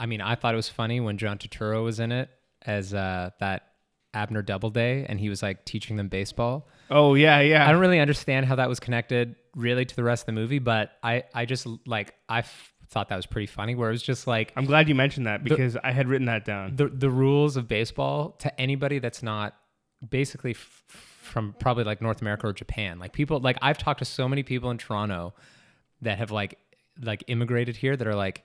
I 0.00 0.06
mean, 0.06 0.20
I 0.20 0.34
thought 0.34 0.54
it 0.54 0.56
was 0.56 0.68
funny 0.68 0.98
when 0.98 1.18
John 1.18 1.38
Turturro 1.38 1.84
was 1.84 2.00
in 2.00 2.10
it 2.10 2.30
as 2.66 2.92
uh, 2.94 3.30
that 3.38 3.66
Abner 4.14 4.42
Doubleday, 4.42 5.04
and 5.08 5.20
he 5.20 5.28
was 5.28 5.42
like 5.42 5.64
teaching 5.64 5.96
them 5.96 6.08
baseball. 6.08 6.66
Oh 6.90 7.14
yeah, 7.14 7.38
yeah. 7.40 7.68
I 7.68 7.70
don't 7.70 7.80
really 7.80 8.00
understand 8.00 8.46
how 8.46 8.56
that 8.56 8.68
was 8.68 8.80
connected 8.80 9.36
really 9.54 9.84
to 9.84 9.94
the 9.94 10.02
rest 10.02 10.22
of 10.22 10.26
the 10.26 10.32
movie, 10.32 10.58
but 10.58 10.92
I 11.02 11.24
I 11.34 11.44
just 11.44 11.66
like 11.86 12.14
I 12.28 12.38
f- 12.40 12.72
thought 12.88 13.10
that 13.10 13.16
was 13.16 13.26
pretty 13.26 13.46
funny. 13.46 13.74
Where 13.76 13.90
it 13.90 13.92
was 13.92 14.02
just 14.02 14.26
like 14.26 14.52
I'm 14.56 14.64
glad 14.64 14.88
you 14.88 14.94
mentioned 14.96 15.26
that 15.26 15.44
because 15.44 15.76
I 15.84 15.92
had 15.92 16.08
written 16.08 16.26
that 16.26 16.44
down. 16.44 16.74
the 16.74 16.88
the 16.88 17.10
rules 17.10 17.56
of 17.56 17.68
baseball 17.68 18.30
to 18.40 18.60
anybody 18.60 18.98
that's 18.98 19.22
not 19.22 19.54
basically 20.08 20.52
f- 20.52 20.82
from 20.88 21.54
probably 21.60 21.84
like 21.84 22.00
North 22.02 22.20
America 22.20 22.48
or 22.48 22.52
Japan. 22.52 22.98
Like 22.98 23.12
people 23.12 23.38
like 23.38 23.58
I've 23.62 23.78
talked 23.78 23.98
to 24.00 24.04
so 24.06 24.28
many 24.28 24.42
people 24.42 24.70
in 24.70 24.78
Toronto 24.78 25.34
that 26.02 26.18
have 26.18 26.30
like 26.32 26.58
like 27.00 27.22
immigrated 27.28 27.76
here 27.76 27.96
that 27.96 28.06
are 28.08 28.14
like 28.16 28.44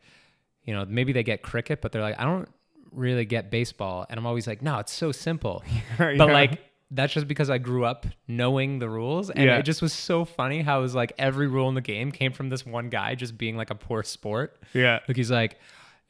you 0.66 0.74
know 0.74 0.86
maybe 0.88 1.14
they 1.14 1.24
get 1.24 1.42
cricket 1.42 1.82
but 1.82 1.92
they're 1.92 2.02
like 2.02 2.20
I 2.20 2.24
don't 2.24 2.50
really 2.92 3.26
get 3.26 3.52
baseball 3.52 4.06
and 4.10 4.18
I'm 4.20 4.26
always 4.26 4.48
like 4.48 4.62
no 4.62 4.80
it's 4.80 4.92
so 4.94 5.12
simple. 5.12 5.64
But 5.98 6.18
like 6.30 6.60
that's 6.92 7.14
just 7.14 7.28
because 7.28 7.50
I 7.50 7.58
grew 7.58 7.84
up 7.84 8.06
knowing 8.28 8.80
the 8.80 8.88
rules 8.90 9.30
and 9.30 9.44
Yeah. 9.44 9.58
it 9.58 9.64
just 9.64 9.82
was 9.82 9.92
so 9.92 10.24
funny 10.24 10.62
how 10.62 10.80
it 10.80 10.82
was 10.84 10.94
like 10.96 11.14
every 11.18 11.48
rule 11.48 11.68
in 11.68 11.76
the 11.76 11.82
game 11.82 12.12
came 12.12 12.32
from 12.32 12.50
this 12.50 12.66
one 12.66 12.90
guy 12.90 13.16
just 13.16 13.38
being 13.38 13.58
like 13.58 13.70
a 13.72 13.76
poor 13.76 14.04
sport. 14.04 14.60
yeah, 14.74 15.00
Like 15.08 15.18
he's 15.18 15.32
like, 15.32 15.60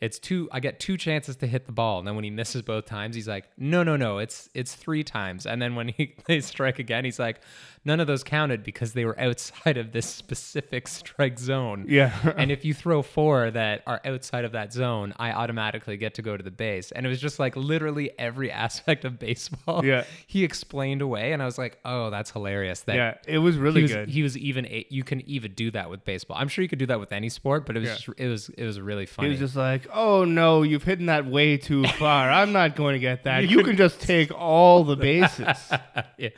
it's 0.01 0.19
two. 0.19 0.49
I 0.51 0.60
get 0.60 0.79
two 0.79 0.97
chances 0.97 1.36
to 1.38 1.47
hit 1.47 1.65
the 1.65 1.71
ball, 1.71 1.99
and 1.99 2.08
then 2.08 2.15
when 2.15 2.23
he 2.23 2.29
misses 2.29 2.62
both 2.62 2.86
times, 2.86 3.15
he's 3.15 3.27
like, 3.27 3.45
no, 3.58 3.81
no, 3.84 3.95
no, 3.95 4.17
it's 4.17 4.49
it's 4.53 4.75
three 4.75 5.03
times. 5.03 5.45
And 5.45 5.62
then 5.62 5.75
when 5.75 5.88
he 5.89 6.15
they 6.27 6.41
strike 6.41 6.79
again, 6.79 7.05
he's 7.05 7.19
like, 7.19 7.39
none 7.86 7.99
of 7.99 8.08
those 8.08 8.23
counted 8.23 8.63
because 8.63 8.93
they 8.93 9.05
were 9.05 9.17
outside 9.19 9.77
of 9.77 9.91
this 9.91 10.05
specific 10.05 10.88
strike 10.88 11.39
zone. 11.39 11.86
yeah. 11.88 12.34
and 12.38 12.51
if 12.51 12.65
you 12.65 12.73
throw 12.73 13.01
four 13.01 13.51
that 13.51 13.84
are 13.88 14.01
outside 14.03 14.43
of 14.43 14.51
that 14.53 14.73
zone, 14.73 15.13
I 15.17 15.31
automatically 15.31 15.95
get 15.95 16.15
to 16.15 16.21
go 16.21 16.36
to 16.36 16.43
the 16.43 16.51
base. 16.51 16.91
And 16.91 17.05
it 17.05 17.10
was 17.10 17.21
just 17.21 17.39
like 17.39 17.55
literally 17.55 18.12
every 18.19 18.51
aspect 18.65 19.05
of 19.05 19.17
baseball. 19.19 19.86
Yeah. 19.86 20.03
he 20.27 20.43
explained 20.43 21.01
away, 21.01 21.31
and 21.31 21.41
I 21.41 21.45
was 21.45 21.58
like, 21.58 21.77
oh, 21.86 22.10
that's 22.10 22.31
hilarious. 22.31 22.81
That 22.81 22.95
yeah, 22.95 23.13
it 23.27 23.38
was 23.38 23.58
really 23.58 23.81
he 23.81 23.84
was, 23.84 23.91
good. 23.93 24.10
He 24.10 24.23
was 24.23 24.38
even 24.38 24.65
a, 24.65 24.86
you 24.89 25.03
can 25.03 25.21
even 25.29 25.53
do 25.53 25.71
that 25.71 25.89
with 25.89 26.03
baseball. 26.03 26.38
I'm 26.38 26.47
sure 26.47 26.63
you 26.63 26.69
could 26.69 26.79
do 26.79 26.88
that 26.88 26.99
with 26.99 27.12
any 27.12 27.29
sport, 27.29 27.65
but 27.65 27.77
it 27.77 27.79
was 27.79 27.89
Yeah. 27.89 27.95
just, 27.95 28.19
it 28.19 28.27
was 28.27 28.49
it 28.49 28.65
was 28.65 28.79
really 28.81 29.05
funny. 29.05 29.29
He 29.29 29.31
was 29.31 29.39
just 29.39 29.55
like, 29.55 29.85
"Oh 29.93 30.24
no, 30.26 30.62
you've 30.63 30.84
hidden 30.84 31.08
that 31.08 31.26
way 31.26 31.58
too 31.58 31.84
far. 32.00 32.30
I'm 32.32 32.52
not 32.52 32.76
going 32.76 32.93
to 32.93 33.00
get 33.00 33.24
that. 33.24 33.50
You 33.50 33.63
can 33.63 33.78
just 33.78 34.00
take 34.02 34.32
all 34.34 34.84
the 34.84 34.95
bases." 35.10 35.71
yeah. 36.17 36.30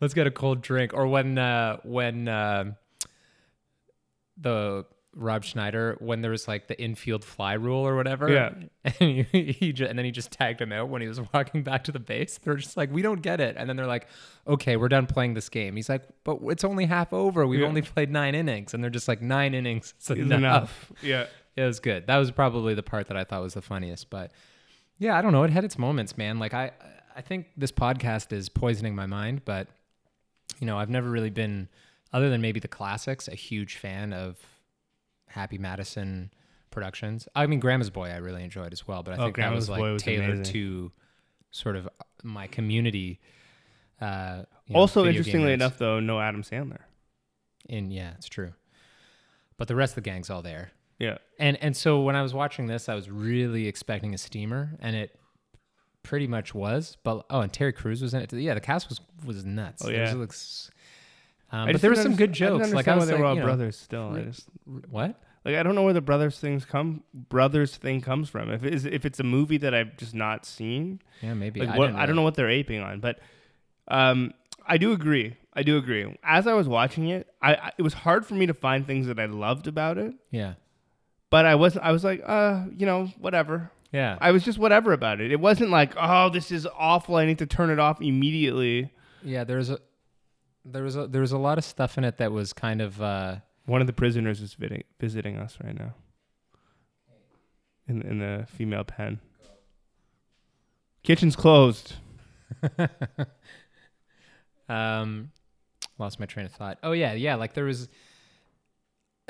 Let's 0.00 0.12
get 0.14 0.26
a 0.26 0.30
cold 0.30 0.60
drink. 0.62 0.92
Or 0.94 1.06
when 1.06 1.38
uh, 1.38 1.78
when 1.84 2.28
uh, 2.28 2.72
the 4.36 4.84
Rob 5.18 5.44
Schneider 5.44 5.96
when 5.98 6.20
there 6.20 6.30
was 6.30 6.46
like 6.46 6.68
the 6.68 6.78
infield 6.78 7.24
fly 7.24 7.54
rule 7.54 7.86
or 7.86 7.96
whatever. 7.96 8.30
Yeah. 8.30 8.50
And 9.00 9.26
he, 9.32 9.52
he 9.58 9.72
ju- 9.72 9.86
and 9.86 9.98
then 9.98 10.04
he 10.04 10.10
just 10.12 10.30
tagged 10.30 10.60
him 10.60 10.70
out 10.72 10.90
when 10.90 11.00
he 11.02 11.08
was 11.08 11.20
walking 11.32 11.62
back 11.62 11.84
to 11.84 11.92
the 11.92 11.98
base. 11.98 12.38
They're 12.38 12.54
just 12.56 12.76
like, 12.76 12.92
we 12.92 13.00
don't 13.02 13.20
get 13.22 13.40
it. 13.40 13.56
And 13.58 13.68
then 13.68 13.76
they're 13.76 13.86
like, 13.86 14.06
okay, 14.46 14.76
we're 14.76 14.88
done 14.90 15.06
playing 15.06 15.34
this 15.34 15.48
game. 15.48 15.74
He's 15.74 15.88
like, 15.88 16.02
but 16.22 16.38
it's 16.48 16.62
only 16.64 16.84
half 16.84 17.12
over. 17.12 17.46
We've 17.46 17.60
Yeah. 17.60 17.66
only 17.66 17.82
played 17.82 18.10
nine 18.10 18.34
innings. 18.36 18.74
And 18.74 18.84
they're 18.84 18.90
just 18.90 19.08
like, 19.08 19.20
nine 19.22 19.54
innings. 19.54 19.94
It's 19.96 20.10
Is 20.10 20.18
enough. 20.18 20.38
enough. 20.38 20.92
Yeah. 21.02 21.26
It 21.56 21.62
was 21.62 21.80
good. 21.80 22.06
That 22.06 22.18
was 22.18 22.30
probably 22.30 22.74
the 22.74 22.82
part 22.82 23.06
that 23.08 23.16
I 23.16 23.24
thought 23.24 23.42
was 23.42 23.54
the 23.54 23.62
funniest. 23.62 24.10
But 24.10 24.30
yeah, 24.98 25.16
I 25.16 25.22
don't 25.22 25.32
know. 25.32 25.42
It 25.42 25.50
had 25.50 25.64
its 25.64 25.78
moments, 25.78 26.16
man. 26.18 26.38
Like 26.38 26.52
I, 26.54 26.72
I 27.16 27.22
think 27.22 27.46
this 27.56 27.72
podcast 27.72 28.32
is 28.32 28.48
poisoning 28.48 28.94
my 28.94 29.06
mind. 29.06 29.42
But 29.44 29.68
you 30.60 30.66
know, 30.66 30.78
I've 30.78 30.90
never 30.90 31.08
really 31.10 31.30
been, 31.30 31.68
other 32.12 32.28
than 32.30 32.40
maybe 32.40 32.60
the 32.60 32.68
classics, 32.68 33.26
a 33.28 33.34
huge 33.34 33.76
fan 33.76 34.12
of 34.12 34.38
Happy 35.28 35.58
Madison 35.58 36.30
productions. 36.70 37.26
I 37.34 37.46
mean, 37.46 37.58
Grandma's 37.60 37.90
Boy, 37.90 38.08
I 38.10 38.16
really 38.16 38.42
enjoyed 38.44 38.72
as 38.72 38.86
well. 38.86 39.02
But 39.02 39.14
I 39.14 39.16
Oh, 39.16 39.24
think 39.24 39.36
that 39.36 39.52
was 39.52 39.66
Grandma's 39.66 39.70
like 39.70 39.80
was 39.92 40.02
tailored 40.02 40.30
amazing. 40.34 40.52
to 40.52 40.92
sort 41.50 41.76
of 41.76 41.88
my 42.22 42.46
community. 42.46 43.20
Uh, 44.00 44.42
you 44.66 44.74
know, 44.74 44.80
Also, 44.80 45.06
interestingly 45.06 45.52
enough, 45.54 45.78
though, 45.78 46.00
no 46.00 46.20
Adam 46.20 46.42
Sandler. 46.42 46.80
in 47.66 47.90
yeah, 47.90 48.12
it's 48.18 48.28
true. 48.28 48.52
But 49.56 49.68
the 49.68 49.74
rest 49.74 49.92
of 49.92 49.94
the 49.96 50.00
gang's 50.10 50.28
all 50.28 50.42
there. 50.42 50.70
Yeah. 50.98 51.18
And 51.38 51.56
and 51.62 51.76
so 51.76 52.00
when 52.00 52.16
I 52.16 52.22
was 52.22 52.32
watching 52.34 52.66
this, 52.66 52.88
I 52.88 52.94
was 52.94 53.10
really 53.10 53.66
expecting 53.66 54.14
a 54.14 54.18
steamer, 54.18 54.76
and 54.80 54.96
it 54.96 55.18
pretty 56.02 56.26
much 56.26 56.54
was. 56.54 56.96
But 57.02 57.26
oh, 57.30 57.40
and 57.40 57.52
Terry 57.52 57.72
Crews 57.72 58.00
was 58.02 58.14
in 58.14 58.22
it. 58.22 58.32
Yeah, 58.32 58.54
the 58.54 58.60
cast 58.60 58.88
was 58.88 59.00
was 59.24 59.44
nuts. 59.44 59.82
Oh, 59.84 59.90
yeah. 59.90 60.10
it 60.10 60.16
looks- 60.16 60.70
um, 61.52 61.70
but 61.70 61.80
there 61.80 61.90
were 61.90 61.96
some 61.96 62.16
good 62.16 62.30
underst- 62.32 62.56
I 62.56 62.58
jokes. 62.58 62.72
Like 62.72 62.88
I 62.88 62.94
was 62.96 63.02
why 63.02 63.06
they 63.06 63.12
like, 63.12 63.20
were 63.20 63.26
all 63.26 63.34
you 63.34 63.40
know, 63.40 63.46
brothers 63.46 63.78
still. 63.78 64.16
Just, 64.16 64.48
what? 64.90 65.14
like 65.44 65.54
I 65.54 65.62
don't 65.62 65.76
know 65.76 65.84
where 65.84 65.92
the 65.92 66.00
brothers 66.00 66.40
things 66.40 66.64
come 66.64 67.04
brothers 67.14 67.76
thing 67.76 68.00
comes 68.00 68.28
from. 68.28 68.50
If 68.50 68.64
it 68.64 68.74
is 68.74 68.84
if 68.84 69.04
it's 69.06 69.20
a 69.20 69.24
movie 69.24 69.58
that 69.58 69.72
I've 69.72 69.96
just 69.96 70.12
not 70.12 70.44
seen, 70.44 71.00
Yeah, 71.22 71.34
maybe. 71.34 71.60
like 71.60 71.68
I, 71.70 71.78
what 71.78 71.94
I 71.94 72.04
don't 72.04 72.16
know 72.16 72.22
what 72.22 72.34
they're 72.34 72.50
aping 72.50 72.80
on, 72.80 72.98
but 72.98 73.20
um, 73.86 74.32
I 74.66 74.76
do 74.76 74.90
agree. 74.92 75.36
I 75.54 75.62
do 75.62 75.76
agree. 75.76 76.12
As 76.24 76.48
I 76.48 76.52
was 76.54 76.66
watching 76.68 77.08
it, 77.08 77.28
I, 77.40 77.54
I 77.54 77.72
it 77.78 77.82
was 77.82 77.94
hard 77.94 78.26
for 78.26 78.34
me 78.34 78.46
to 78.46 78.54
find 78.54 78.84
things 78.84 79.06
that 79.06 79.20
I 79.20 79.26
loved 79.26 79.68
about 79.68 79.98
it, 79.98 80.14
Yeah, 80.32 80.54
but 81.30 81.44
I 81.46 81.54
wasn't. 81.54 81.84
I 81.84 81.92
was 81.92 82.04
like, 82.04 82.22
uh, 82.24 82.64
you 82.76 82.86
know, 82.86 83.06
whatever. 83.18 83.70
yeah, 83.92 84.16
I 84.20 84.30
was 84.32 84.44
just 84.44 84.58
whatever 84.58 84.92
about 84.92 85.20
it. 85.20 85.30
It 85.32 85.40
wasn't 85.40 85.70
like, 85.70 85.94
oh, 85.96 86.28
this 86.30 86.50
is 86.52 86.66
awful. 86.76 87.16
I 87.16 87.26
need 87.26 87.38
to 87.38 87.46
turn 87.46 87.70
it 87.70 87.78
off 87.78 88.00
immediately. 88.00 88.92
yeah. 89.22 89.44
There's 89.44 89.70
a 89.70 89.78
there 90.64 90.82
was 90.82 90.96
a 90.96 91.06
there 91.06 91.20
was 91.20 91.32
a 91.32 91.38
lot 91.38 91.58
of 91.58 91.64
stuff 91.64 91.96
in 91.98 92.04
it 92.04 92.18
that 92.18 92.32
was 92.32 92.52
kind 92.52 92.80
of 92.82 93.00
uh, 93.00 93.36
One 93.66 93.80
of 93.80 93.86
the 93.86 93.92
prisoners 93.92 94.40
is 94.40 94.54
visiting, 94.54 94.84
visiting 95.00 95.36
us 95.36 95.58
right 95.62 95.78
now. 95.78 95.94
In 97.88 98.02
in 98.02 98.18
the 98.18 98.46
female 98.50 98.84
pen. 98.84 99.20
Kitchen's 101.04 101.36
closed. 101.36 101.94
um 104.68 105.30
lost 105.98 106.18
my 106.20 106.26
train 106.26 106.46
of 106.46 106.52
thought 106.52 106.78
oh 106.82 106.92
yeah 106.92 107.12
yeah 107.12 107.34
like 107.36 107.54
there 107.54 107.64
was 107.64 107.88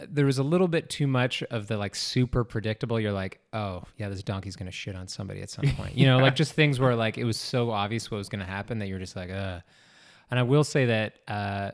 there 0.08 0.26
was 0.26 0.38
a 0.38 0.42
little 0.42 0.68
bit 0.68 0.90
too 0.90 1.06
much 1.06 1.42
of 1.44 1.68
the 1.68 1.76
like 1.76 1.94
super 1.94 2.44
predictable. 2.44 3.00
You're 3.00 3.12
like 3.12 3.40
oh 3.52 3.84
yeah 3.96 4.08
this 4.08 4.22
donkey's 4.22 4.56
gonna 4.56 4.70
shit 4.70 4.94
on 4.94 5.08
somebody 5.08 5.40
at 5.42 5.50
some 5.50 5.66
point. 5.70 5.96
You 5.96 6.06
know 6.06 6.18
like 6.18 6.34
just 6.42 6.52
things 6.52 6.78
where 6.78 6.94
like 6.94 7.18
it 7.18 7.24
was 7.24 7.38
so 7.38 7.70
obvious 7.70 8.10
what 8.10 8.18
was 8.18 8.28
gonna 8.28 8.44
happen 8.44 8.78
that 8.80 8.88
you're 8.88 8.98
just 8.98 9.16
like 9.16 9.30
uh 9.30 9.60
and 10.30 10.38
i 10.38 10.42
will 10.42 10.64
say 10.64 10.86
that 10.86 11.18
uh 11.28 11.70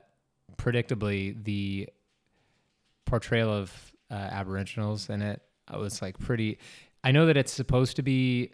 predictably 0.57 1.43
the 1.45 1.89
portrayal 3.07 3.51
of 3.51 3.73
uh, 4.11 4.15
aboriginals 4.15 5.09
in 5.09 5.23
it 5.23 5.41
i 5.69 5.77
was 5.77 6.03
like 6.03 6.19
pretty 6.19 6.59
i 7.03 7.11
know 7.11 7.27
that 7.27 7.37
it's 7.37 7.53
supposed 7.53 7.97
to 7.97 8.03
be 8.03 8.53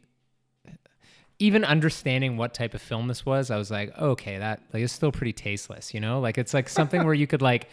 even 1.41 1.65
understanding 1.65 2.37
what 2.37 2.53
type 2.53 2.75
of 2.75 2.83
film 2.83 3.07
this 3.07 3.25
was, 3.25 3.51
I 3.51 3.57
was 3.59 3.71
like, 3.71 3.97
okay, 3.97 4.39
that 4.39 4.61
like 4.73 4.83
it's 4.83 4.93
still 4.93 5.13
pretty 5.13 5.33
tasteless, 5.33 5.95
you 5.95 6.01
know? 6.01 6.19
Like 6.19 6.37
it's 6.37 6.53
like 6.53 6.69
something 6.69 7.05
where 7.05 7.15
you 7.15 7.29
could 7.29 7.43
like 7.43 7.69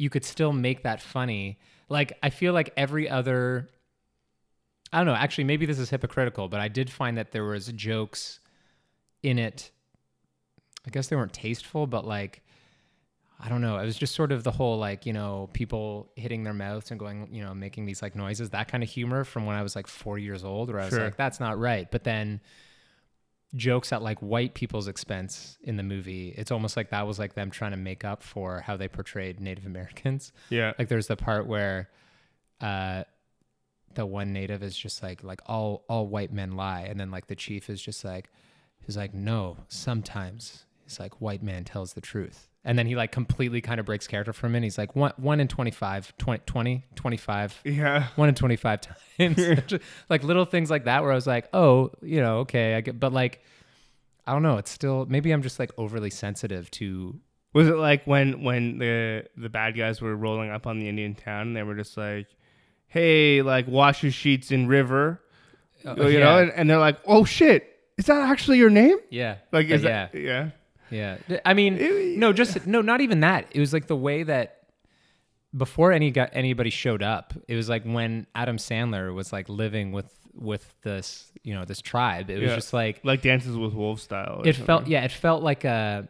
you 0.00 0.08
could 0.08 0.24
still 0.24 0.52
make 0.52 0.82
that 0.84 1.02
funny. 1.02 1.58
Like 1.90 2.16
I 2.22 2.30
feel 2.30 2.54
like 2.54 2.72
every 2.76 3.08
other 3.08 3.68
I 4.92 4.96
don't 4.96 5.06
know, 5.06 5.14
actually 5.14 5.44
maybe 5.44 5.66
this 5.66 5.78
is 5.78 5.90
hypocritical, 5.90 6.48
but 6.48 6.58
I 6.58 6.68
did 6.68 6.90
find 6.90 7.18
that 7.18 7.32
there 7.32 7.44
was 7.44 7.66
jokes 7.72 8.40
in 9.22 9.38
it. 9.38 9.70
I 10.86 10.90
guess 10.90 11.08
they 11.08 11.16
weren't 11.16 11.34
tasteful, 11.34 11.86
but 11.86 12.06
like 12.06 12.42
I 13.42 13.48
don't 13.48 13.60
know. 13.60 13.78
It 13.78 13.84
was 13.84 13.96
just 13.96 14.14
sort 14.14 14.32
of 14.32 14.42
the 14.42 14.50
whole 14.50 14.78
like, 14.78 15.04
you 15.06 15.12
know, 15.12 15.48
people 15.52 16.10
hitting 16.16 16.44
their 16.44 16.52
mouths 16.54 16.90
and 16.90 16.98
going, 16.98 17.28
you 17.32 17.42
know, 17.42 17.54
making 17.54 17.84
these 17.86 18.00
like 18.02 18.14
noises, 18.14 18.50
that 18.50 18.68
kind 18.68 18.82
of 18.82 18.88
humor 18.88 19.24
from 19.24 19.44
when 19.46 19.56
I 19.56 19.62
was 19.62 19.76
like 19.76 19.86
four 19.86 20.18
years 20.18 20.44
old, 20.44 20.70
where 20.70 20.80
I 20.80 20.84
was 20.86 20.94
Sure. 20.94 21.04
like, 21.04 21.16
that's 21.16 21.40
not 21.40 21.58
right. 21.58 21.90
But 21.90 22.04
then 22.04 22.40
jokes 23.54 23.92
at 23.92 24.02
like 24.02 24.18
white 24.20 24.54
people's 24.54 24.88
expense 24.88 25.58
in 25.62 25.76
the 25.76 25.82
movie, 25.82 26.34
it's 26.36 26.50
almost 26.50 26.76
like 26.76 26.90
that 26.90 27.06
was 27.06 27.18
like 27.18 27.34
them 27.34 27.50
trying 27.50 27.72
to 27.72 27.76
make 27.76 28.04
up 28.04 28.22
for 28.22 28.60
how 28.60 28.76
they 28.76 28.88
portrayed 28.88 29.40
Native 29.40 29.66
Americans. 29.66 30.32
Yeah. 30.50 30.72
Like 30.78 30.88
there's 30.88 31.06
the 31.06 31.16
part 31.16 31.46
where 31.46 31.88
uh 32.60 33.04
the 33.94 34.06
one 34.06 34.32
native 34.32 34.62
is 34.62 34.76
just 34.76 35.02
like 35.02 35.24
like 35.24 35.40
all 35.46 35.84
all 35.88 36.06
white 36.06 36.32
men 36.32 36.52
lie 36.52 36.82
and 36.82 36.98
then 37.00 37.10
like 37.10 37.26
the 37.26 37.34
chief 37.34 37.68
is 37.68 37.80
just 37.82 38.04
like 38.04 38.30
he's 38.84 38.96
like 38.96 39.14
no 39.14 39.56
sometimes 39.68 40.64
he's 40.84 41.00
like 41.00 41.20
white 41.20 41.42
man 41.42 41.64
tells 41.64 41.94
the 41.94 42.00
truth 42.00 42.48
and 42.64 42.78
then 42.78 42.86
he 42.86 42.94
like 42.96 43.10
completely 43.12 43.60
kind 43.60 43.80
of 43.80 43.86
breaks 43.86 44.06
character 44.06 44.32
from 44.32 44.54
it 44.54 44.62
he's 44.62 44.76
like 44.78 44.94
one 44.94 45.12
one 45.16 45.40
in 45.40 45.48
25 45.48 46.16
20 46.18 46.42
20 46.46 46.84
25 46.94 47.60
Yeah. 47.64 48.06
one 48.16 48.28
in 48.28 48.34
25 48.34 48.80
times 49.18 49.40
like 50.08 50.22
little 50.24 50.44
things 50.44 50.70
like 50.70 50.84
that 50.84 51.02
where 51.02 51.12
i 51.12 51.14
was 51.14 51.26
like 51.26 51.48
oh 51.54 51.90
you 52.02 52.20
know 52.20 52.38
okay 52.40 52.74
i 52.74 52.80
get 52.82 53.00
but 53.00 53.12
like 53.12 53.42
i 54.26 54.32
don't 54.32 54.42
know 54.42 54.58
it's 54.58 54.70
still 54.70 55.06
maybe 55.08 55.30
i'm 55.32 55.42
just 55.42 55.58
like 55.58 55.70
overly 55.78 56.10
sensitive 56.10 56.70
to 56.72 57.18
Was 57.54 57.66
it 57.68 57.76
like 57.76 58.06
when 58.06 58.42
when 58.44 58.78
the 58.78 59.24
the 59.36 59.48
bad 59.48 59.76
guys 59.76 60.00
were 60.00 60.14
rolling 60.14 60.50
up 60.50 60.66
on 60.66 60.78
the 60.78 60.88
Indian 60.88 61.14
town 61.14 61.48
and 61.48 61.56
they 61.56 61.64
were 61.64 61.74
just 61.74 61.96
like, 61.96 62.28
"Hey, 62.86 63.42
like 63.42 63.66
wash 63.66 64.04
your 64.04 64.12
sheets 64.12 64.52
in 64.52 64.68
river," 64.68 65.20
uh, 65.84 65.96
you 65.96 66.18
yeah, 66.18 66.18
know, 66.20 66.38
and, 66.42 66.52
and 66.52 66.70
they're 66.70 66.78
like, 66.78 66.98
"Oh 67.06 67.24
shit, 67.24 67.66
is 67.98 68.06
that 68.06 68.22
actually 68.30 68.58
your 68.58 68.70
name?" 68.70 68.98
yeah 69.10 69.38
Like, 69.50 69.66
is 69.66 69.82
But 69.82 69.88
that 69.88 70.14
yeah? 70.14 70.50
Yeah. 70.90 71.18
I 71.44 71.54
mean, 71.54 72.18
no, 72.18 72.32
just 72.32 72.66
no, 72.66 72.80
not 72.82 73.00
even 73.00 73.20
that. 73.20 73.46
It 73.52 73.60
was 73.60 73.72
like 73.72 73.86
the 73.86 73.96
way 73.96 74.22
that 74.24 74.56
before 75.56 75.92
any 75.92 76.10
got 76.10 76.30
anybody 76.32 76.70
showed 76.70 77.02
up, 77.02 77.34
it 77.48 77.54
was 77.56 77.68
like 77.68 77.84
when 77.84 78.26
Adam 78.34 78.56
Sandler 78.56 79.14
was 79.14 79.32
like 79.32 79.48
living 79.48 79.92
with 79.92 80.12
with 80.34 80.74
this, 80.82 81.32
you 81.42 81.54
know, 81.54 81.64
this 81.64 81.80
tribe. 81.82 82.30
It 82.30 82.34
was 82.40 82.50
Yeah. 82.50 82.54
just 82.54 82.72
like 82.72 83.00
Like 83.04 83.20
Dances 83.22 83.56
with 83.56 83.72
Wolves 83.74 84.02
style. 84.02 84.40
or 84.44 84.48
it 84.48 84.54
felt 84.54 84.66
something. 84.82 84.92
yeah, 84.92 85.02
it 85.04 85.10
felt 85.12 85.42
like 85.42 85.64
a 85.64 86.08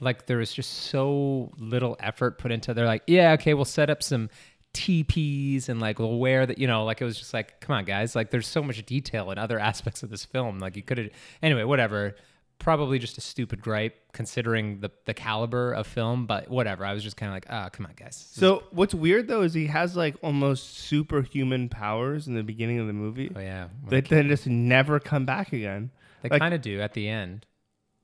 like 0.00 0.26
there 0.26 0.38
was 0.38 0.52
just 0.52 0.72
so 0.72 1.52
little 1.58 1.96
effort 2.00 2.38
put 2.38 2.50
into 2.50 2.72
they're 2.72 2.86
like, 2.86 3.02
yeah, 3.06 3.32
okay, 3.32 3.52
we'll 3.54 3.64
set 3.66 3.90
up 3.90 4.02
some 4.02 4.30
TPs 4.74 5.68
and 5.68 5.80
like 5.80 5.98
we'll 5.98 6.18
wear 6.18 6.46
that, 6.46 6.58
you 6.58 6.66
know, 6.66 6.84
like 6.84 7.00
it 7.00 7.04
was 7.04 7.18
just 7.18 7.34
like, 7.34 7.60
come 7.60 7.74
on, 7.76 7.84
guys, 7.84 8.14
like 8.14 8.30
there's 8.30 8.46
so 8.46 8.62
much 8.62 8.84
detail 8.86 9.30
in 9.30 9.38
other 9.38 9.58
aspects 9.70 10.02
of 10.02 10.10
this 10.10 10.24
film. 10.24 10.58
Like 10.58 10.76
you 10.76 10.82
could 10.82 10.98
have 10.98 11.10
anyway, 11.42 11.64
whatever. 11.64 12.14
Probably 12.58 12.98
just 12.98 13.16
a 13.16 13.22
stupid 13.22 13.62
gripe 13.62 13.94
considering 14.12 14.80
the 14.80 14.90
the 15.06 15.14
caliber 15.14 15.72
of 15.72 15.86
film, 15.86 16.26
but 16.26 16.50
whatever. 16.50 16.84
I 16.84 16.92
was 16.92 17.02
just 17.02 17.16
kind 17.16 17.30
of 17.30 17.34
like, 17.34 17.46
ah, 17.48 17.70
come 17.70 17.86
on, 17.86 17.92
guys. 17.96 18.28
So 18.32 18.64
what's 18.70 18.92
weird 18.94 19.28
though 19.28 19.40
is 19.40 19.54
he 19.54 19.66
has 19.68 19.96
like 19.96 20.14
almost 20.22 20.76
superhuman 20.78 21.70
powers 21.70 22.28
in 22.28 22.34
the 22.34 22.42
beginning 22.42 22.78
of 22.78 22.86
the 22.86 22.92
movie 22.92 23.32
oh 23.34 23.40
yeah, 23.40 23.68
that 23.88 24.08
then 24.10 24.28
just 24.28 24.46
never 24.46 25.00
come 25.00 25.24
back 25.24 25.54
again. 25.54 25.90
they 26.20 26.28
like- 26.28 26.38
kind 26.40 26.52
of 26.52 26.60
do 26.60 26.82
at 26.82 26.92
the 26.92 27.08
end 27.08 27.46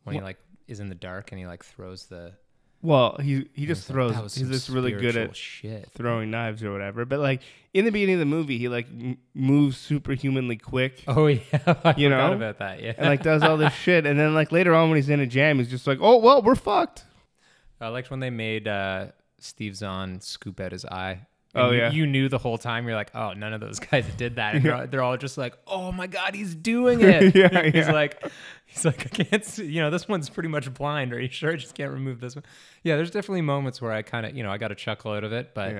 when 0.04 0.14
he 0.14 0.22
like 0.22 0.38
is 0.68 0.80
in 0.80 0.88
the 0.88 0.94
dark 0.94 1.32
and 1.32 1.38
he 1.38 1.46
like 1.46 1.62
throws 1.62 2.06
the. 2.06 2.32
Well, 2.86 3.16
he 3.20 3.48
he 3.52 3.66
just 3.66 3.88
like, 3.90 3.94
throws. 3.94 4.34
he's 4.36 4.48
just 4.48 4.68
really 4.68 4.92
good 4.92 5.16
at 5.16 5.34
shit. 5.34 5.90
throwing 5.92 6.30
knives 6.30 6.62
or 6.62 6.70
whatever. 6.70 7.04
But 7.04 7.18
like 7.18 7.42
in 7.74 7.84
the 7.84 7.90
beginning 7.90 8.14
of 8.14 8.18
the 8.20 8.26
movie, 8.26 8.58
he 8.58 8.68
like 8.68 8.86
m- 8.86 9.18
moves 9.34 9.76
superhumanly 9.76 10.56
quick 10.56 11.02
Oh 11.08 11.26
yeah, 11.26 11.40
I 11.52 11.94
You 11.96 12.08
forgot 12.08 12.30
know? 12.30 12.32
about 12.34 12.58
that. 12.60 12.80
Yeah, 12.80 12.92
and 12.96 13.08
like 13.08 13.22
does 13.24 13.42
all 13.42 13.56
this 13.56 13.72
shit. 13.82 14.06
And 14.06 14.16
then 14.20 14.34
like 14.34 14.52
later 14.52 14.72
on 14.72 14.88
when 14.88 14.96
he's 14.96 15.08
in 15.08 15.18
a 15.18 15.26
jam, 15.26 15.58
he's 15.58 15.68
just 15.68 15.86
like, 15.88 15.98
oh 16.00 16.18
well, 16.18 16.42
we're 16.42 16.54
fucked. 16.54 17.04
I 17.80 17.88
liked 17.88 18.08
when 18.10 18.20
they 18.20 18.30
made 18.30 18.68
uh, 18.68 19.06
Steve 19.40 19.74
Zahn 19.74 20.20
scoop 20.20 20.60
out 20.60 20.70
his 20.72 20.84
eye. 20.84 21.26
Oh, 21.56 21.70
yeah. 21.70 21.90
you 21.90 22.06
knew 22.06 22.28
the 22.28 22.38
whole 22.38 22.58
time. 22.58 22.86
You're 22.86 22.94
like, 22.96 23.10
oh, 23.14 23.32
none 23.32 23.52
of 23.52 23.60
those 23.60 23.78
guys 23.90 24.06
did 24.16 24.36
that. 24.36 24.54
And 24.54 24.64
they're, 24.64 24.74
all, 24.74 24.86
they're 24.86 25.02
all 25.02 25.16
just 25.16 25.36
like, 25.38 25.54
oh 25.66 25.92
my 25.92 26.06
god, 26.06 26.34
he's 26.34 26.54
doing 26.54 27.00
it. 27.02 27.34
Yeah, 27.34 27.62
he's 27.64 27.74
yeah. 27.74 27.92
like, 27.92 28.22
he's 28.66 28.84
like, 28.84 29.06
I 29.06 29.24
can't 29.24 29.44
see. 29.44 29.66
You 29.66 29.80
know, 29.82 29.90
this 29.90 30.06
one's 30.08 30.28
pretty 30.30 30.48
much 30.48 30.72
blind. 30.72 31.12
Are 31.12 31.20
you 31.20 31.28
sure? 31.28 31.52
I 31.52 31.56
just 31.56 31.74
can't 31.74 31.92
remove 31.92 32.20
this 32.20 32.34
one. 32.34 32.44
Yeah, 32.82 32.96
there's 32.96 33.10
definitely 33.10 33.42
moments 33.42 33.80
where 33.82 33.92
I 33.92 34.02
kind 34.02 34.26
of, 34.26 34.36
you 34.36 34.42
know, 34.42 34.50
I 34.50 34.58
got 34.58 34.70
a 34.72 34.76
chuckle 34.76 35.12
out 35.12 35.24
of 35.24 35.32
it, 35.32 35.52
but 35.54 35.72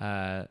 yeah. 0.00 0.06
uh, 0.06 0.46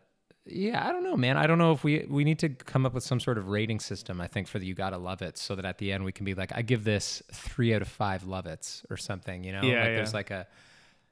yeah, 0.48 0.88
I 0.88 0.92
don't 0.92 1.04
know, 1.04 1.16
man. 1.16 1.38
I 1.38 1.46
don't 1.46 1.60
know 1.60 1.72
if 1.72 1.84
we 1.84 2.06
we 2.10 2.24
need 2.24 2.40
to 2.40 2.50
come 2.50 2.86
up 2.86 2.94
with 2.96 3.04
some 3.04 3.20
sort 3.20 3.38
of 3.38 3.50
rating 3.50 3.80
system. 3.80 4.20
I 4.20 4.26
think 4.28 4.48
for 4.48 4.58
the 4.58 4.66
you 4.66 4.74
gotta 4.74 4.98
love 4.98 5.22
it, 5.22 5.38
so 5.38 5.56
that 5.56 5.66
at 5.66 5.78
the 5.78 5.92
end 5.92 6.04
we 6.04 6.12
can 6.12 6.26
be 6.26 6.34
like, 6.34 6.52
I 6.56 6.64
give 6.64 6.84
this 6.84 7.22
three 7.32 7.76
out 7.76 7.84
of 7.84 7.88
five 7.88 8.24
love 8.24 8.48
it's 8.48 8.84
or 8.90 8.98
something. 8.98 9.44
You 9.44 9.52
know, 9.52 9.62
Yeah, 9.62 9.76
like 9.76 9.86
yeah. 9.90 9.96
there's 9.96 10.14
like 10.16 10.32
a. 10.32 10.48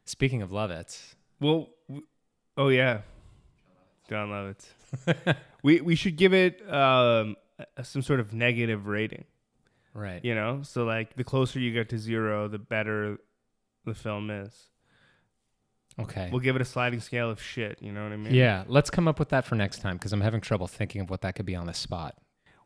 Speaking 0.05 0.41
of 0.41 0.51
love 0.51 0.71
it's, 0.71 1.15
Well, 1.39 1.69
w- 1.87 2.07
oh 2.57 2.69
yeah, 2.69 3.01
Jon 4.09 4.29
Lovitz. 4.29 5.35
we 5.63 5.81
we 5.81 5.95
should 5.95 6.15
give 6.15 6.33
it 6.33 6.61
um 6.71 7.35
some 7.83 8.01
sort 8.01 8.19
of 8.19 8.33
negative 8.33 8.87
rating. 8.87 9.25
right? 9.93 10.23
You 10.23 10.35
know, 10.35 10.61
so 10.63 10.83
like 10.85 11.15
the 11.15 11.23
closer 11.23 11.59
you 11.59 11.73
get 11.73 11.89
to 11.89 11.97
zero, 11.97 12.47
the 12.47 12.59
better 12.59 13.17
the 13.85 13.93
film 13.93 14.29
is. 14.29 14.53
Okay. 15.99 16.29
We'll 16.31 16.39
give 16.39 16.55
it 16.55 16.61
a 16.61 16.65
sliding 16.65 17.01
scale 17.01 17.29
of 17.29 17.41
shit. 17.41 17.77
You 17.81 17.91
know 17.91 18.03
what 18.03 18.13
I 18.13 18.17
mean? 18.17 18.33
yeah, 18.33 18.63
let's 18.67 18.89
come 18.89 19.07
up 19.07 19.19
with 19.19 19.29
that 19.29 19.43
for 19.43 19.55
next 19.55 19.79
time 19.81 19.97
because 19.97 20.13
I'm 20.13 20.21
having 20.21 20.39
trouble 20.39 20.67
thinking 20.67 21.01
of 21.01 21.09
what 21.09 21.21
that 21.21 21.35
could 21.35 21.45
be 21.45 21.55
on 21.55 21.67
the 21.67 21.73
spot. 21.73 22.15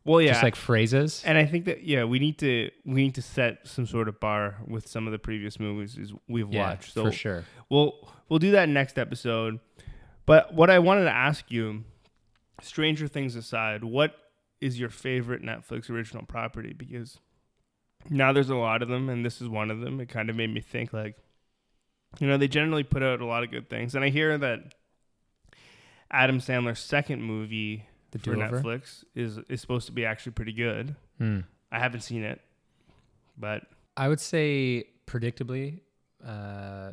Well, 0.06 0.22
yeah. 0.22 0.32
Just 0.32 0.43
like 0.43 0.56
phrases. 0.56 1.24
and 1.26 1.38
I 1.38 1.45
think 1.45 1.66
that 1.66 1.84
yeah, 1.84 2.04
we 2.04 2.20
need 2.20 2.38
to 2.39 2.70
we 2.86 3.04
need 3.04 3.16
to 3.16 3.22
set 3.22 3.68
some 3.68 3.86
sort 3.86 4.10
of 4.10 4.20
bar 4.20 4.58
with 4.68 4.88
some 4.88 5.08
of 5.08 5.12
the 5.12 5.20
previous 5.20 5.60
movies 5.60 6.14
we've 6.28 6.51
yeah, 6.51 6.70
watched. 6.70 6.93
So 6.93 7.06
for 7.06 7.12
sure. 7.12 7.45
we'll 7.70 8.10
we'll 8.28 8.39
do 8.39 8.51
that 8.51 8.68
next 8.70 8.97
episode. 8.97 9.60
But 10.26 10.54
what 10.54 10.70
I 10.70 10.80
wanted 10.80 11.06
to 11.06 11.12
ask 11.12 11.49
you, 11.51 11.84
Stranger 12.62 13.08
Things 13.08 13.36
aside, 13.36 13.84
what 13.84 14.16
is 14.62 14.80
your 14.80 14.89
favorite 14.89 15.41
Netflix 15.41 15.89
original 15.89 16.26
property? 16.26 16.74
Because 16.74 17.20
now 18.10 18.34
there's 18.34 18.49
a 18.49 18.56
lot 18.56 18.82
of 18.82 18.89
them, 18.89 19.10
and 19.10 19.26
this 19.26 19.41
is 19.41 19.49
one 19.49 19.72
of 19.72 19.80
them. 19.80 19.99
It 19.99 20.10
kind 20.10 20.30
of 20.30 20.36
made 20.36 20.54
me 20.54 20.62
think 20.62 20.93
like, 20.93 21.16
you 22.20 22.28
know, 22.28 22.38
they 22.38 22.47
generally 22.47 22.84
put 22.84 23.04
out 23.04 23.22
a 23.22 23.26
lot 23.26 23.43
of 23.43 23.51
good 23.51 23.70
things, 23.70 23.95
and 23.95 24.04
I 24.04 24.10
hear 24.10 24.38
that 24.38 24.76
Adam 26.12 26.39
Sandler's 26.39 26.80
second 26.80 27.24
movie 27.24 27.88
The 28.14 28.20
for 28.20 28.36
Do-Over? 28.36 28.61
Netflix 28.61 29.03
is 29.16 29.38
is 29.49 29.59
supposed 29.61 29.86
to 29.88 29.91
be 29.91 30.05
actually 30.05 30.32
pretty 30.34 30.53
good. 30.53 30.95
Hmm. 31.18 31.41
I 31.72 31.80
haven't 31.80 32.01
seen 32.01 32.24
it, 32.24 32.39
but 33.38 33.64
I 33.97 34.07
would 34.07 34.20
say, 34.20 34.86
predictably, 35.07 35.80
uh, 36.26 36.91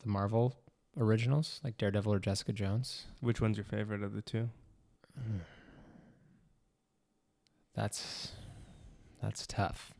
the 0.00 0.06
Marvel 0.08 0.54
originals, 0.98 1.60
like 1.64 1.78
Daredevil 1.78 2.12
or 2.12 2.18
Jessica 2.18 2.52
Jones. 2.52 3.06
which 3.20 3.40
one's 3.40 3.56
your 3.56 3.64
favorite 3.64 4.02
of 4.02 4.12
the 4.14 4.22
two? 4.22 4.48
That's 7.74 8.32
that's 9.22 9.46
tough. 9.46 9.94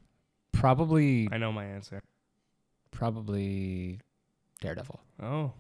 Probably, 0.53 1.29
I 1.33 1.39
know 1.39 1.53
my 1.53 1.65
answer. 1.65 2.03
probably 2.91 4.01
Daredevil. 4.61 5.01
Oh, 5.23 5.53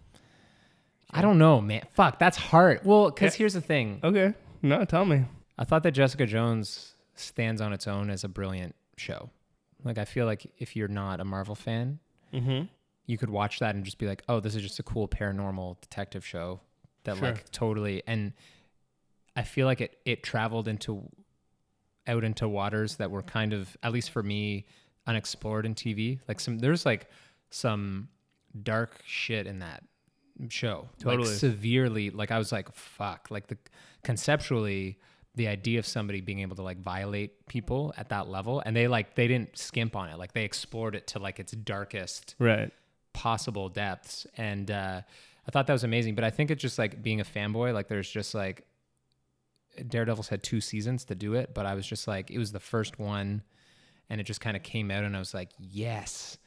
I 1.11 1.22
don't 1.22 1.39
know, 1.39 1.61
man. 1.61 1.83
Fuck, 1.93 2.18
that's 2.18 2.37
hard. 2.37 2.80
Well, 2.85 3.11
because 3.11 3.35
Yeah. 3.35 3.39
here's 3.39 3.55
the 3.55 3.61
thing. 3.61 4.01
okay. 4.05 4.35
No, 4.63 4.85
tell 4.85 5.05
me. 5.05 5.25
I 5.59 5.65
thought 5.65 5.83
that 5.83 5.93
Jessica 5.93 6.27
Jones 6.27 6.95
stands 7.15 7.61
on 7.61 7.73
its 7.73 7.87
own 7.87 8.11
as 8.11 8.25
a 8.25 8.29
brilliant 8.29 8.75
show. 8.97 9.31
Like, 9.85 9.99
I 9.99 10.05
feel 10.05 10.27
like 10.27 10.51
if 10.59 10.77
you're 10.77 10.89
not 10.89 11.21
a 11.21 11.25
Marvel 11.25 11.55
fan, 11.55 11.99
Mm-hmm. 12.33 12.65
you 13.05 13.19
could 13.19 13.29
watch 13.29 13.59
that 13.59 13.75
and 13.75 13.85
just 13.85 13.99
be 13.99 14.07
like, 14.07 14.23
oh, 14.29 14.41
this 14.41 14.55
is 14.55 14.63
just 14.63 14.79
a 14.79 14.83
cool 14.83 15.07
paranormal 15.07 15.79
detective 15.83 16.25
show 16.25 16.61
that 17.05 17.19
Sure. 17.19 17.29
like 17.29 17.51
totally 17.51 18.03
and 18.07 18.33
I 19.37 19.43
feel 19.43 19.67
like 19.67 19.81
it 19.83 19.99
it 20.07 20.23
traveled 20.23 20.67
into 20.69 21.03
out 22.07 22.23
into 22.25 22.49
waters 22.49 22.97
that 22.97 23.11
were 23.11 23.23
kind 23.23 23.53
of 23.53 23.77
at 23.83 23.93
least 23.93 24.11
for 24.11 24.23
me 24.23 24.65
unexplored 25.07 25.67
in 25.67 25.75
TV. 25.75 26.21
Like 26.29 26.41
some 26.41 26.59
there's 26.59 26.87
like 26.87 27.11
some 27.51 28.09
dark 28.63 28.97
shit 29.05 29.47
in 29.47 29.59
that 29.59 29.83
show. 30.49 30.89
Totally. 30.99 31.29
Like 31.29 31.37
severely 31.39 32.09
like 32.11 32.31
I 32.31 32.39
was 32.39 32.51
like 32.53 32.73
fuck. 32.75 33.27
Like 33.31 33.49
the 33.49 33.59
conceptually 34.05 34.99
the 35.35 35.49
idea 35.49 35.79
of 35.79 35.87
somebody 35.87 36.21
being 36.21 36.41
able 36.41 36.57
to 36.57 36.63
like 36.63 36.79
violate 36.79 37.47
people 37.49 37.95
at 37.97 38.11
that 38.11 38.29
level 38.29 38.63
and 38.67 38.77
they 38.77 38.87
like 38.89 39.15
they 39.15 39.27
didn't 39.27 39.57
skimp 39.57 39.97
on 39.97 40.09
it. 40.11 40.19
Like 40.19 40.33
they 40.33 40.45
explored 40.45 40.95
it 40.95 41.07
to 41.09 41.19
like 41.19 41.41
its 41.41 41.53
darkest 41.53 42.35
Right. 42.39 42.71
possible 43.15 43.69
depths 43.69 44.27
and 44.37 44.71
uh 44.71 45.01
i 45.47 45.51
thought 45.51 45.67
that 45.67 45.73
was 45.73 45.85
amazing 45.85 46.15
but 46.15 46.25
i 46.25 46.31
think 46.31 46.51
it's 46.51 46.63
just 46.63 46.79
like 46.79 47.03
being 47.03 47.21
a 47.21 47.25
fanboy 47.25 47.73
like 47.75 47.89
there's 47.89 48.11
just 48.11 48.35
like 48.35 48.65
daredevil's 49.89 50.29
had 50.29 50.43
two 50.43 50.61
seasons 50.61 51.05
to 51.05 51.15
do 51.15 51.35
it 51.35 51.53
but 51.55 51.67
i 51.67 51.75
was 51.75 51.87
just 51.87 52.07
like 52.09 52.31
it 52.31 52.39
was 52.39 52.53
the 52.53 52.61
first 52.61 52.99
one 52.99 53.43
and 54.11 54.21
it 54.21 54.25
just 54.25 54.41
kind 54.41 54.57
of 54.57 54.63
came 54.63 54.91
out 54.91 55.03
and 55.05 55.15
i 55.17 55.19
was 55.19 55.35
like 55.35 55.49
yes 55.59 56.39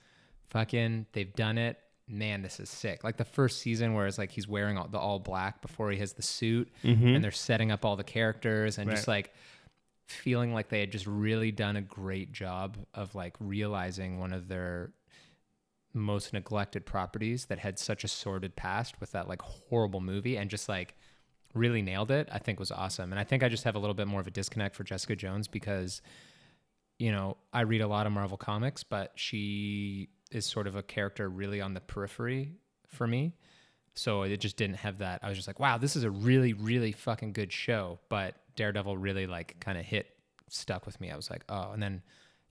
fucking 0.49 1.05
they've 1.13 1.33
done 1.35 1.57
it 1.57 1.77
man 2.07 2.41
this 2.41 2.59
is 2.59 2.69
sick. 2.69 3.03
Like 3.03 3.17
the 3.17 3.25
first 3.25 3.59
season 3.59 3.93
where 3.93 4.05
it's 4.07 4.17
like 4.17 4.31
he's 4.31 4.47
wearing 4.47 4.77
all, 4.77 4.87
the 4.87 4.99
all 4.99 5.19
black 5.19 5.61
before 5.61 5.89
he 5.91 5.97
has 5.99 6.13
the 6.13 6.21
suit 6.21 6.71
Mm-hmm. 6.83 7.07
and 7.07 7.23
they're 7.23 7.31
setting 7.31 7.71
up 7.71 7.83
all 7.83 7.95
the 7.95 8.03
characters 8.03 8.77
and 8.77 8.89
just 8.89 9.07
like 9.07 9.33
feeling 10.07 10.53
like 10.53 10.69
they 10.69 10.79
had 10.81 10.91
just 10.91 11.07
really 11.07 11.51
done 11.51 11.75
a 11.77 11.81
great 11.81 12.31
job 12.31 12.77
of 12.93 13.15
like 13.15 13.35
realizing 13.39 14.19
one 14.19 14.33
of 14.33 14.47
their 14.47 14.91
most 15.93 16.31
neglected 16.33 16.85
properties 16.85 17.45
that 17.45 17.57
had 17.57 17.79
such 17.79 18.03
a 18.03 18.07
sordid 18.07 18.55
past 18.55 18.99
with 18.99 19.11
that 19.13 19.27
like 19.27 19.41
horrible 19.41 20.01
movie 20.01 20.37
and 20.37 20.49
just 20.49 20.67
like 20.69 20.93
really 21.53 21.81
nailed 21.81 22.11
it 22.11 22.27
i 22.31 22.37
think 22.37 22.59
was 22.59 22.69
awesome. 22.71 23.11
And 23.11 23.19
i 23.19 23.23
think 23.23 23.41
i 23.43 23.49
just 23.49 23.63
have 23.63 23.75
a 23.75 23.79
little 23.79 23.93
bit 23.95 24.05
more 24.07 24.19
of 24.19 24.27
a 24.27 24.31
disconnect 24.31 24.75
for 24.75 24.83
jessica 24.83 25.15
jones 25.15 25.47
because 25.47 26.01
you 26.99 27.11
know 27.11 27.37
i 27.53 27.61
read 27.61 27.81
a 27.81 27.87
lot 27.87 28.05
of 28.05 28.11
marvel 28.11 28.37
comics 28.37 28.83
but 28.83 29.11
she 29.15 30.09
is 30.31 30.45
sort 30.45 30.67
of 30.67 30.75
a 30.75 30.83
character 30.83 31.29
really 31.29 31.61
on 31.61 31.73
the 31.73 31.81
periphery 31.81 32.53
for 32.87 33.07
me. 33.07 33.33
So 33.93 34.23
it 34.23 34.37
just 34.37 34.57
didn't 34.57 34.77
have 34.77 34.97
that. 34.97 35.21
I 35.23 35.29
was 35.29 35.37
just 35.37 35.47
like 35.47 35.59
wow 35.59 35.77
this 35.77 35.95
is 35.95 36.03
a 36.03 36.11
really 36.11 36.53
really 36.53 36.91
fucking 36.91 37.33
good 37.33 37.51
show. 37.53 37.99
But 38.09 38.35
daredevil 38.55 38.97
really 38.97 39.27
like 39.27 39.59
kind 39.59 39.77
of 39.77 39.85
hit 39.85 40.07
stuck 40.49 40.85
with 40.85 40.99
me. 40.99 41.11
I 41.11 41.15
was 41.15 41.29
like 41.29 41.43
oh 41.49 41.71
and 41.71 41.81
then 41.81 42.01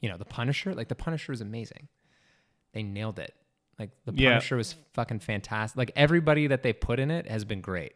you 0.01 0.09
know 0.09 0.16
the 0.16 0.25
punisher 0.25 0.75
like 0.75 0.89
the 0.89 0.95
punisher 0.95 1.33
is 1.33 1.41
amazing. 1.41 1.89
They 2.72 2.83
nailed 2.83 3.18
it. 3.18 3.35
Like 3.79 3.91
the 4.05 4.12
Yeah. 4.14 4.31
punisher 4.31 4.57
was 4.57 4.75
fucking 4.95 5.20
fantastic. 5.20 5.77
Like 5.77 5.93
everybody 5.97 6.47
that 6.47 6.62
they 6.62 6.72
put 6.72 6.99
in 7.01 7.11
it 7.11 7.27
has 7.29 7.45
been 7.45 7.61
great. 7.61 7.93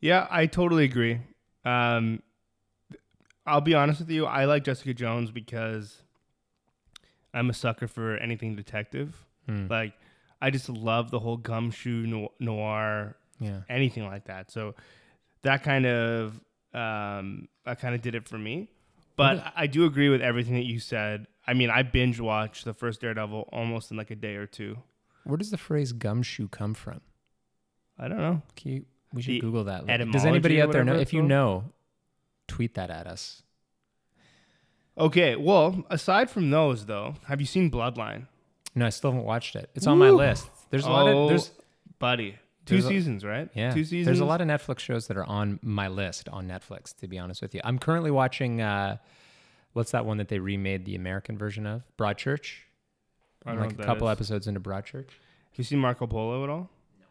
Yeah, 0.00 0.26
I 0.30 0.46
totally 0.46 0.84
agree. 0.84 1.20
Um, 1.64 2.22
I'll 3.46 3.60
be 3.60 3.74
honest 3.74 4.00
with 4.00 4.10
you. 4.10 4.26
I 4.26 4.44
like 4.46 4.64
Jessica 4.64 4.94
Jones 4.94 5.30
because 5.30 6.02
I'm 7.32 7.50
a 7.50 7.54
sucker 7.54 7.86
for 7.86 8.16
anything 8.16 8.56
detective. 8.56 9.14
Hmm. 9.46 9.66
Like, 9.68 9.94
I 10.42 10.50
just 10.50 10.68
love 10.68 11.10
the 11.10 11.18
whole 11.18 11.36
gumshoe 11.36 12.06
no- 12.06 12.32
noir, 12.40 13.16
yeah 13.38 13.60
anything 13.68 14.06
like 14.06 14.24
that. 14.26 14.50
So 14.50 14.74
that 15.42 15.62
kind 15.62 15.86
of 15.86 16.40
um, 16.74 17.48
that 17.64 17.80
kind 17.80 17.94
of 17.94 18.02
did 18.02 18.14
it 18.14 18.28
for 18.28 18.38
me. 18.38 18.70
But 19.16 19.36
What 19.38 19.52
I 19.56 19.66
do 19.66 19.84
agree 19.84 20.08
with 20.08 20.22
everything 20.22 20.54
that 20.54 20.64
you 20.64 20.78
said. 20.80 21.26
I 21.46 21.54
mean, 21.54 21.70
I 21.70 21.82
binge 21.82 22.20
watched 22.20 22.64
the 22.64 22.74
first 22.74 23.00
Daredevil 23.00 23.48
almost 23.52 23.90
in 23.90 23.96
like 23.96 24.10
a 24.10 24.14
day 24.14 24.36
or 24.36 24.46
two. 24.46 24.78
where 25.24 25.36
does 25.36 25.50
the 25.50 25.58
phrase 25.58 25.92
gumshoe 25.92 26.48
come 26.48 26.74
from 26.74 27.00
I 27.98 28.08
don't 28.08 28.18
know. 28.18 28.42
You, 28.62 28.84
we 29.12 29.20
should 29.22 29.34
The 29.34 29.40
Google 29.40 29.64
that. 29.64 29.86
Does 29.86 30.24
anybody 30.24 30.62
out 30.62 30.72
there 30.72 30.84
know? 30.84 30.94
If 30.94 31.12
you 31.12 31.22
know, 31.22 31.64
tweet 32.48 32.74
that 32.74 32.90
at 32.90 33.06
us. 33.06 33.42
Okay, 35.00 35.36
well, 35.36 35.84
aside 35.90 36.30
from 36.30 36.50
those 36.50 36.86
though, 36.86 37.14
have 37.26 37.40
you 37.40 37.46
seen 37.46 37.70
Bloodline? 37.70 38.26
No, 38.74 38.86
I 38.86 38.90
still 38.90 39.10
haven't 39.12 39.26
watched 39.26 39.56
it. 39.56 39.70
It's 39.74 39.86
on 39.86 39.98
my 39.98 40.10
Woo! 40.10 40.16
list. 40.18 40.48
There's 40.70 40.84
a 40.86 40.90
lot 40.90 41.08
of 41.08 41.28
there's 41.28 41.50
buddy. 41.98 42.36
Two 42.66 42.74
There's 42.76 42.84
a- 42.84 42.88
seasons, 42.88 43.24
right? 43.24 43.48
yeah. 43.54 43.72
Two 43.72 43.82
seasons. 43.84 44.04
There's 44.06 44.20
a 44.20 44.24
lot 44.24 44.40
of 44.40 44.46
Netflix 44.46 44.80
shows 44.80 45.08
that 45.08 45.16
are 45.16 45.24
on 45.24 45.58
my 45.62 45.88
list 45.88 46.28
on 46.28 46.46
Netflix. 46.46 46.94
To 46.98 47.08
be 47.08 47.18
honest 47.18 47.42
with 47.42 47.54
you, 47.54 47.60
I'm 47.64 47.78
currently 47.78 48.10
watching. 48.12 48.60
Uh, 48.60 48.98
what's 49.72 49.90
that 49.92 50.04
one 50.06 50.18
that 50.18 50.28
they 50.28 50.38
remade 50.38 50.84
the 50.84 50.94
American 50.94 51.36
version 51.38 51.66
of? 51.66 51.82
Broadchurch. 51.98 52.58
I 53.44 53.50
I'm 53.50 53.56
don't 53.56 53.56
know 53.56 53.60
like 53.62 53.66
what 53.70 53.72
a 53.72 53.76
that 53.78 53.86
couple 53.86 54.08
is. 54.08 54.12
episodes 54.12 54.46
into 54.46 54.60
Broadchurch. 54.60 55.08
Have 55.08 55.56
you 55.58 55.64
seen 55.64 55.78
Marco 55.80 56.06
Polo 56.06 56.44
at 56.44 56.50
all? 56.50 56.70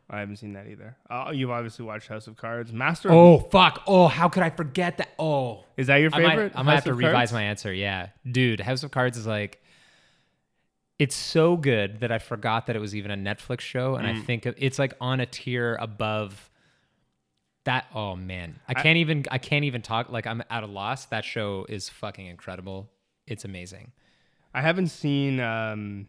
I 0.09 0.19
haven't 0.21 0.37
seen 0.37 0.53
that 0.53 0.67
either. 0.67 0.97
Oh, 1.09 1.29
you've 1.31 1.51
obviously 1.51 1.85
watched 1.85 2.07
House 2.07 2.25
of 2.27 2.35
Cards. 2.35 2.73
Master. 2.73 3.09
of- 3.09 3.13
Oh 3.15 3.39
fuck! 3.39 3.83
Oh, 3.85 4.07
how 4.07 4.27
could 4.27 4.41
I 4.43 4.49
forget 4.49 4.97
that? 4.97 5.09
Oh, 5.19 5.65
is 5.77 5.87
that 5.87 5.97
your 5.97 6.09
I 6.13 6.19
might, 6.19 6.29
favorite? 6.29 6.51
I 6.55 6.61
might 6.63 6.71
House 6.71 6.77
have 6.77 6.83
to 6.85 6.93
revise 6.95 7.13
Cards? 7.13 7.33
my 7.33 7.43
answer. 7.43 7.71
Yeah, 7.71 8.07
dude, 8.29 8.59
House 8.59 8.81
of 8.83 8.89
Cards 8.91 9.17
is 9.17 9.27
like, 9.27 9.61
it's 10.97 11.15
so 11.15 11.55
good 11.57 11.99
that 11.99 12.11
I 12.11 12.17
forgot 12.17 12.65
that 12.67 12.75
it 12.75 12.79
was 12.79 12.95
even 12.95 13.11
a 13.11 13.15
Netflix 13.15 13.61
show, 13.61 13.95
and 13.95 14.07
I 14.07 14.13
Mm. 14.13 14.25
think 14.25 14.45
it's 14.45 14.79
like 14.79 14.93
on 14.99 15.19
a 15.19 15.25
tier 15.27 15.77
above 15.79 16.49
that. 17.65 17.85
Oh 17.93 18.15
man, 18.15 18.59
I 18.67 18.73
I- 18.75 18.81
can't 18.81 18.97
even. 18.97 19.25
I 19.29 19.37
can't 19.37 19.65
even 19.65 19.81
talk. 19.83 20.09
Like 20.09 20.25
I'm 20.25 20.41
at 20.49 20.63
a 20.63 20.67
loss. 20.67 21.05
That 21.05 21.23
show 21.23 21.65
is 21.69 21.87
fucking 21.87 22.25
incredible. 22.25 22.89
It's 23.27 23.45
amazing. 23.45 23.91
I 24.55 24.61
haven't 24.61 24.87
seen. 24.87 25.39
Um, 25.39 26.07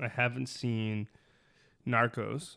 I 0.00 0.08
haven't 0.08 0.46
seen 0.46 1.08
Narcos. 1.86 2.56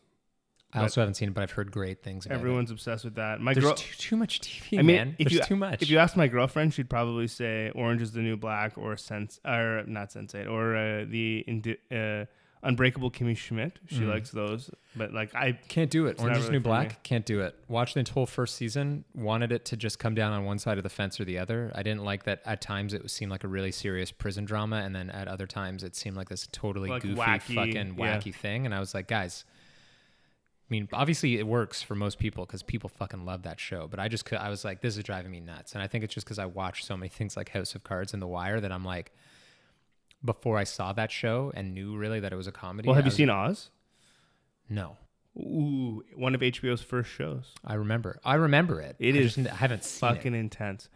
I 0.75 0.81
also 0.83 1.01
haven't 1.01 1.13
seen 1.15 1.29
it, 1.29 1.33
but 1.33 1.41
I've 1.43 1.51
heard 1.51 1.71
great 1.71 2.03
things 2.03 2.25
about 2.25 2.35
Everyone's 2.39 2.71
obsessed 2.71 3.05
with 3.05 3.15
that. 3.15 3.39
My. 3.41 3.53
There's 3.53 3.65
girl. 3.65 3.73
too, 3.75 3.95
too 3.97 4.15
much 4.17 4.41
TV, 4.41 4.79
I 4.79 4.81
mean, 4.81 4.95
man. 4.95 5.15
if 5.19 5.29
There's 5.29 5.39
you 5.39 5.45
too 5.45 5.55
much. 5.55 5.81
if 5.81 5.89
you 5.89 5.97
ask 5.97 6.15
my 6.17 6.27
girlfriend, 6.27 6.73
she'd 6.73 6.89
probably 6.89 7.27
say 7.27 7.71
Orange 7.75 8.01
is 8.01 8.11
the 8.11 8.21
New 8.21 8.37
Black 8.37 8.77
or 8.77 8.95
Sense 8.97 9.39
or 9.45 9.83
not 9.87 10.09
Sense8 10.09 10.49
or 10.49 10.75
uh, 10.75 11.05
the 11.07 11.39
Indi- 11.47 11.77
uh, 11.91 12.25
Unbreakable 12.63 13.11
Kimmy 13.11 13.37
Schmidt. 13.37 13.77
She 13.85 13.99
Mm. 13.99 14.07
likes 14.09 14.31
those, 14.31 14.71
but 14.95 15.13
like 15.13 15.35
I 15.35 15.51
Can't 15.67 15.91
do 15.91 16.07
it. 16.07 16.19
Orange 16.19 16.37
is 16.37 16.43
really 16.45 16.53
New 16.57 16.59
Black. 16.61 16.89
me. 16.89 16.95
Can't 17.03 17.23
do 17.25 17.41
it. 17.41 17.53
Watched 17.67 17.93
the 17.93 18.03
whole 18.11 18.25
first 18.25 18.55
season. 18.55 19.05
Wanted 19.13 19.51
it 19.51 19.65
to 19.65 19.77
just 19.77 19.99
come 19.99 20.15
down 20.15 20.33
on 20.33 20.45
one 20.45 20.57
side 20.57 20.77
of 20.79 20.83
the 20.83 20.89
fence 20.89 21.19
or 21.19 21.25
the 21.25 21.37
other. 21.37 21.71
I 21.75 21.83
didn't 21.83 22.03
like 22.03 22.23
that. 22.23 22.41
At 22.43 22.61
times 22.61 22.95
it 22.95 23.07
seemed 23.11 23.29
like 23.31 23.43
a 23.43 23.47
really 23.47 23.71
serious 23.71 24.11
prison 24.11 24.45
drama, 24.45 24.77
and 24.77 24.95
then 24.95 25.11
at 25.11 25.27
other 25.27 25.45
times 25.45 25.83
it 25.83 25.95
seemed 25.95 26.17
like 26.17 26.27
this 26.29 26.47
totally 26.51 26.89
Like 26.89 27.03
goofy, 27.03 27.21
wacky, 27.21 27.53
fucking 27.55 27.95
yeah. 27.99 28.17
wacky 28.17 28.33
thing. 28.33 28.65
And 28.65 28.73
I 28.73 28.79
was 28.79 28.95
like, 28.95 29.07
guys. 29.07 29.45
I 30.67 30.69
mean, 30.71 30.89
obviously 30.93 31.37
it 31.37 31.45
works 31.45 31.83
for 31.83 31.93
most 31.93 32.17
people 32.17 32.45
because 32.45 32.63
people 32.63 32.89
fucking 32.89 33.23
love 33.23 33.43
that 33.43 33.59
show. 33.59 33.87
But 33.87 33.99
I 33.99 34.07
just, 34.07 34.25
could, 34.25 34.39
I 34.39 34.49
was 34.49 34.65
like, 34.65 34.81
this 34.81 34.97
is 34.97 35.03
driving 35.03 35.29
me 35.31 35.39
nuts. 35.39 35.73
And 35.73 35.81
I 35.83 35.87
think 35.87 36.03
it's 36.03 36.13
just 36.13 36.25
because 36.25 36.39
I 36.39 36.45
watched 36.47 36.85
so 36.85 36.97
many 36.97 37.09
things 37.09 37.37
like 37.37 37.49
House 37.49 37.75
of 37.75 37.83
Cards 37.83 38.13
and 38.13 38.21
The 38.21 38.27
Wire 38.27 38.59
that 38.59 38.71
I'm 38.71 38.83
like, 38.83 39.11
before 40.23 40.57
I 40.57 40.63
saw 40.63 40.91
that 40.93 41.11
show 41.11 41.51
and 41.55 41.75
knew 41.75 41.95
really 41.95 42.19
that 42.19 42.33
it 42.33 42.35
was 42.35 42.47
a 42.47 42.51
comedy. 42.51 42.87
well, 42.87 42.95
have 42.95 43.03
I 43.03 43.05
you 43.05 43.09
was- 43.09 43.15
seen 43.15 43.29
Oz? 43.29 43.69
No. 44.67 44.97
Ooh, 45.37 46.03
one 46.15 46.33
of 46.33 46.41
HBO's 46.41 46.81
first 46.81 47.11
shows. 47.11 47.53
I 47.63 47.75
remember. 47.75 48.19
I 48.25 48.33
remember 48.35 48.81
it. 48.81 48.95
It 48.97 49.13
I 49.13 49.19
is 49.19 49.35
just- 49.35 49.47
I 49.47 49.53
haven't 49.55 49.83
seen 49.83 50.09
it. 50.09 50.15
Fucking 50.15 50.33
intense. 50.33 50.89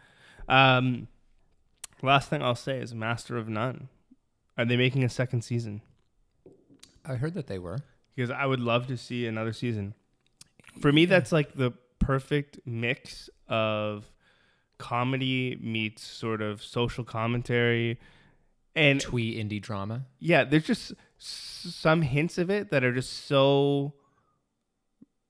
Um, 0.48 1.06
last 2.02 2.28
thing 2.28 2.42
I'll 2.42 2.56
say 2.56 2.78
is 2.78 2.92
Master 2.92 3.36
of 3.36 3.48
None. 3.48 3.88
Are 4.58 4.64
they 4.64 4.76
making 4.76 5.04
a 5.04 5.08
second 5.08 5.42
season? 5.42 5.82
I 7.04 7.14
heard 7.14 7.34
that 7.34 7.46
they 7.46 7.58
were. 7.60 7.78
Because 8.20 8.36
I 8.38 8.44
would 8.44 8.60
love 8.60 8.86
to 8.88 8.98
see 8.98 9.26
another 9.26 9.54
season. 9.54 9.94
For 10.78 10.92
me, 10.92 11.06
that's 11.06 11.32
like 11.32 11.54
the 11.54 11.70
perfect 12.00 12.60
mix 12.66 13.30
of 13.48 14.12
comedy 14.76 15.56
meets 15.58 16.02
sort 16.04 16.42
of 16.42 16.62
social 16.62 17.02
commentary. 17.02 17.98
And 18.76 19.00
Twee 19.00 19.42
indie 19.42 19.60
drama. 19.60 20.04
yeah, 20.18 20.44
there's 20.44 20.66
just 20.66 20.92
some 21.16 22.02
hints 22.02 22.36
of 22.36 22.50
it 22.50 22.70
that 22.72 22.84
are 22.84 22.92
just 22.92 23.26
so 23.26 23.94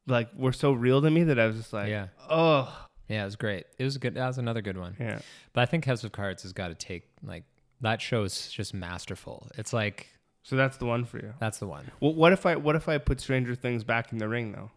like 0.09 0.29
were 0.37 0.53
so 0.53 0.73
real 0.73 1.01
to 1.01 1.11
me 1.11 1.23
that 1.23 1.39
I 1.39 1.47
was 1.47 1.59
just 1.59 1.73
like, 1.73 1.91
yeah, 1.91 2.09
oh 2.29 2.87
yeah, 3.09 3.23
it 3.23 3.27
was 3.27 3.37
great. 3.37 3.67
It 3.79 3.85
was 3.85 3.99
good. 3.99 4.17
That 4.17 4.27
was 4.27 4.39
another 4.39 4.63
good 4.63 4.77
one. 4.77 4.97
yeah. 4.99 5.21
But 5.53 5.61
I 5.61 5.67
think 5.67 5.85
House 5.85 6.03
of 6.03 6.11
Cards 6.11 6.43
has 6.43 6.53
got 6.53 6.69
to 6.69 6.75
take 6.75 7.05
like 7.23 7.45
that 7.83 8.03
show 8.03 8.25
is 8.25 8.51
just 8.51 8.75
masterful. 8.75 9.49
It's 9.57 9.73
like 9.73 10.09
So 10.43 10.57
that's 10.57 10.79
the 10.79 10.87
one 10.87 11.05
for 11.05 11.19
you. 11.19 11.35
that's 11.39 11.59
the 11.59 11.67
one. 11.67 11.91
Well, 12.01 12.15
what 12.15 12.33
if 12.33 12.47
I 12.47 12.57
what 12.57 12.77
if 12.77 12.89
I 12.89 12.99
put 12.99 13.21
Stranger 13.21 13.55
Things 13.55 13.85
back 13.85 14.13
in 14.13 14.19
the 14.19 14.29
ring 14.29 14.53
though? 14.53 14.71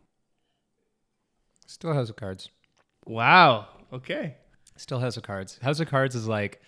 Still 1.66 1.94
House 1.94 2.10
of 2.10 2.16
Cards. 2.16 2.50
Wow. 3.06 3.68
Okay. 3.92 4.36
Still 4.76 5.00
House 5.00 5.18
of 5.18 5.24
Cards. 5.24 5.60
House 5.62 5.80
of 5.80 5.88
Cards 5.88 6.16
is 6.16 6.28
like 6.28 6.62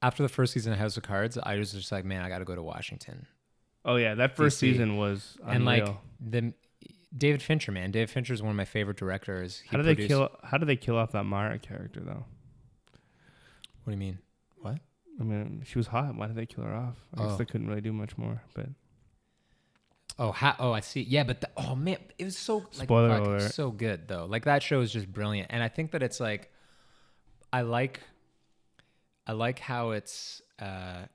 after 0.00 0.22
the 0.22 0.28
first 0.28 0.52
season 0.52 0.72
of 0.72 0.78
House 0.78 0.96
of 0.96 1.02
Cards, 1.02 1.38
I 1.42 1.56
was 1.56 1.72
just 1.72 1.92
like, 1.92 2.04
man, 2.04 2.22
I 2.22 2.28
got 2.28 2.38
to 2.38 2.44
go 2.44 2.54
to 2.54 2.62
Washington. 2.62 3.26
Oh 3.84 3.96
yeah, 3.96 4.14
that 4.14 4.36
first 4.36 4.58
DC. 4.58 4.60
season 4.60 4.96
was 4.96 5.36
unreal. 5.40 5.56
And 5.56 5.64
like 5.64 5.88
the 6.20 6.54
David 7.16 7.42
Fincher, 7.42 7.72
man. 7.72 7.90
David 7.90 8.10
Fincher 8.10 8.32
is 8.32 8.42
one 8.42 8.50
of 8.50 8.56
my 8.56 8.64
favorite 8.64 8.96
directors. 8.96 9.60
He 9.60 9.68
how 9.68 9.76
do 9.78 9.82
they 9.82 10.06
kill? 10.06 10.30
How 10.44 10.58
do 10.58 10.66
they 10.66 10.76
kill 10.76 10.96
off 10.96 11.12
that 11.12 11.24
Mara 11.24 11.58
character 11.58 12.00
though? 12.00 12.24
What 13.84 13.86
do 13.86 13.90
you 13.92 13.96
mean? 13.96 14.18
What? 14.60 14.78
I 15.20 15.24
mean, 15.24 15.62
she 15.66 15.78
was 15.78 15.86
hot. 15.88 16.14
Why 16.16 16.26
did 16.26 16.36
they 16.36 16.46
kill 16.46 16.64
her 16.64 16.74
off? 16.74 16.96
I 17.14 17.22
guess 17.22 17.32
Oh. 17.32 17.36
they 17.36 17.44
couldn't 17.44 17.68
really 17.68 17.80
do 17.80 17.92
much 17.92 18.16
more. 18.18 18.42
But 18.54 18.66
Oh, 20.18 20.30
ha- 20.32 20.56
oh, 20.58 20.72
I 20.72 20.80
see. 20.80 21.02
Yeah, 21.02 21.24
but 21.24 21.40
the, 21.40 21.50
oh 21.56 21.74
man, 21.74 21.98
it 22.18 22.24
was 22.24 22.36
so 22.36 22.58
like 22.58 22.72
Spoiler 22.88 23.08
fuck, 23.08 23.26
alert. 23.26 23.52
so 23.52 23.70
good 23.70 24.08
though. 24.08 24.26
Like 24.26 24.44
that 24.44 24.62
show 24.62 24.80
is 24.80 24.92
just 24.92 25.10
brilliant, 25.10 25.48
and 25.50 25.62
I 25.62 25.68
think 25.68 25.92
that 25.92 26.02
it's 26.02 26.20
like, 26.20 26.50
I 27.52 27.62
like, 27.62 28.00
I 29.26 29.32
like 29.32 29.58
how 29.58 29.90
it's. 29.92 30.42
uh 30.58 31.06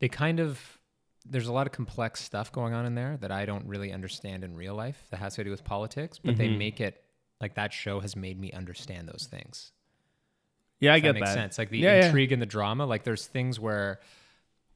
They 0.00 0.08
kind 0.08 0.40
of 0.40 0.78
there's 1.24 1.46
a 1.46 1.52
lot 1.52 1.68
of 1.68 1.72
complex 1.72 2.20
stuff 2.20 2.50
going 2.50 2.74
on 2.74 2.84
in 2.84 2.96
there 2.96 3.16
that 3.20 3.30
I 3.30 3.44
don't 3.46 3.64
really 3.66 3.92
understand 3.92 4.42
in 4.42 4.56
real 4.56 4.74
life 4.74 5.06
that 5.10 5.18
has 5.18 5.36
to 5.36 5.44
do 5.44 5.50
with 5.50 5.62
politics, 5.62 6.18
but 6.18 6.36
they 6.36 6.48
Mhm. 6.48 6.58
make 6.58 6.80
it 6.80 7.04
like 7.40 7.54
that 7.54 7.72
show 7.72 8.00
has 8.00 8.16
made 8.16 8.40
me 8.40 8.50
understand 8.50 9.08
those 9.08 9.28
things. 9.30 9.70
Yeah, 10.82 10.92
I 10.92 10.98
get 11.00 11.14
that 11.14 11.20
makes 11.20 11.28
that. 11.30 11.34
sense. 11.34 11.58
Like 11.58 11.70
the 11.70 11.78
Yeah, 11.78 11.94
yeah. 12.00 12.04
intrigue 12.06 12.32
and 12.32 12.42
the 12.42 12.46
drama. 12.46 12.84
Like 12.84 13.04
there's 13.04 13.26
things 13.26 13.58
where 13.58 14.00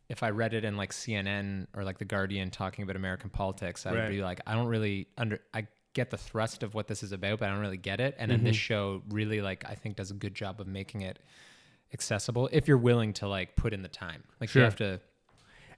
if 0.09 0.23
I 0.23 0.31
read 0.31 0.55
it 0.55 0.65
in 0.65 0.77
like 0.77 0.93
CNN 0.93 1.67
or 1.75 1.85
like 1.85 1.99
the 1.99 2.05
Guardian 2.05 2.51
talking 2.51 2.85
about 2.85 2.97
American 2.97 3.29
politics, 3.29 3.85
I 3.87 3.91
Right. 3.91 4.03
would 4.05 4.11
be 4.11 4.23
like, 4.23 4.41
I 4.47 4.55
don't 4.55 4.69
really 4.69 5.09
under 5.19 5.41
I 5.53 5.67
get 5.95 6.11
the 6.11 6.17
thrust 6.19 6.63
of 6.63 6.75
what 6.75 6.87
this 6.89 7.03
is 7.03 7.13
about, 7.13 7.39
but 7.41 7.49
I 7.49 7.53
don't 7.53 7.61
really 7.61 7.77
get 7.77 8.01
it. 8.01 8.15
And 8.19 8.31
then 8.31 8.45
this 8.45 8.55
Mhm. 8.57 8.61
show 8.61 9.03
really 9.11 9.41
like 9.43 9.65
I 9.69 9.75
think 9.75 9.97
does 9.97 10.11
a 10.11 10.15
good 10.15 10.35
job 10.35 10.61
of 10.61 10.67
making 10.67 11.03
it 11.03 11.19
accessible 11.93 12.49
if 12.53 12.69
you're 12.69 12.77
willing 12.79 13.13
to 13.15 13.29
like 13.29 13.57
put 13.57 13.73
in 13.73 13.83
the 13.83 13.89
time. 13.89 14.23
Like 14.41 14.49
Sure. 14.51 14.61
you 14.63 14.65
have 14.65 14.77
to 14.77 15.01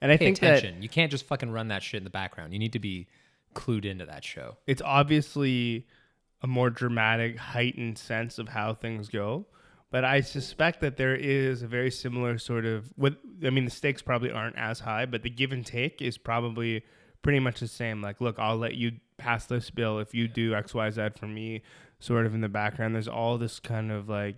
And 0.01 0.13
I 0.13 0.17
pay 0.17 0.27
think 0.27 0.39
that 0.41 0.83
you 0.83 0.89
can't 0.89 1.11
just 1.11 1.25
fucking 1.27 1.51
run 1.51 1.69
that 1.69 1.83
shit 1.83 1.99
in 1.99 2.05
the 2.05 2.11
background. 2.11 2.53
You 2.53 2.59
need 2.61 2.73
to 2.75 2.79
be 2.79 3.09
clued 3.55 3.85
into 3.85 4.07
that 4.07 4.25
show. 4.25 4.57
it's 4.67 4.83
obviously 4.83 5.87
a 6.43 6.47
more 6.47 6.71
dramatic, 6.71 7.37
heightened 7.37 7.99
sense 7.99 8.39
of 8.39 8.51
how 8.51 8.75
things 8.75 9.09
go. 9.09 9.47
But 9.91 10.05
I 10.05 10.21
suspect 10.21 10.81
that 10.81 10.97
there 10.99 11.17
is 11.17 11.63
a 11.63 11.67
very 11.67 11.91
similar 11.91 12.39
sort 12.39 12.67
of. 12.67 12.93
What 12.97 13.17
I 13.45 13.51
mean, 13.51 13.65
the 13.65 13.71
stakes 13.71 14.03
probably 14.03 14.31
aren't 14.31 14.59
as 14.59 14.81
high, 14.81 15.07
but 15.07 15.23
the 15.23 15.31
give 15.31 15.51
and 15.53 15.65
take 15.65 16.03
is 16.03 16.19
probably 16.19 16.85
pretty 17.23 17.41
much 17.41 17.61
the 17.61 17.69
same. 17.69 18.03
Like, 18.03 18.21
look, 18.21 18.39
I'll 18.39 18.59
let 18.59 18.75
you 18.75 18.93
pass 19.17 19.47
this 19.47 19.71
bill 19.71 19.99
if 19.99 20.15
you 20.15 20.29
do 20.29 20.55
X, 20.55 20.75
Y, 20.75 20.91
Z 20.91 21.09
for 21.19 21.27
me. 21.27 21.63
Sort 22.01 22.27
of 22.27 22.35
in 22.35 22.43
the 22.43 22.49
background, 22.49 22.95
there's 22.95 23.09
all 23.09 23.39
this 23.39 23.59
kind 23.59 23.91
of 23.91 24.09
like 24.09 24.37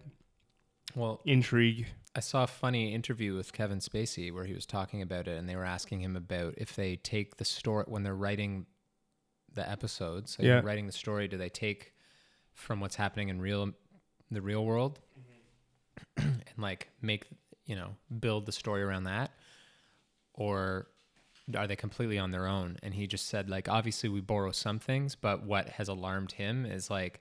Well, 0.95 1.21
intrigue. 1.25 1.87
I 2.15 2.21
saw 2.21 2.45
a 2.45 2.49
funny 2.49 2.95
interview 2.95 3.37
with 3.37 3.53
Kevin 3.53 3.79
Spacey 3.79 4.33
where 4.33 4.45
he 4.45 4.55
was 4.55 4.67
talking 4.67 5.03
about 5.03 5.29
it, 5.29 5.37
and 5.39 5.49
they 5.49 5.55
were 5.57 5.65
asking 5.65 6.01
him 6.01 6.17
about 6.17 6.55
if 6.59 6.75
they 6.75 6.97
take 6.97 7.37
the 7.37 7.45
story 7.45 7.85
when 7.87 8.03
they're 8.03 8.15
writing 8.17 8.67
the 9.53 9.69
episodes, 9.69 10.37
like 10.39 10.47
Yeah. 10.47 10.61
writing 10.61 10.87
the 10.87 10.93
story, 10.93 11.29
do 11.29 11.37
they 11.37 11.49
take 11.49 11.93
from 12.55 12.81
what's 12.81 12.97
happening 12.97 13.29
in 13.29 13.41
real 13.41 13.73
the 14.33 14.41
real 14.41 14.65
world 14.65 15.01
and 16.17 16.43
like 16.59 16.89
make 17.01 17.27
you 17.67 17.77
know 17.77 17.97
build 18.19 18.47
the 18.47 18.53
story 18.53 18.83
around 18.83 19.05
that, 19.05 19.31
or 20.35 20.89
are 21.57 21.67
they 21.67 21.77
completely 21.77 22.19
on 22.19 22.31
their 22.31 22.47
own? 22.47 22.77
And 22.83 22.95
he 22.95 23.07
just 23.07 23.29
said 23.29 23.49
like 23.49 23.69
obviously 23.69 24.09
we 24.09 24.21
borrow 24.21 24.53
some 24.53 24.79
things, 24.79 25.15
but 25.15 25.45
what 25.45 25.69
has 25.71 25.89
alarmed 25.89 26.33
him 26.33 26.67
is 26.67 26.91
like 26.91 27.21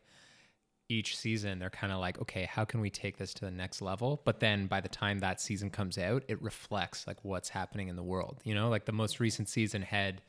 each 0.89 1.15
season 1.15 1.59
they're 1.59 1.69
kind 1.69 1.93
of 1.93 1.99
like 1.99 2.19
okay 2.19 2.45
how 2.45 2.65
can 2.65 2.81
we 2.81 2.89
take 2.89 3.17
this 3.17 3.31
to 3.31 3.45
the 3.45 3.51
next 3.51 3.79
level 3.79 4.21
but 4.25 4.39
then 4.39 4.65
by 4.65 4.81
the 4.81 4.89
time 4.89 5.19
that 5.19 5.39
season 5.39 5.69
comes 5.69 5.99
out 5.99 6.23
it 6.27 6.41
reflects 6.41 7.05
like 7.05 7.23
what's 7.23 7.49
happening 7.49 7.87
in 7.87 7.95
the 7.95 8.03
world 8.03 8.41
you 8.43 8.55
know 8.55 8.69
like 8.69 8.85
the 8.85 8.91
most 8.91 9.19
recent 9.19 9.47
season 9.47 9.83
had 9.83 10.19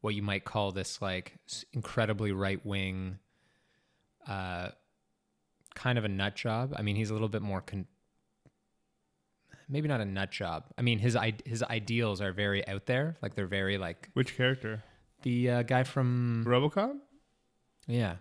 what 0.00 0.14
you 0.14 0.22
might 0.22 0.44
call 0.44 0.72
this 0.72 1.00
like 1.00 1.38
incredibly 1.72 2.32
right 2.32 2.66
wing 2.66 3.18
uh 4.26 4.68
kind 5.76 5.96
of 5.98 6.04
a 6.04 6.08
nut 6.08 6.34
job 6.34 6.74
i 6.76 6.82
mean 6.82 6.96
he's 6.96 7.10
a 7.10 7.12
little 7.12 7.28
bit 7.28 7.42
more 7.42 7.60
con- 7.60 7.86
maybe 9.68 9.88
not 9.88 10.00
a 10.00 10.04
nut 10.04 10.30
job 10.30 10.64
i 10.78 10.82
mean 10.82 10.98
his 10.98 11.14
I- 11.16 11.34
his 11.44 11.62
ideals 11.62 12.20
are 12.20 12.32
very 12.32 12.66
out 12.68 12.86
there 12.86 13.16
like 13.22 13.34
they're 13.34 13.46
very 13.46 13.78
like 13.78 14.08
Which 14.14 14.36
character? 14.36 14.82
the 15.22 15.50
uh, 15.50 15.62
guy 15.62 15.82
from 15.84 16.44
RoboCop? 16.46 16.96
yeah 17.86 18.16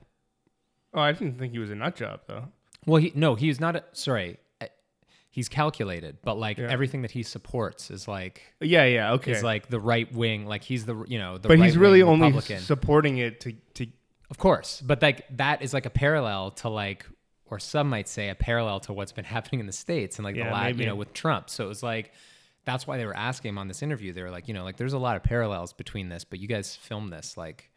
Oh, 0.97 1.01
I 1.01 1.11
didn't 1.11 1.37
think 1.37 1.51
he 1.51 1.59
was 1.59 1.71
a 1.71 1.75
nut 1.75 1.97
job 1.97 2.21
though. 2.25 2.45
Well, 2.85 3.01
he 3.01 3.11
no, 3.15 3.35
he's 3.35 3.59
not. 3.59 3.75
A, 3.75 3.83
sorry, 3.91 4.37
uh, 4.61 4.67
he's 5.29 5.49
calculated, 5.49 6.19
but 6.23 6.35
like 6.37 6.57
Yeah. 6.57 6.67
everything 6.69 7.01
that 7.01 7.11
he 7.11 7.21
supports 7.21 7.91
is 7.91 8.07
like 8.07 8.41
Yeah, 8.61 8.85
yeah, 8.85 9.11
okay. 9.15 9.33
is 9.33 9.43
like 9.43 9.67
the 9.67 9.79
right 9.81 10.09
wing. 10.13 10.45
Like 10.45 10.63
he's 10.63 10.85
the 10.85 11.03
you 11.05 11.19
know 11.19 11.37
the 11.37 11.49
but 11.49 11.59
he's 11.59 11.75
really 11.75 12.01
right-wing 12.01 12.13
only 12.23 12.27
Republican, 12.27 12.61
supporting 12.61 13.17
it 13.17 13.41
to 13.41 13.51
to 13.73 13.87
of 14.29 14.37
course. 14.37 14.79
But 14.79 15.01
like 15.01 15.25
that 15.35 15.61
is 15.61 15.73
like 15.73 15.85
a 15.85 15.89
parallel 15.89 16.51
to 16.61 16.69
like, 16.69 17.05
or 17.47 17.59
some 17.59 17.89
might 17.89 18.07
say 18.07 18.29
a 18.29 18.35
parallel 18.35 18.79
to 18.81 18.93
what's 18.93 19.11
been 19.11 19.25
happening 19.35 19.59
in 19.59 19.65
the 19.67 19.71
states 19.73 20.17
and 20.17 20.23
like 20.25 20.35
Yeah, 20.35 20.45
the 20.45 20.51
last 20.53 20.77
you 20.77 20.85
know 20.85 20.95
with 20.95 21.13
Trump. 21.13 21.49
So 21.49 21.65
it 21.65 21.67
was 21.67 21.83
like. 21.83 22.11
That's 22.65 22.87
why 22.87 22.97
they 22.97 23.05
were 23.05 23.15
asking 23.15 23.49
him 23.49 23.57
on 23.59 23.67
this 23.67 23.83
interview. 23.83 24.11
They 24.11 24.23
were 24.23 24.31
like, 24.31 24.47
you 24.47 24.55
know, 24.55 24.63
like 24.63 24.75
there's 24.77 24.93
a 24.93 24.97
lot 24.97 25.15
of 25.15 25.21
parallels 25.21 25.71
between 25.71 26.09
this, 26.09 26.23
but 26.23 26.39
you 26.39 26.47
guys 26.47 26.75
filmed 26.75 27.13
this 27.13 27.37
like 27.37 27.69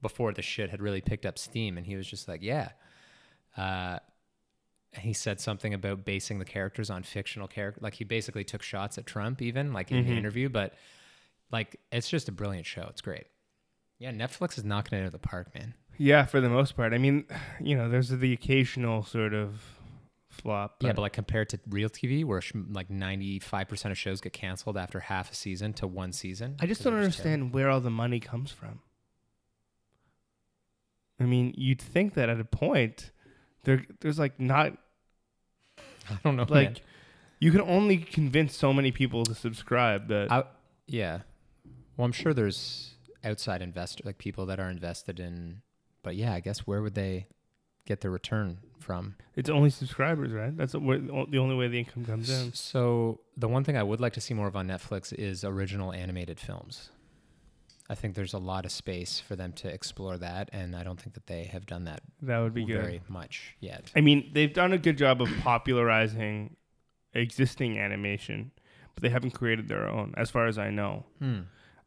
before 0.00 0.32
the 0.32 0.40
shit 0.40 0.70
had 0.70 0.80
really 0.80 1.02
picked 1.02 1.26
up 1.26 1.38
steam. 1.38 1.76
And 1.76 1.86
he 1.86 1.94
was 1.94 2.06
just 2.06 2.26
like, 2.26 2.40
yeah. 2.42 2.70
Uh, 3.54 3.98
he 4.96 5.12
said 5.12 5.40
something 5.40 5.74
about 5.74 6.06
basing 6.06 6.38
the 6.38 6.46
characters 6.46 6.88
on 6.88 7.02
fictional 7.02 7.48
character. 7.48 7.82
Like 7.82 7.92
he 7.92 8.04
basically 8.04 8.42
took 8.42 8.62
shots 8.62 8.96
at 8.96 9.04
Trump, 9.04 9.42
even 9.42 9.74
like 9.74 9.92
in 9.92 10.06
the 10.06 10.10
Mhm. 10.12 10.16
interview. 10.16 10.48
But 10.48 10.72
like, 11.52 11.76
it's 11.92 12.08
just 12.08 12.26
a 12.30 12.32
brilliant 12.32 12.64
show. 12.64 12.86
It's 12.88 13.02
great. 13.02 13.26
Yeah, 13.98 14.10
Netflix 14.10 14.56
is 14.56 14.64
knocking 14.64 14.96
it 14.98 15.02
out 15.02 15.06
of 15.08 15.12
the 15.12 15.18
park, 15.18 15.54
man. 15.54 15.74
Yeah, 16.02 16.24
for 16.24 16.40
the 16.40 16.48
most 16.48 16.76
part. 16.76 16.94
I 16.94 16.98
mean, 16.98 17.26
you 17.60 17.76
know, 17.76 17.88
there's 17.90 18.08
the 18.08 18.32
occasional 18.32 19.04
sort 19.04 19.34
of 19.34 19.60
flop. 20.30 20.76
yeah, 20.80 20.92
but 20.92 21.02
like 21.02 21.12
compared 21.12 21.50
to 21.50 21.60
real 21.68 21.90
TV, 21.90 22.24
where 22.24 22.40
sh- 22.40 22.52
like 22.70 22.88
ninety 22.88 23.38
five 23.38 23.68
percent 23.68 23.92
of 23.92 23.98
shows 23.98 24.20
get 24.20 24.32
canceled 24.32 24.78
after 24.78 25.00
half 25.00 25.30
a 25.30 25.34
season 25.34 25.74
to 25.74 25.86
one 25.86 26.12
season. 26.12 26.56
I 26.58 26.66
just 26.66 26.82
don't 26.82 26.94
understand 26.94 27.52
where 27.52 27.68
all 27.68 27.80
the 27.80 27.90
money 27.90 28.18
comes 28.18 28.50
from. 28.50 28.80
I 31.20 31.24
mean, 31.24 31.52
you'd 31.56 31.82
think 31.82 32.14
that 32.14 32.30
at 32.30 32.40
a 32.40 32.44
point, 32.44 33.10
there 33.64 33.84
there's 34.00 34.18
like 34.18 34.40
not 34.40 34.72
I 36.10 36.18
don't 36.24 36.36
know. 36.36 36.46
like 36.48 36.68
man. 36.68 36.76
you 37.40 37.50
can 37.52 37.60
only 37.60 37.98
convince 37.98 38.56
so 38.56 38.72
many 38.72 38.90
people 38.90 39.24
to 39.24 39.34
subscribe 39.34 40.08
that 40.08 40.32
I, 40.32 40.44
yeah. 40.86 41.20
Well, 41.98 42.06
I'm 42.06 42.12
sure 42.12 42.32
there's 42.32 42.94
outside 43.22 43.60
investor 43.60 44.02
like 44.06 44.16
people 44.16 44.46
that 44.46 44.58
are 44.58 44.70
invested 44.70 45.20
in, 45.20 45.60
but 46.02 46.16
yeah, 46.16 46.32
I 46.32 46.40
guess 46.40 46.60
where 46.60 46.82
would 46.82 46.94
they 46.94 47.26
get 47.86 48.00
their 48.00 48.10
return 48.10 48.58
from? 48.78 49.16
it's 49.36 49.50
only 49.50 49.70
subscribers, 49.70 50.32
right? 50.32 50.56
That's 50.56 50.72
the 50.72 50.78
the 51.30 51.38
only 51.38 51.54
way 51.56 51.68
the 51.68 51.78
income 51.78 52.04
comes 52.04 52.28
in. 52.30 52.52
So 52.52 53.20
the 53.36 53.48
one 53.48 53.64
thing 53.64 53.76
I 53.76 53.82
would 53.82 54.00
like 54.00 54.12
to 54.14 54.20
see 54.20 54.34
more 54.34 54.46
of 54.48 54.56
on 54.56 54.68
Netflix 54.68 55.12
is 55.12 55.44
original 55.44 55.92
animated 55.92 56.38
films. 56.40 56.90
I 57.88 57.96
think 57.96 58.14
there's 58.14 58.34
a 58.34 58.38
lot 58.38 58.64
of 58.64 58.70
space 58.70 59.18
for 59.18 59.34
them 59.34 59.52
to 59.54 59.68
explore 59.68 60.16
that, 60.18 60.48
and 60.52 60.76
I 60.76 60.84
don't 60.84 61.00
think 61.00 61.14
that 61.14 61.26
they 61.26 61.44
have 61.44 61.66
done 61.66 61.84
that 61.86 62.02
That 62.22 62.38
would 62.38 62.54
be 62.54 62.64
good. 62.64 62.80
very 62.80 63.00
much 63.08 63.56
yet. 63.58 63.90
I 63.96 64.00
mean, 64.00 64.30
they've 64.32 64.52
done 64.52 64.72
a 64.72 64.78
good 64.78 64.96
job 64.96 65.20
of 65.20 65.28
popularizing 65.42 66.54
existing 67.14 67.78
animation, 67.80 68.52
but 68.94 69.02
they 69.02 69.08
haven't 69.08 69.32
created 69.32 69.66
their 69.68 69.88
own, 69.88 70.14
as 70.16 70.30
far 70.30 70.46
as 70.46 70.56
I 70.58 70.70
know. 70.70 71.04
Hmm. 71.18 71.40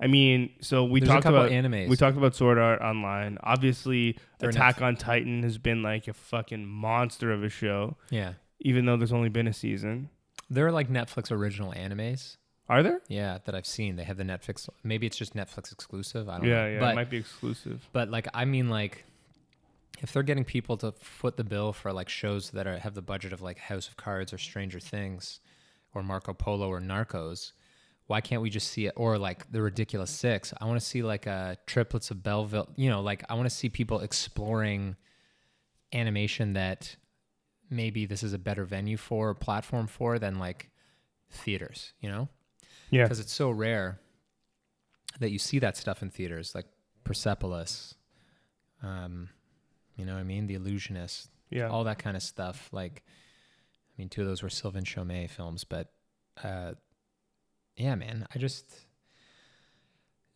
I 0.03 0.07
mean, 0.07 0.49
so 0.59 0.83
we 0.83 0.99
There's 0.99 1.09
talked 1.09 1.25
about 1.25 1.49
animes. 1.51 1.87
we 1.87 1.95
talked 1.95 2.17
about 2.17 2.35
Sword 2.35 2.57
Art 2.57 2.81
Online. 2.81 3.37
Obviously, 3.41 4.17
They're 4.39 4.49
Attack 4.49 4.81
on 4.81 4.97
Titan 4.97 5.43
has 5.43 5.57
been 5.57 5.81
like 5.81 6.07
a 6.09 6.13
fucking 6.13 6.65
monster 6.65 7.31
of 7.31 7.41
a 7.43 7.49
show, 7.49 7.95
yeah, 8.09 8.33
even 8.59 8.85
though 8.85 8.97
there's 8.97 9.13
only 9.13 9.29
been 9.29 9.47
a 9.47 9.53
season. 9.53 10.09
there 10.49 10.67
are 10.67 10.71
like 10.73 10.89
Netflix 10.89 11.31
original 11.31 11.71
animes. 11.71 12.35
Are 12.69 12.83
there? 12.83 13.01
Yeah, 13.07 13.39
that 13.45 13.55
I've 13.55 13.65
seen. 13.65 13.95
They 13.95 14.03
have 14.03 14.17
the 14.17 14.23
Netflix. 14.23 14.67
Maybe 14.83 15.05
it's 15.07 15.17
just 15.17 15.33
Netflix 15.35 15.71
exclusive. 15.71 16.27
I 16.29 16.37
don't 16.37 16.47
Yeah, 16.47 16.63
know. 16.63 16.69
yeah, 16.71 16.79
But 16.79 16.91
it 16.91 16.95
might 16.95 17.09
be 17.09 17.17
exclusive. 17.17 17.87
But 17.93 18.09
like, 18.09 18.27
I 18.33 18.45
mean, 18.45 18.69
like, 18.69 19.03
if 20.01 20.11
they're 20.13 20.23
getting 20.23 20.43
people 20.45 20.75
to 20.77 20.91
foot 20.93 21.37
the 21.37 21.43
bill 21.43 21.71
for 21.73 21.91
like 21.93 22.09
shows 22.09 22.51
that 22.51 22.65
are 22.67 22.77
have 22.79 22.93
the 22.93 23.01
budget 23.01 23.31
of 23.33 23.41
like 23.41 23.57
House 23.57 23.87
of 23.87 23.95
Cards 23.97 24.33
or 24.33 24.37
Stranger 24.37 24.79
Things, 24.79 25.39
or 25.93 26.03
Marco 26.03 26.33
Polo 26.33 26.67
or 26.69 26.79
Narcos, 26.81 27.51
why 28.13 28.21
can't 28.21 28.41
we 28.45 28.49
just 28.59 28.67
see 28.75 28.85
it 28.89 28.93
or 28.95 29.17
like 29.17 29.39
the 29.51 29.61
ridiculous 29.61 30.11
six 30.11 30.53
i 30.61 30.65
want 30.65 30.79
to 30.79 30.85
see 30.85 31.01
like 31.13 31.25
a 31.25 31.57
triplets 31.65 32.11
of 32.11 32.17
belleville 32.21 32.69
you 32.75 32.89
know 32.91 33.01
like 33.01 33.21
i 33.29 33.33
want 33.33 33.47
to 33.49 33.55
see 33.61 33.69
people 33.69 33.99
exploring 34.01 34.95
animation 35.93 36.53
that 36.53 36.95
maybe 37.69 38.05
this 38.05 38.21
is 38.23 38.33
a 38.33 38.37
better 38.37 38.65
venue 38.65 38.97
for 38.97 39.29
or 39.29 39.33
platform 39.33 39.87
for 39.87 40.19
than 40.19 40.37
like 40.37 40.69
theaters 41.31 41.93
you 42.01 42.09
know 42.09 42.27
Yeah. 42.91 43.03
because 43.03 43.19
it's 43.19 43.33
so 43.33 43.49
rare 43.49 43.99
that 45.19 45.31
you 45.31 45.39
see 45.39 45.59
that 45.59 45.75
stuff 45.77 46.01
in 46.03 46.09
theaters 46.09 46.53
like 46.55 46.65
persepolis 47.03 47.95
um 48.81 49.29
you 49.95 50.05
know 50.05 50.13
what 50.13 50.19
i 50.19 50.23
mean 50.23 50.47
the 50.47 50.55
illusionist 50.55 51.29
Yeah. 51.49 51.69
all 51.69 51.83
that 51.85 51.99
kind 51.99 52.17
of 52.17 52.23
stuff. 52.23 52.69
Like, 52.71 53.03
I 53.05 53.93
mean, 53.99 54.09
two 54.09 54.21
of 54.21 54.27
those 54.27 54.41
were 54.41 54.49
Sylvain 54.49 54.83
Chomet 54.85 55.29
films, 55.29 55.63
but 55.63 55.85
uh, 56.43 56.71
yeah, 57.75 57.95
man, 57.95 58.27
I 58.33 58.39
just, 58.39 58.65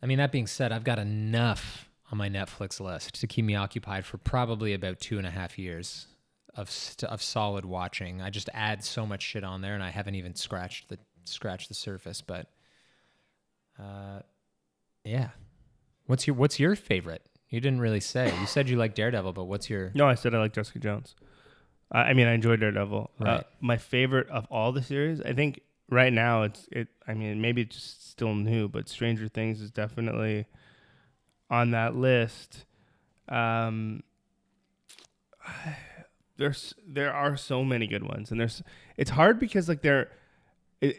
I 0.01 0.05
mean, 0.05 0.17
that 0.17 0.31
being 0.31 0.47
said, 0.47 0.71
I've 0.71 0.83
got 0.83 0.99
enough 0.99 1.89
on 2.11 2.17
my 2.17 2.29
Netflix 2.29 2.79
list 2.79 3.19
to 3.19 3.27
keep 3.27 3.45
me 3.45 3.55
occupied 3.55 4.05
for 4.05 4.17
probably 4.17 4.73
about 4.73 4.99
two 4.99 5.17
and 5.17 5.27
a 5.27 5.31
half 5.31 5.57
years 5.59 6.07
of 6.55 6.69
st- 6.71 7.11
of 7.11 7.21
solid 7.21 7.65
watching. 7.65 8.21
I 8.21 8.29
just 8.29 8.49
add 8.53 8.83
so 8.83 9.05
much 9.05 9.21
shit 9.21 9.43
on 9.43 9.61
there, 9.61 9.73
and 9.75 9.83
I 9.83 9.89
haven't 9.89 10.15
even 10.15 10.33
scratched 10.35 10.89
the 10.89 10.97
scratched 11.25 11.67
the 11.67 11.73
surface. 11.75 12.21
But, 12.21 12.47
uh, 13.79 14.21
yeah, 15.03 15.29
what's 16.05 16.25
your 16.27 16.35
what's 16.35 16.59
your 16.59 16.75
favorite? 16.75 17.21
You 17.49 17.61
didn't 17.61 17.79
really 17.79 17.99
say. 18.01 18.33
You 18.39 18.45
said 18.45 18.69
you 18.69 18.75
like 18.77 18.93
Daredevil, 18.95 19.33
but 19.33 19.45
what's 19.45 19.69
your 19.69 19.91
No, 19.93 20.07
I 20.07 20.15
said 20.15 20.33
I 20.33 20.39
like 20.39 20.53
Jessica 20.53 20.79
Jones. 20.79 21.15
I, 21.91 21.99
I 21.99 22.13
mean, 22.13 22.27
I 22.27 22.33
enjoyed 22.33 22.59
Daredevil. 22.59 23.11
Uh, 23.19 23.23
Right. 23.23 23.43
my 23.61 23.77
favorite 23.77 24.27
of 24.29 24.45
all 24.51 24.71
the 24.71 24.81
series, 24.83 25.21
I 25.21 25.33
think 25.33 25.61
right 25.89 26.11
now 26.13 26.43
it's 26.43 26.67
it. 26.71 26.87
I 27.07 27.13
mean, 27.13 27.41
maybe 27.41 27.61
it's 27.61 27.75
just 27.75 28.09
still 28.11 28.33
new, 28.35 28.67
but 28.67 28.89
Stranger 28.89 29.27
Things 29.27 29.61
is 29.61 29.71
definitely 29.71 30.45
on 31.49 31.71
that 31.71 31.95
list. 31.95 32.65
Um, 33.29 34.03
there's 36.37 36.73
there 36.87 37.13
are 37.13 37.35
so 37.37 37.63
many 37.63 37.87
good 37.87 38.03
ones, 38.03 38.31
and 38.31 38.39
there's 38.39 38.61
it's 38.95 39.11
hard 39.11 39.39
because 39.39 39.67
like 39.69 39.81
they're, 39.81 40.09
it, 40.81 40.97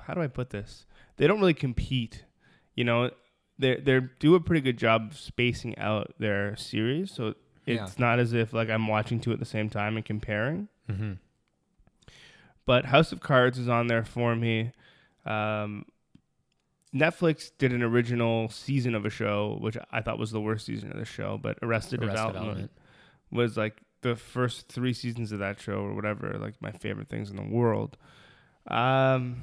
how 0.00 0.14
do 0.14 0.22
I 0.22 0.26
put 0.26 0.50
this? 0.50 0.86
They 1.16 1.26
don't 1.26 1.40
really 1.40 1.54
compete, 1.54 2.24
you 2.74 2.84
know. 2.84 3.10
They 3.58 3.76
they 3.76 4.00
do 4.18 4.34
a 4.34 4.40
pretty 4.40 4.60
good 4.62 4.78
job 4.78 5.08
of 5.12 5.18
spacing 5.18 5.76
out 5.78 6.14
their 6.18 6.56
series, 6.56 7.12
so 7.12 7.34
Yeah. 7.66 7.84
it's 7.84 7.98
not 7.98 8.18
as 8.18 8.32
if 8.32 8.52
like 8.52 8.70
I'm 8.70 8.88
watching 8.88 9.20
two 9.20 9.32
at 9.32 9.38
the 9.38 9.44
same 9.44 9.68
time 9.68 9.96
and 9.96 10.04
comparing. 10.04 10.68
Mm-hmm. 10.90 11.12
But 12.64 12.86
House 12.86 13.12
of 13.12 13.20
Cards 13.20 13.58
is 13.58 13.68
on 13.68 13.86
there 13.88 14.04
for 14.04 14.36
me. 14.36 14.72
Um, 15.24 15.84
Netflix 16.94 17.50
did 17.56 17.72
an 17.72 17.82
original 17.82 18.48
season 18.50 18.94
of 18.94 19.06
a 19.06 19.10
show, 19.10 19.58
which 19.60 19.76
I 19.90 20.02
thought 20.02 20.18
was 20.18 20.30
the 20.30 20.40
worst 20.40 20.66
season 20.66 20.92
of 20.92 20.98
the 20.98 21.04
show, 21.04 21.38
but 21.42 21.58
Arrested, 21.62 22.00
Arrested 22.00 22.16
Development, 22.16 22.34
Development. 22.34 22.70
was 23.30 23.56
like 23.56 23.80
the 24.02 24.14
first 24.14 24.68
three 24.68 24.92
seasons 24.92 25.32
of 25.32 25.38
that 25.38 25.60
show 25.60 25.74
or 25.78 25.94
whatever, 25.94 26.36
like 26.38 26.60
my 26.60 26.70
favorite 26.72 27.08
things 27.08 27.30
in 27.30 27.36
the 27.36 27.42
world. 27.42 27.96
Um, 28.66 29.42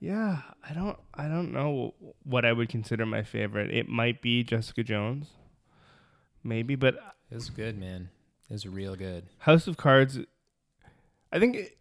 yeah, 0.00 0.38
I 0.68 0.74
don't, 0.74 0.98
I 1.14 1.28
don't 1.28 1.52
know 1.52 1.94
what 2.24 2.44
I 2.44 2.52
would 2.52 2.68
consider 2.68 3.06
my 3.06 3.22
favorite. 3.22 3.70
It 3.72 3.88
might 3.88 4.20
be 4.20 4.42
Jessica 4.42 4.82
Jones, 4.82 5.28
maybe, 6.42 6.74
but 6.74 6.96
It 7.30 7.34
was 7.34 7.48
good, 7.48 7.78
man. 7.78 8.10
It 8.50 8.52
was 8.52 8.66
real 8.66 8.96
good. 8.96 9.26
House 9.38 9.66
of 9.66 9.76
Cards. 9.76 10.18
I 11.34 11.38
think 11.40 11.56
it, 11.56 11.76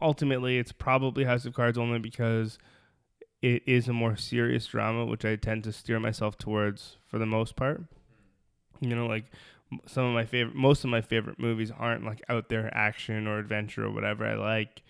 ultimately 0.00 0.58
it's 0.58 0.72
probably 0.72 1.24
House 1.24 1.44
of 1.44 1.54
Cards 1.54 1.78
only 1.78 1.98
because 2.00 2.58
it 3.42 3.62
is 3.66 3.86
a 3.86 3.92
more 3.92 4.16
serious 4.16 4.66
drama, 4.66 5.04
which 5.04 5.24
I 5.24 5.36
tend 5.36 5.62
to 5.64 5.72
steer 5.72 6.00
myself 6.00 6.36
towards 6.38 6.96
for 7.06 7.18
the 7.18 7.26
most 7.26 7.54
part. 7.54 7.84
You 8.80 8.96
know, 8.96 9.06
like 9.06 9.26
some 9.86 10.04
of 10.06 10.14
my 10.14 10.24
favorite, 10.24 10.56
most 10.56 10.82
of 10.82 10.90
my 10.90 11.02
favorite 11.02 11.38
movies 11.38 11.70
aren't 11.70 12.04
like 12.04 12.22
out 12.28 12.48
there 12.48 12.74
action 12.74 13.26
or 13.28 13.38
adventure 13.38 13.84
or 13.84 13.90
whatever. 13.92 14.24
I 14.26 14.34
like 14.34 14.82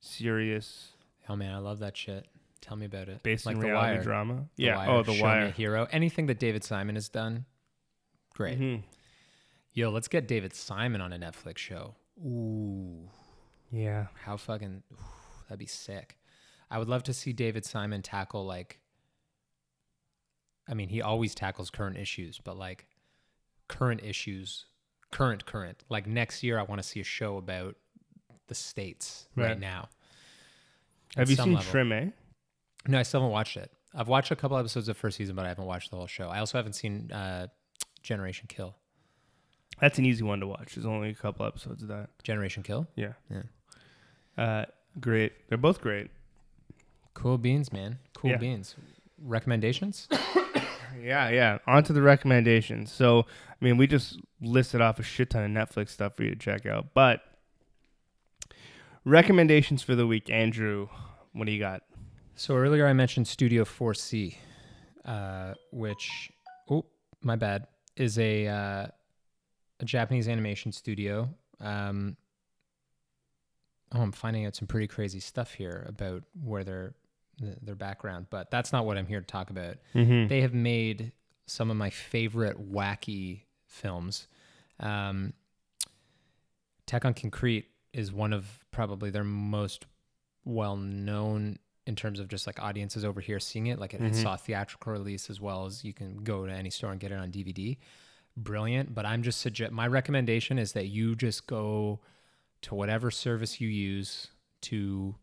serious, 0.00 0.92
Oh 1.28 1.36
man, 1.36 1.54
I 1.54 1.58
love 1.58 1.78
that 1.80 1.96
shit. 1.96 2.26
Tell 2.60 2.76
me 2.76 2.86
about 2.86 3.08
it. 3.08 3.22
based 3.22 3.46
like 3.46 3.54
in 3.54 3.60
The 3.60 3.66
reality 3.68 3.94
Wire. 3.94 4.02
drama. 4.02 4.34
The 4.56 4.64
yeah. 4.64 4.76
Wire, 4.76 4.90
oh, 4.90 5.02
The 5.02 5.14
Show 5.14 5.26
Me 5.40 5.46
a 5.46 5.50
Hero. 5.50 5.86
Anything 5.92 6.26
that 6.26 6.38
David 6.38 6.64
Simon 6.64 6.94
has 6.96 7.08
done, 7.08 7.46
great. 8.34 8.58
Mhm. 8.58 8.82
Yo, 9.72 9.90
let's 9.90 10.08
get 10.08 10.26
David 10.26 10.54
Simon 10.54 11.00
on 11.00 11.12
a 11.12 11.18
Netflix 11.18 11.58
show. 11.58 11.94
Ooh, 12.24 13.08
Yeah. 13.70 14.08
how 14.24 14.36
fucking 14.36 14.82
ooh, 14.92 14.96
that'd 15.48 15.58
be 15.58 15.66
sick. 15.66 16.18
I 16.70 16.78
would 16.78 16.88
love 16.88 17.02
to 17.04 17.14
see 17.14 17.32
David 17.32 17.64
Simon 17.64 18.02
tackle 18.02 18.44
like. 18.46 18.80
I 20.68 20.74
mean, 20.74 20.88
he 20.88 21.02
always 21.02 21.34
tackles 21.34 21.68
current 21.70 21.96
issues, 21.96 22.38
but 22.42 22.56
like 22.56 22.86
current 23.68 24.02
issues, 24.04 24.66
current 25.10 25.44
current. 25.46 25.82
Like 25.88 26.06
next 26.06 26.42
year, 26.42 26.58
I 26.58 26.62
want 26.62 26.80
to 26.80 26.86
see 26.86 27.00
a 27.00 27.04
show 27.04 27.38
about 27.38 27.74
the 28.46 28.54
states 28.54 29.26
right, 29.34 29.48
Right. 29.48 29.58
now. 29.60 29.88
Have 31.16 31.28
you 31.28 31.36
seen 31.36 31.54
level. 31.54 31.72
Treme? 31.72 32.12
No, 32.86 32.98
I 32.98 33.02
still 33.02 33.20
haven't 33.20 33.32
watched 33.32 33.56
it. 33.56 33.72
I've 33.94 34.06
watched 34.08 34.30
a 34.30 34.36
couple 34.36 34.56
episodes 34.56 34.88
of 34.88 34.96
first 34.96 35.16
season, 35.16 35.34
but 35.34 35.44
I 35.44 35.48
haven't 35.48 35.64
watched 35.66 35.90
the 35.90 35.96
whole 35.96 36.06
show. 36.06 36.28
I 36.28 36.38
also 36.38 36.56
haven't 36.58 36.74
seen 36.74 37.10
uh, 37.10 37.48
Generation 38.02 38.46
Kill. 38.48 38.76
That's 39.78 39.98
an 39.98 40.04
easy 40.06 40.22
one 40.24 40.40
to 40.40 40.46
watch. 40.46 40.74
There's 40.74 40.86
only 40.86 41.10
a 41.10 41.14
couple 41.14 41.46
episodes 41.46 41.82
of 41.82 41.88
that. 41.88 42.08
Generation 42.22 42.62
Kill. 42.62 42.86
Yeah. 42.96 43.12
Yeah. 43.30 43.42
Uh, 44.36 44.64
great. 45.00 45.32
They're 45.48 45.58
both 45.58 45.80
great. 45.80 46.10
Cool 47.14 47.38
beans, 47.38 47.72
man. 47.72 47.98
Cool 48.14 48.30
Yeah. 48.30 48.36
beans. 48.38 48.74
Recommendations? 49.22 50.08
Yeah, 51.00 51.30
yeah. 51.30 51.58
On 51.68 51.84
to 51.84 51.92
the 51.92 52.02
recommendations. 52.02 52.90
So, 52.92 53.20
I 53.22 53.64
mean, 53.64 53.76
we 53.76 53.86
just 53.86 54.18
listed 54.42 54.80
off 54.80 54.98
a 54.98 55.02
shit 55.04 55.30
ton 55.30 55.44
of 55.44 55.50
Netflix 55.68 55.90
stuff 55.90 56.14
for 56.16 56.24
you 56.24 56.30
to 56.30 56.36
check 56.36 56.66
out. 56.66 56.88
But 56.94 57.22
recommendations 59.04 59.82
for 59.82 59.94
the 59.94 60.06
week, 60.06 60.28
Andrew. 60.30 60.88
What 61.32 61.46
do 61.46 61.52
you 61.52 61.60
got? 61.60 61.82
So 62.34 62.56
earlier 62.56 62.86
I 62.86 62.92
mentioned 62.92 63.28
Studio 63.28 63.64
4C, 63.64 64.36
uh, 65.04 65.54
which 65.72 66.32
oh 66.68 66.84
my 67.22 67.36
bad 67.36 67.66
is 67.96 68.18
a 68.18 68.46
uh, 68.48 68.86
a 69.80 69.84
Japanese 69.84 70.28
animation 70.28 70.70
studio. 70.72 71.28
Um, 71.60 72.16
oh, 73.92 74.00
I'm 74.00 74.12
finding 74.12 74.46
out 74.46 74.54
some 74.56 74.68
pretty 74.68 74.86
crazy 74.86 75.20
stuff 75.20 75.54
here 75.54 75.84
about 75.88 76.22
where 76.42 76.62
their 76.64 76.94
their 77.62 77.74
background, 77.74 78.26
but 78.28 78.50
that's 78.50 78.70
not 78.72 78.84
what 78.84 78.98
I'm 78.98 79.06
here 79.06 79.20
to 79.20 79.26
talk 79.26 79.48
about. 79.50 79.76
Mm-hmm. 79.94 80.28
They 80.28 80.42
have 80.42 80.52
made 80.52 81.12
some 81.46 81.70
of 81.70 81.76
my 81.76 81.88
favorite 81.90 82.70
wacky 82.70 83.44
films. 83.66 84.28
Um, 84.78 85.32
Tekkonkinkreet 86.86 87.64
is 87.92 88.12
one 88.12 88.32
of 88.32 88.46
probably 88.70 89.10
their 89.10 89.24
most 89.24 89.86
well 90.44 90.76
known 90.76 91.58
in 91.86 91.96
terms 91.96 92.20
of 92.20 92.28
just 92.28 92.46
like 92.46 92.62
audiences 92.62 93.04
over 93.04 93.20
here 93.20 93.40
seeing 93.40 93.66
it. 93.68 93.78
Like 93.78 93.94
it, 93.94 94.00
it 94.02 94.12
Mhm. 94.12 94.22
saw 94.22 94.36
theatrical 94.36 94.92
release 94.92 95.30
as 95.30 95.40
well 95.40 95.66
as 95.66 95.84
you 95.84 95.92
can 95.92 96.18
go 96.22 96.46
to 96.46 96.52
any 96.52 96.70
store 96.70 96.90
and 96.92 97.00
get 97.00 97.10
it 97.12 97.16
on 97.18 97.30
DVD. 97.30 97.78
Brilliant. 98.36 98.94
But 98.94 99.06
I'm 99.06 99.22
just 99.22 99.40
suggest 99.40 99.72
my 99.72 99.86
recommendation 99.86 100.58
is 100.58 100.72
that 100.72 100.86
you 100.86 101.14
just 101.16 101.46
go 101.46 102.00
to 102.62 102.74
whatever 102.74 103.10
service 103.10 103.60
you 103.60 103.68
use 103.68 104.28
to 104.62 105.14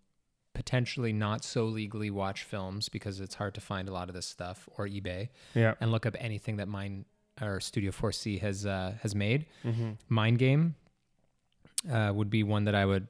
potentially 0.54 1.14
not 1.14 1.44
so 1.44 1.66
legally 1.66 2.10
watch 2.10 2.44
films 2.44 2.90
because 2.90 3.20
it's 3.20 3.36
hard 3.36 3.54
to 3.54 3.62
find 3.62 3.88
a 3.88 3.92
lot 3.94 4.10
of 4.10 4.16
this 4.16 4.26
stuff 4.26 4.68
or 4.78 4.88
eBay 4.88 5.30
Yeah. 5.54 5.76
and 5.80 5.92
look 5.92 6.06
up 6.08 6.16
anything 6.20 6.58
that 6.58 6.68
mine 6.68 7.06
or 7.40 7.60
Studio 7.60 7.92
4C 7.92 8.40
has 8.42 8.66
uh, 8.66 8.94
has 9.04 9.14
made. 9.14 9.46
Mm-hmm. 9.64 9.92
Mind 10.10 10.40
Game 10.40 10.74
uh, 11.92 12.12
would 12.14 12.32
be 12.32 12.42
one 12.42 12.64
that 12.66 12.74
I 12.74 12.86
would 12.86 13.08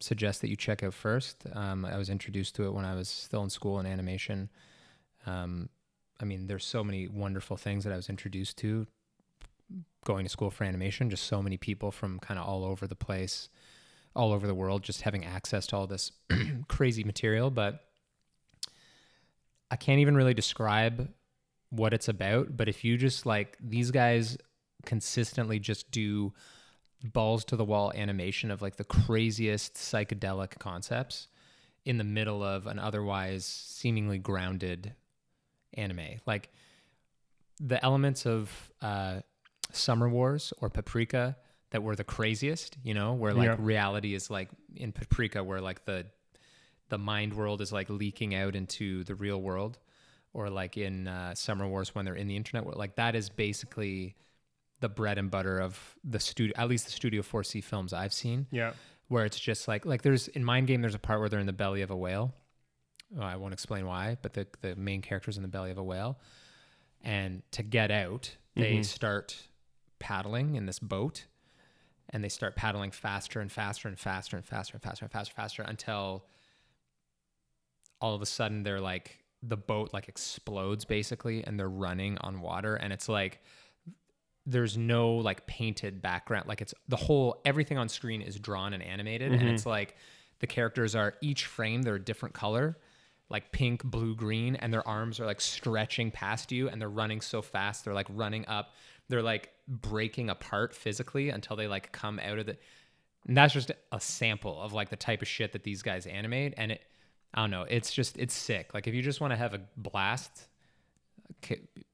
suggest 0.00 0.40
that 0.42 0.48
you 0.48 0.54
check 0.56 0.84
out 0.84 0.94
first. 0.94 1.44
Um, 1.52 1.84
I 1.84 1.96
was 1.96 2.08
introduced 2.08 2.54
to 2.56 2.66
it 2.66 2.72
when 2.72 2.84
I 2.84 2.94
was 2.94 3.08
still 3.08 3.42
in 3.42 3.50
school 3.50 3.80
in 3.80 3.86
animation. 3.86 4.48
Um, 5.26 5.68
I 6.20 6.24
mean, 6.24 6.46
there's 6.46 6.64
so 6.64 6.84
many 6.84 7.08
wonderful 7.08 7.56
things 7.56 7.82
that 7.82 7.92
I 7.92 7.96
was 7.96 8.08
introduced 8.08 8.56
to 8.58 8.86
going 10.04 10.24
to 10.24 10.30
school 10.30 10.50
for 10.50 10.64
animation. 10.64 11.10
Just 11.10 11.24
so 11.24 11.42
many 11.42 11.56
people 11.56 11.90
from 11.90 12.18
kind 12.18 12.38
of 12.38 12.46
all 12.46 12.64
over 12.64 12.86
the 12.86 12.94
place, 12.94 13.48
all 14.14 14.32
over 14.32 14.46
the 14.46 14.54
world, 14.54 14.82
just 14.82 15.02
having 15.02 15.24
access 15.24 15.66
to 15.68 15.76
all 15.76 15.86
this 15.86 16.12
crazy 16.68 17.04
material. 17.04 17.50
But 17.50 17.84
I 19.70 19.76
can't 19.76 20.00
even 20.00 20.16
really 20.16 20.34
describe 20.34 21.08
what 21.70 21.92
it's 21.92 22.08
about. 22.08 22.56
But 22.56 22.68
if 22.68 22.84
you 22.84 22.96
just 22.96 23.26
like 23.26 23.56
these 23.60 23.90
guys 23.90 24.38
consistently 24.84 25.58
just 25.58 25.90
do 25.90 26.32
balls 27.04 27.44
to 27.44 27.56
the 27.56 27.64
wall 27.64 27.92
animation 27.94 28.50
of 28.50 28.62
like 28.62 28.76
the 28.76 28.84
craziest 28.84 29.74
psychedelic 29.74 30.58
concepts 30.58 31.28
in 31.84 31.98
the 31.98 32.04
middle 32.04 32.42
of 32.42 32.66
an 32.66 32.78
otherwise 32.78 33.44
seemingly 33.44 34.18
grounded 34.18 34.94
anime. 35.74 36.20
Like 36.26 36.50
the 37.60 37.82
elements 37.84 38.26
of 38.26 38.50
uh, 38.82 39.20
Summer 39.72 40.08
Wars 40.08 40.52
or 40.60 40.70
Paprika 40.70 41.36
that 41.70 41.82
were 41.82 41.94
the 41.96 42.04
craziest, 42.04 42.78
you 42.82 42.94
know, 42.94 43.12
where 43.14 43.34
like 43.34 43.46
Yeah. 43.48 43.56
reality 43.58 44.14
is 44.14 44.30
like 44.30 44.48
in 44.74 44.92
Paprika, 44.92 45.42
where 45.44 45.60
like 45.60 45.84
the 45.84 46.06
the 46.88 46.98
mind 46.98 47.34
world 47.34 47.60
is 47.60 47.70
like 47.70 47.90
leaking 47.90 48.34
out 48.34 48.56
into 48.56 49.04
the 49.04 49.14
real 49.14 49.40
world, 49.42 49.78
or 50.32 50.48
like 50.48 50.78
in 50.78 51.06
uh, 51.06 51.34
Summer 51.34 51.68
Wars 51.68 51.94
when 51.94 52.04
they're 52.06 52.14
in 52.14 52.28
the 52.28 52.36
internet 52.36 52.64
world. 52.64 52.78
Like 52.78 52.96
that 52.96 53.14
is 53.14 53.28
basically 53.28 54.16
the 54.80 54.88
bread 54.88 55.18
and 55.18 55.30
butter 55.30 55.58
of 55.60 55.96
the 56.04 56.18
studio, 56.20 56.54
at 56.56 56.68
least 56.68 56.86
the 56.86 56.92
Studio 56.92 57.20
4C 57.20 57.62
films 57.62 57.92
I've 57.92 58.12
seen, 58.14 58.46
Yeah. 58.50 58.72
where 59.08 59.24
it's 59.26 59.38
just 59.38 59.68
like 59.68 59.84
like 59.84 60.00
there's 60.02 60.28
in 60.28 60.42
Mind 60.44 60.66
Game 60.68 60.80
there's 60.80 60.94
a 60.94 60.98
part 60.98 61.20
where 61.20 61.28
they're 61.28 61.40
in 61.40 61.46
the 61.46 61.52
belly 61.52 61.82
of 61.82 61.90
a 61.90 61.96
whale. 61.96 62.32
Well, 63.10 63.26
I 63.26 63.36
won't 63.36 63.52
explain 63.52 63.84
why, 63.86 64.16
but 64.22 64.32
the 64.32 64.46
the 64.62 64.74
main 64.76 65.02
character's 65.02 65.36
in 65.36 65.42
the 65.42 65.48
belly 65.48 65.70
of 65.70 65.76
a 65.78 65.84
whale, 65.84 66.18
and 67.02 67.42
to 67.52 67.62
get 67.62 67.90
out, 67.90 68.34
they 68.54 68.78
Mhm. 68.78 68.84
start 68.84 69.47
paddling 69.98 70.54
in 70.54 70.66
this 70.66 70.78
boat, 70.78 71.26
and 72.10 72.22
they 72.24 72.28
start 72.28 72.56
paddling 72.56 72.90
faster 72.90 73.40
and 73.40 73.50
faster 73.50 73.88
and 73.88 73.98
faster 73.98 74.36
and 74.36 74.46
faster 74.46 74.76
and 74.76 74.82
faster 74.82 75.04
and 75.04 75.12
faster 75.12 75.30
and 75.30 75.36
faster 75.36 75.62
until 75.62 76.24
all 78.00 78.14
of 78.14 78.22
a 78.22 78.26
sudden 78.26 78.62
they're 78.62 78.80
like 78.80 79.18
the 79.42 79.56
boat 79.56 79.90
like 79.92 80.08
explodes 80.08 80.84
basically 80.84 81.44
and 81.44 81.58
they're 81.58 81.68
running 81.68 82.18
on 82.18 82.40
water 82.40 82.74
and 82.74 82.92
it's 82.92 83.08
like 83.08 83.40
there's 84.46 84.76
no 84.76 85.12
like 85.12 85.46
painted 85.46 86.00
background 86.00 86.48
like 86.48 86.60
it's 86.60 86.74
the 86.88 86.96
whole 86.96 87.40
everything 87.44 87.78
on 87.78 87.88
screen 87.88 88.22
is 88.22 88.38
drawn 88.38 88.72
and 88.72 88.82
animated 88.82 89.32
and 89.32 89.48
it's 89.48 89.62
mm-hmm. 89.62 89.70
like 89.70 89.96
the 90.40 90.46
characters 90.46 90.94
are 90.94 91.14
each 91.20 91.44
frame 91.44 91.82
they're 91.82 91.96
a 91.96 92.04
different 92.04 92.34
color 92.34 92.78
like 93.28 93.52
pink 93.52 93.84
blue 93.84 94.14
green 94.16 94.56
and 94.56 94.72
their 94.72 94.86
arms 94.88 95.20
are 95.20 95.26
like 95.26 95.40
stretching 95.40 96.10
past 96.10 96.50
you 96.50 96.68
and 96.68 96.80
they're 96.80 96.88
running 96.88 97.20
so 97.20 97.42
fast 97.42 97.84
they're 97.84 97.94
like 97.94 98.06
running 98.10 98.46
up 98.46 98.72
they're 99.08 99.22
like 99.22 99.50
breaking 99.68 100.30
apart 100.30 100.74
physically 100.74 101.30
until 101.30 101.54
they 101.56 101.68
like 101.68 101.92
come 101.92 102.18
out 102.18 102.38
of 102.38 102.46
the 102.46 102.56
and 103.26 103.36
that's 103.36 103.52
just 103.52 103.70
a 103.92 104.00
sample 104.00 104.60
of 104.60 104.72
like 104.72 104.88
the 104.88 104.96
type 104.96 105.20
of 105.20 105.28
shit 105.28 105.52
that 105.52 105.62
these 105.62 105.82
guys 105.82 106.06
animate 106.06 106.54
and 106.56 106.72
it 106.72 106.82
i 107.34 107.40
don't 107.40 107.50
know 107.50 107.64
it's 107.68 107.92
just 107.92 108.16
it's 108.16 108.34
sick 108.34 108.72
like 108.72 108.86
if 108.86 108.94
you 108.94 109.02
just 109.02 109.20
want 109.20 109.30
to 109.30 109.36
have 109.36 109.52
a 109.54 109.60
blast 109.76 110.48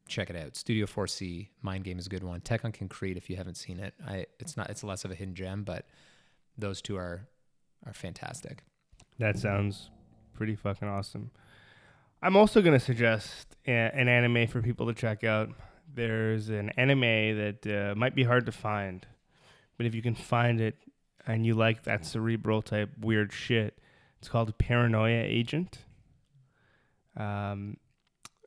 check 0.06 0.30
it 0.30 0.36
out 0.36 0.54
studio 0.54 0.86
4c 0.86 1.48
mind 1.62 1.82
game 1.82 1.98
is 1.98 2.06
a 2.06 2.10
good 2.10 2.22
one 2.22 2.40
Tekkonkinkreet 2.40 3.16
if 3.16 3.28
you 3.28 3.36
haven't 3.36 3.56
seen 3.56 3.80
it 3.80 3.92
i 4.06 4.24
it's 4.38 4.56
not 4.56 4.70
it's 4.70 4.84
less 4.84 5.04
of 5.04 5.10
a 5.10 5.14
hidden 5.14 5.34
gem 5.34 5.64
but 5.64 5.86
those 6.56 6.80
two 6.80 6.96
are 6.96 7.26
are 7.84 7.92
fantastic 7.92 8.62
That 9.18 9.38
sounds 9.38 9.90
pretty 10.32 10.56
fucking 10.56 10.88
awesome. 10.88 11.30
I'm 12.22 12.36
also 12.36 12.62
going 12.62 12.78
to 12.78 12.84
suggest 12.84 13.56
an 13.66 14.08
anime 14.08 14.46
for 14.48 14.62
people 14.62 14.86
to 14.86 14.94
check 14.94 15.24
out. 15.24 15.50
There's 15.94 16.48
an 16.48 16.70
anime 16.70 17.00
that 17.38 17.66
uh, 17.66 17.94
might 17.94 18.14
be 18.14 18.24
hard 18.24 18.46
to 18.46 18.52
find, 18.52 19.06
but 19.76 19.86
if 19.86 19.94
you 19.94 20.02
can 20.02 20.14
find 20.14 20.60
it 20.60 20.76
and 21.26 21.46
you 21.46 21.54
like 21.54 21.84
that 21.84 22.04
cerebral 22.04 22.62
type 22.62 22.90
weird 23.00 23.32
shit, 23.32 23.78
it's 24.18 24.28
called 24.28 24.56
Paranoia 24.58 25.22
Agent. 25.22 25.78
Um, 27.16 27.76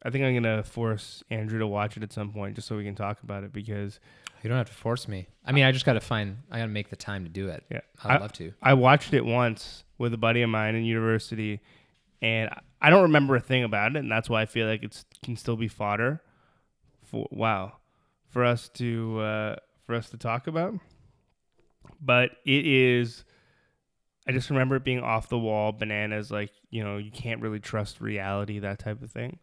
I 0.04 0.10
think 0.10 0.24
I'm 0.26 0.34
going 0.42 0.58
to 0.58 0.64
force 0.64 1.24
Andrew 1.30 1.60
to 1.60 1.68
watch 1.68 1.98
it 1.98 2.04
at 2.04 2.12
some 2.14 2.32
point 2.32 2.56
just 2.56 2.68
so 2.68 2.76
we 2.78 2.84
can 2.84 2.96
talk 2.96 3.24
about 3.24 3.44
it 3.44 3.54
because 3.54 4.00
you 4.44 4.50
don't 4.50 4.58
have 4.58 4.68
to 4.70 4.74
force 4.76 5.08
me 5.08 5.28
i 5.46 5.52
mean 5.52 5.66
i 5.66 5.72
just 5.74 5.84
gotta 5.84 6.00
find 6.00 6.38
i 6.52 6.60
gotta 6.60 6.70
make 6.72 6.90
the 6.90 6.96
time 6.96 7.24
to 7.24 7.30
do 7.30 7.50
it 7.50 7.64
Yeah. 7.72 7.82
i'd 8.06 8.18
I- 8.18 8.20
love 8.20 8.32
to 8.34 8.54
I 8.62 8.76
watched 8.76 9.14
it 9.14 9.26
once 9.26 9.84
with 9.98 10.14
a 10.14 10.18
buddy 10.18 10.42
of 10.44 10.50
mine 10.50 10.76
in 10.76 10.86
university, 10.86 11.60
and 12.22 12.50
I 12.80 12.92
don't 12.92 13.02
remember 13.04 13.36
a 13.36 13.40
thing 13.42 13.64
about 13.64 13.96
it, 13.96 14.00
and 14.00 14.12
that's 14.12 14.30
why 14.30 14.44
I 14.44 14.46
feel 14.46 14.68
like 14.68 14.84
it 14.84 15.04
can 15.24 15.36
still 15.36 15.56
be 15.58 15.68
fodder. 15.68 16.22
For 17.08 17.28
wow, 17.32 17.78
for 18.28 18.44
us 18.44 18.70
to 18.76 19.20
uh, 19.20 19.56
for 19.86 19.96
us 19.96 20.10
to 20.10 20.18
talk 20.18 20.48
about. 20.48 20.76
But 22.02 22.32
it 22.46 22.66
is. 22.66 23.24
I 24.28 24.34
just 24.34 24.50
remember 24.50 24.76
it 24.76 24.84
being 24.84 25.00
off 25.00 25.30
the 25.30 25.38
wall, 25.40 25.72
bananas. 25.72 26.32
Like 26.32 26.52
you 26.70 26.84
know, 26.84 26.98
you 26.98 27.12
can't 27.12 27.42
really 27.42 27.60
trust 27.60 28.02
reality, 28.02 28.60
that 28.60 28.80
type 28.80 29.02
of 29.02 29.12
thing. 29.12 29.40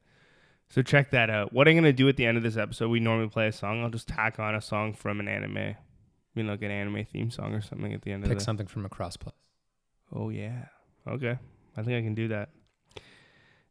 So 0.68 0.82
check 0.82 1.10
that 1.10 1.30
out. 1.30 1.52
What 1.52 1.68
I'm 1.68 1.74
gonna 1.74 1.92
do 1.92 2.08
at 2.08 2.16
the 2.16 2.26
end 2.26 2.36
of 2.36 2.42
this 2.42 2.56
episode, 2.56 2.88
we 2.88 3.00
normally 3.00 3.28
play 3.28 3.48
a 3.48 3.52
song. 3.52 3.82
I'll 3.82 3.90
just 3.90 4.08
tack 4.08 4.38
on 4.38 4.54
a 4.54 4.60
song 4.60 4.92
from 4.92 5.20
an 5.20 5.28
anime. 5.28 5.76
You 6.34 6.42
know, 6.42 6.52
like 6.52 6.62
an 6.62 6.70
anime 6.70 7.04
theme 7.04 7.30
song 7.30 7.54
or 7.54 7.62
something 7.62 7.92
at 7.92 8.02
the 8.02 8.12
end 8.12 8.24
of 8.24 8.30
pick 8.30 8.40
something 8.40 8.66
from 8.66 8.84
across 8.84 9.16
plus 9.16 9.34
Oh 10.12 10.30
yeah. 10.30 10.66
Okay. 11.06 11.38
I 11.76 11.82
think 11.82 11.96
I 11.96 12.02
can 12.02 12.14
do 12.14 12.28
that. 12.28 12.50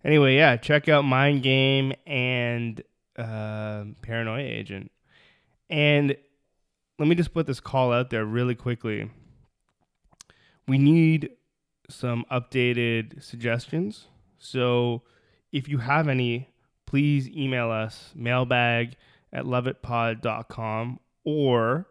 Anyway, 0.03 0.35
yeah, 0.35 0.57
check 0.57 0.89
out 0.89 1.03
Mind 1.03 1.43
Game 1.43 1.93
and 2.05 2.81
uh, 3.17 3.85
Paranoia 4.01 4.43
Agent. 4.43 4.91
And 5.69 6.15
let 6.99 7.07
me 7.07 7.15
just 7.15 7.33
put 7.33 7.47
this 7.47 7.59
call 7.59 7.91
out 7.91 8.09
there 8.09 8.25
really 8.25 8.55
quickly. 8.55 9.09
We 10.67 10.77
need 10.77 11.31
some 11.89 12.25
updated 12.31 13.23
suggestions. 13.23 14.07
So 14.37 15.03
if 15.51 15.67
you 15.67 15.79
have 15.79 16.07
any, 16.07 16.49
please 16.85 17.27
email 17.29 17.71
us 17.71 18.11
mailbag 18.15 18.95
at 19.31 19.45
loveitpod.com 19.45 20.99
or 21.23 21.87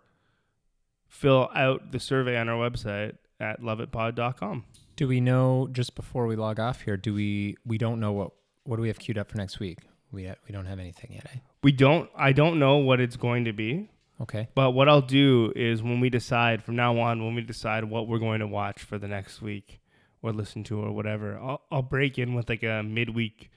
fill 1.08 1.50
out 1.54 1.92
the 1.92 2.00
survey 2.00 2.36
on 2.36 2.48
our 2.48 2.70
website 2.70 3.16
at 3.40 3.60
loveitpod.com. 3.60 4.64
Do 4.96 5.08
we 5.08 5.20
know 5.20 5.68
just 5.72 5.94
before 5.94 6.26
we 6.26 6.36
log 6.36 6.60
off 6.60 6.82
here? 6.82 6.96
Do 6.96 7.14
we 7.14 7.56
we 7.66 7.78
don't 7.78 7.98
know 7.98 8.12
what 8.12 8.30
what 8.64 8.76
do 8.76 8.82
we 8.82 8.88
have 8.88 8.98
queued 8.98 9.18
up 9.18 9.30
for 9.30 9.38
next 9.38 9.58
week? 9.58 9.78
We 10.12 10.26
ha- 10.26 10.34
we 10.46 10.52
don't 10.52 10.66
have 10.66 10.78
anything 10.78 11.12
yet. 11.14 11.26
Eh? 11.34 11.38
We 11.62 11.72
don't 11.72 12.08
I 12.16 12.32
don't 12.32 12.58
know 12.58 12.76
what 12.76 13.00
it's 13.00 13.16
going 13.16 13.46
to 13.46 13.52
be, 13.52 13.88
Okay. 14.20 14.48
but 14.54 14.72
what 14.72 14.88
I'll 14.88 15.00
do 15.00 15.52
is 15.56 15.82
when 15.82 16.00
we 16.00 16.10
decide 16.10 16.62
from 16.62 16.76
now 16.76 16.98
on 17.00 17.24
when 17.24 17.34
we 17.34 17.40
decide 17.42 17.84
what 17.84 18.06
we're 18.06 18.18
going 18.18 18.40
to 18.40 18.46
watch 18.46 18.82
for 18.82 18.98
the 18.98 19.08
next 19.08 19.40
week 19.42 19.80
or 20.22 20.32
listen 20.32 20.62
to 20.64 20.78
or 20.80 20.92
whatever, 20.92 21.38
I'll 21.38 21.62
I'll 21.70 21.82
break 21.82 22.18
in 22.18 22.34
with 22.34 22.48
like 22.48 22.62
a 22.62 22.82
midweek 22.82 23.50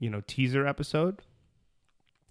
you 0.00 0.10
know, 0.10 0.22
teaser 0.26 0.66
episode. 0.66 1.22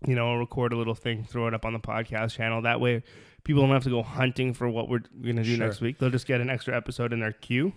You 0.05 0.15
know, 0.15 0.29
I'll 0.31 0.37
record 0.37 0.71
a 0.73 0.77
little 0.77 0.95
thing, 0.95 1.23
throw 1.25 1.47
it 1.47 1.53
up 1.53 1.65
on 1.65 1.73
the 1.73 1.79
podcast 1.79 2.35
channel. 2.35 2.61
That 2.61 2.79
way 2.79 3.03
people 3.43 3.61
don't 3.63 3.71
have 3.71 3.83
to 3.83 3.89
go 3.89 4.03
hunting 4.03 4.53
for 4.53 4.69
what 4.69 4.87
we're 4.89 4.99
going 5.21 5.37
to 5.37 5.43
do 5.43 5.55
Sure. 5.55 5.65
next 5.65 5.81
week. 5.81 5.97
They'll 5.97 6.09
just 6.11 6.27
get 6.27 6.39
an 6.39 6.49
extra 6.49 6.75
episode 6.75 7.11
in 7.13 7.19
their 7.19 7.31
queue. 7.33 7.73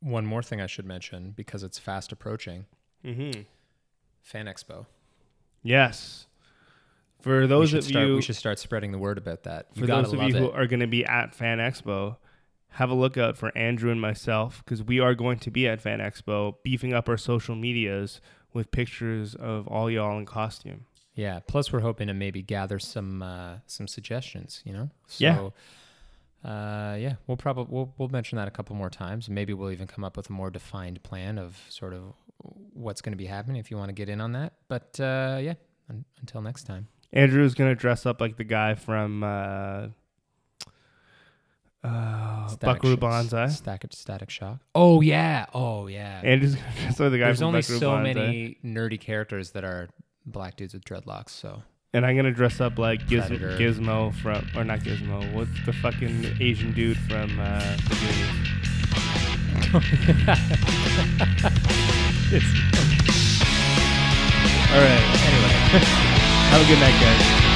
One 0.00 0.26
more 0.26 0.42
thing 0.42 0.60
I 0.60 0.66
should 0.66 0.84
mention 0.84 1.30
because 1.36 1.62
it's 1.62 1.78
fast 1.78 2.10
approaching. 2.12 2.66
Mhm. 3.04 3.46
Fan 4.20 4.46
Expo. 4.46 4.86
Yes. 5.62 6.26
For 7.20 7.46
those 7.46 7.72
of 7.72 7.84
start, 7.84 8.06
you 8.08 8.14
we 8.16 8.22
should 8.22 8.36
start 8.36 8.58
spreading 8.58 8.90
the 8.92 8.98
word 8.98 9.16
about 9.18 9.44
that. 9.44 9.66
You 9.74 9.82
for 9.82 9.86
those 9.86 10.12
of 10.12 10.20
you 10.22 10.28
it. 10.28 10.34
who 10.34 10.50
are 10.50 10.66
going 10.66 10.80
to 10.80 10.86
be 10.88 11.04
at 11.04 11.34
Fan 11.34 11.58
Expo, 11.58 12.16
have 12.70 12.90
a 12.90 12.94
look 12.94 13.16
out 13.16 13.36
for 13.36 13.56
Andrew 13.56 13.90
and 13.92 14.00
myself 14.00 14.62
because 14.64 14.82
we 14.82 14.98
are 14.98 15.14
going 15.14 15.38
to 15.40 15.50
be 15.50 15.68
at 15.68 15.80
Fan 15.80 16.00
Expo, 16.00 16.56
beefing 16.64 16.92
up 16.92 17.08
our 17.08 17.16
social 17.16 17.54
medias 17.54 18.20
with 18.52 18.70
pictures 18.72 19.34
of 19.36 19.68
all 19.68 19.88
y'all 19.90 20.18
in 20.18 20.26
costume. 20.26 20.86
Yeah. 21.14 21.40
Plus, 21.46 21.72
we're 21.72 21.80
hoping 21.80 22.08
to 22.08 22.14
maybe 22.14 22.42
gather 22.42 22.78
some 22.78 23.22
uh, 23.22 23.56
some 23.66 23.86
suggestions. 23.86 24.62
You 24.64 24.72
know. 24.72 24.90
So, 25.06 25.24
Yeah. 25.24 26.50
Uh, 26.50 26.96
yeah. 26.96 27.14
We'll 27.28 27.36
probably 27.36 27.66
we'll 27.72 27.94
we'll 27.98 28.08
mention 28.08 28.36
that 28.36 28.48
a 28.48 28.50
couple 28.50 28.74
more 28.74 28.90
times. 28.90 29.28
Maybe 29.28 29.54
we'll 29.54 29.70
even 29.70 29.86
come 29.86 30.02
up 30.02 30.16
with 30.16 30.28
a 30.28 30.32
more 30.32 30.50
defined 30.50 31.02
plan 31.04 31.38
of 31.38 31.60
sort 31.68 31.92
of 31.94 32.14
what's 32.72 33.00
going 33.00 33.12
to 33.12 33.16
be 33.18 33.26
happening 33.26 33.56
if 33.56 33.70
you 33.70 33.76
want 33.76 33.88
to 33.88 33.92
get 33.94 34.08
in 34.08 34.20
on 34.20 34.32
that. 34.32 34.52
But 34.68 34.98
uh, 35.00 35.38
yeah. 35.40 35.54
Un- 35.90 36.04
until 36.20 36.42
next 36.42 36.64
time. 36.64 36.88
Andrew's 37.12 37.54
going 37.54 37.70
to 37.70 37.74
dress 37.74 38.06
up 38.06 38.20
like 38.20 38.36
the 38.36 38.44
guy 38.44 38.74
from 38.74 39.22
uh, 39.22 39.88
uh, 41.84 42.56
Buckaroo 42.60 42.96
Banzai. 42.96 43.48
Static, 43.48 43.92
static 43.92 44.30
shock. 44.30 44.60
Oh 44.74 45.00
yeah. 45.00 45.46
Oh 45.52 45.88
yeah. 45.88 46.20
Andrew's 46.24 46.54
going 46.54 46.66
to 46.74 46.80
dress 46.82 47.00
like 47.00 47.10
the 47.10 47.18
guy 47.18 47.24
There's 47.26 47.38
from 47.40 47.48
only 47.48 47.60
Buckaroo 47.60 47.78
so 47.78 47.90
Banzai. 47.90 48.14
many 48.14 48.58
nerdy 48.64 48.98
characters 49.00 49.50
that 49.50 49.64
are 49.64 49.88
black 50.24 50.56
dudes 50.56 50.72
with 50.74 50.84
dreadlocks. 50.84 51.30
So 51.30 51.62
And 51.92 52.06
I'm 52.06 52.14
going 52.14 52.24
to 52.26 52.32
dress 52.32 52.60
up 52.60 52.78
like 52.78 53.06
Giz- 53.08 53.24
Gizmo 53.24 54.14
from, 54.22 54.46
or 54.56 54.64
not 54.64 54.80
Gizmo, 54.80 55.32
what's 55.34 55.50
the 55.66 55.72
fucking 55.72 56.36
Asian 56.40 56.72
dude 56.72 56.96
from 56.96 57.38
uh, 57.40 57.76
the 57.88 57.96
Goonies? 58.00 58.28
All 62.32 62.38
right. 62.38 62.44
anyway. 65.28 65.52
Have 66.48 66.62
a 66.62 66.64
good 66.66 66.80
night, 66.80 66.98
guys. 66.98 67.51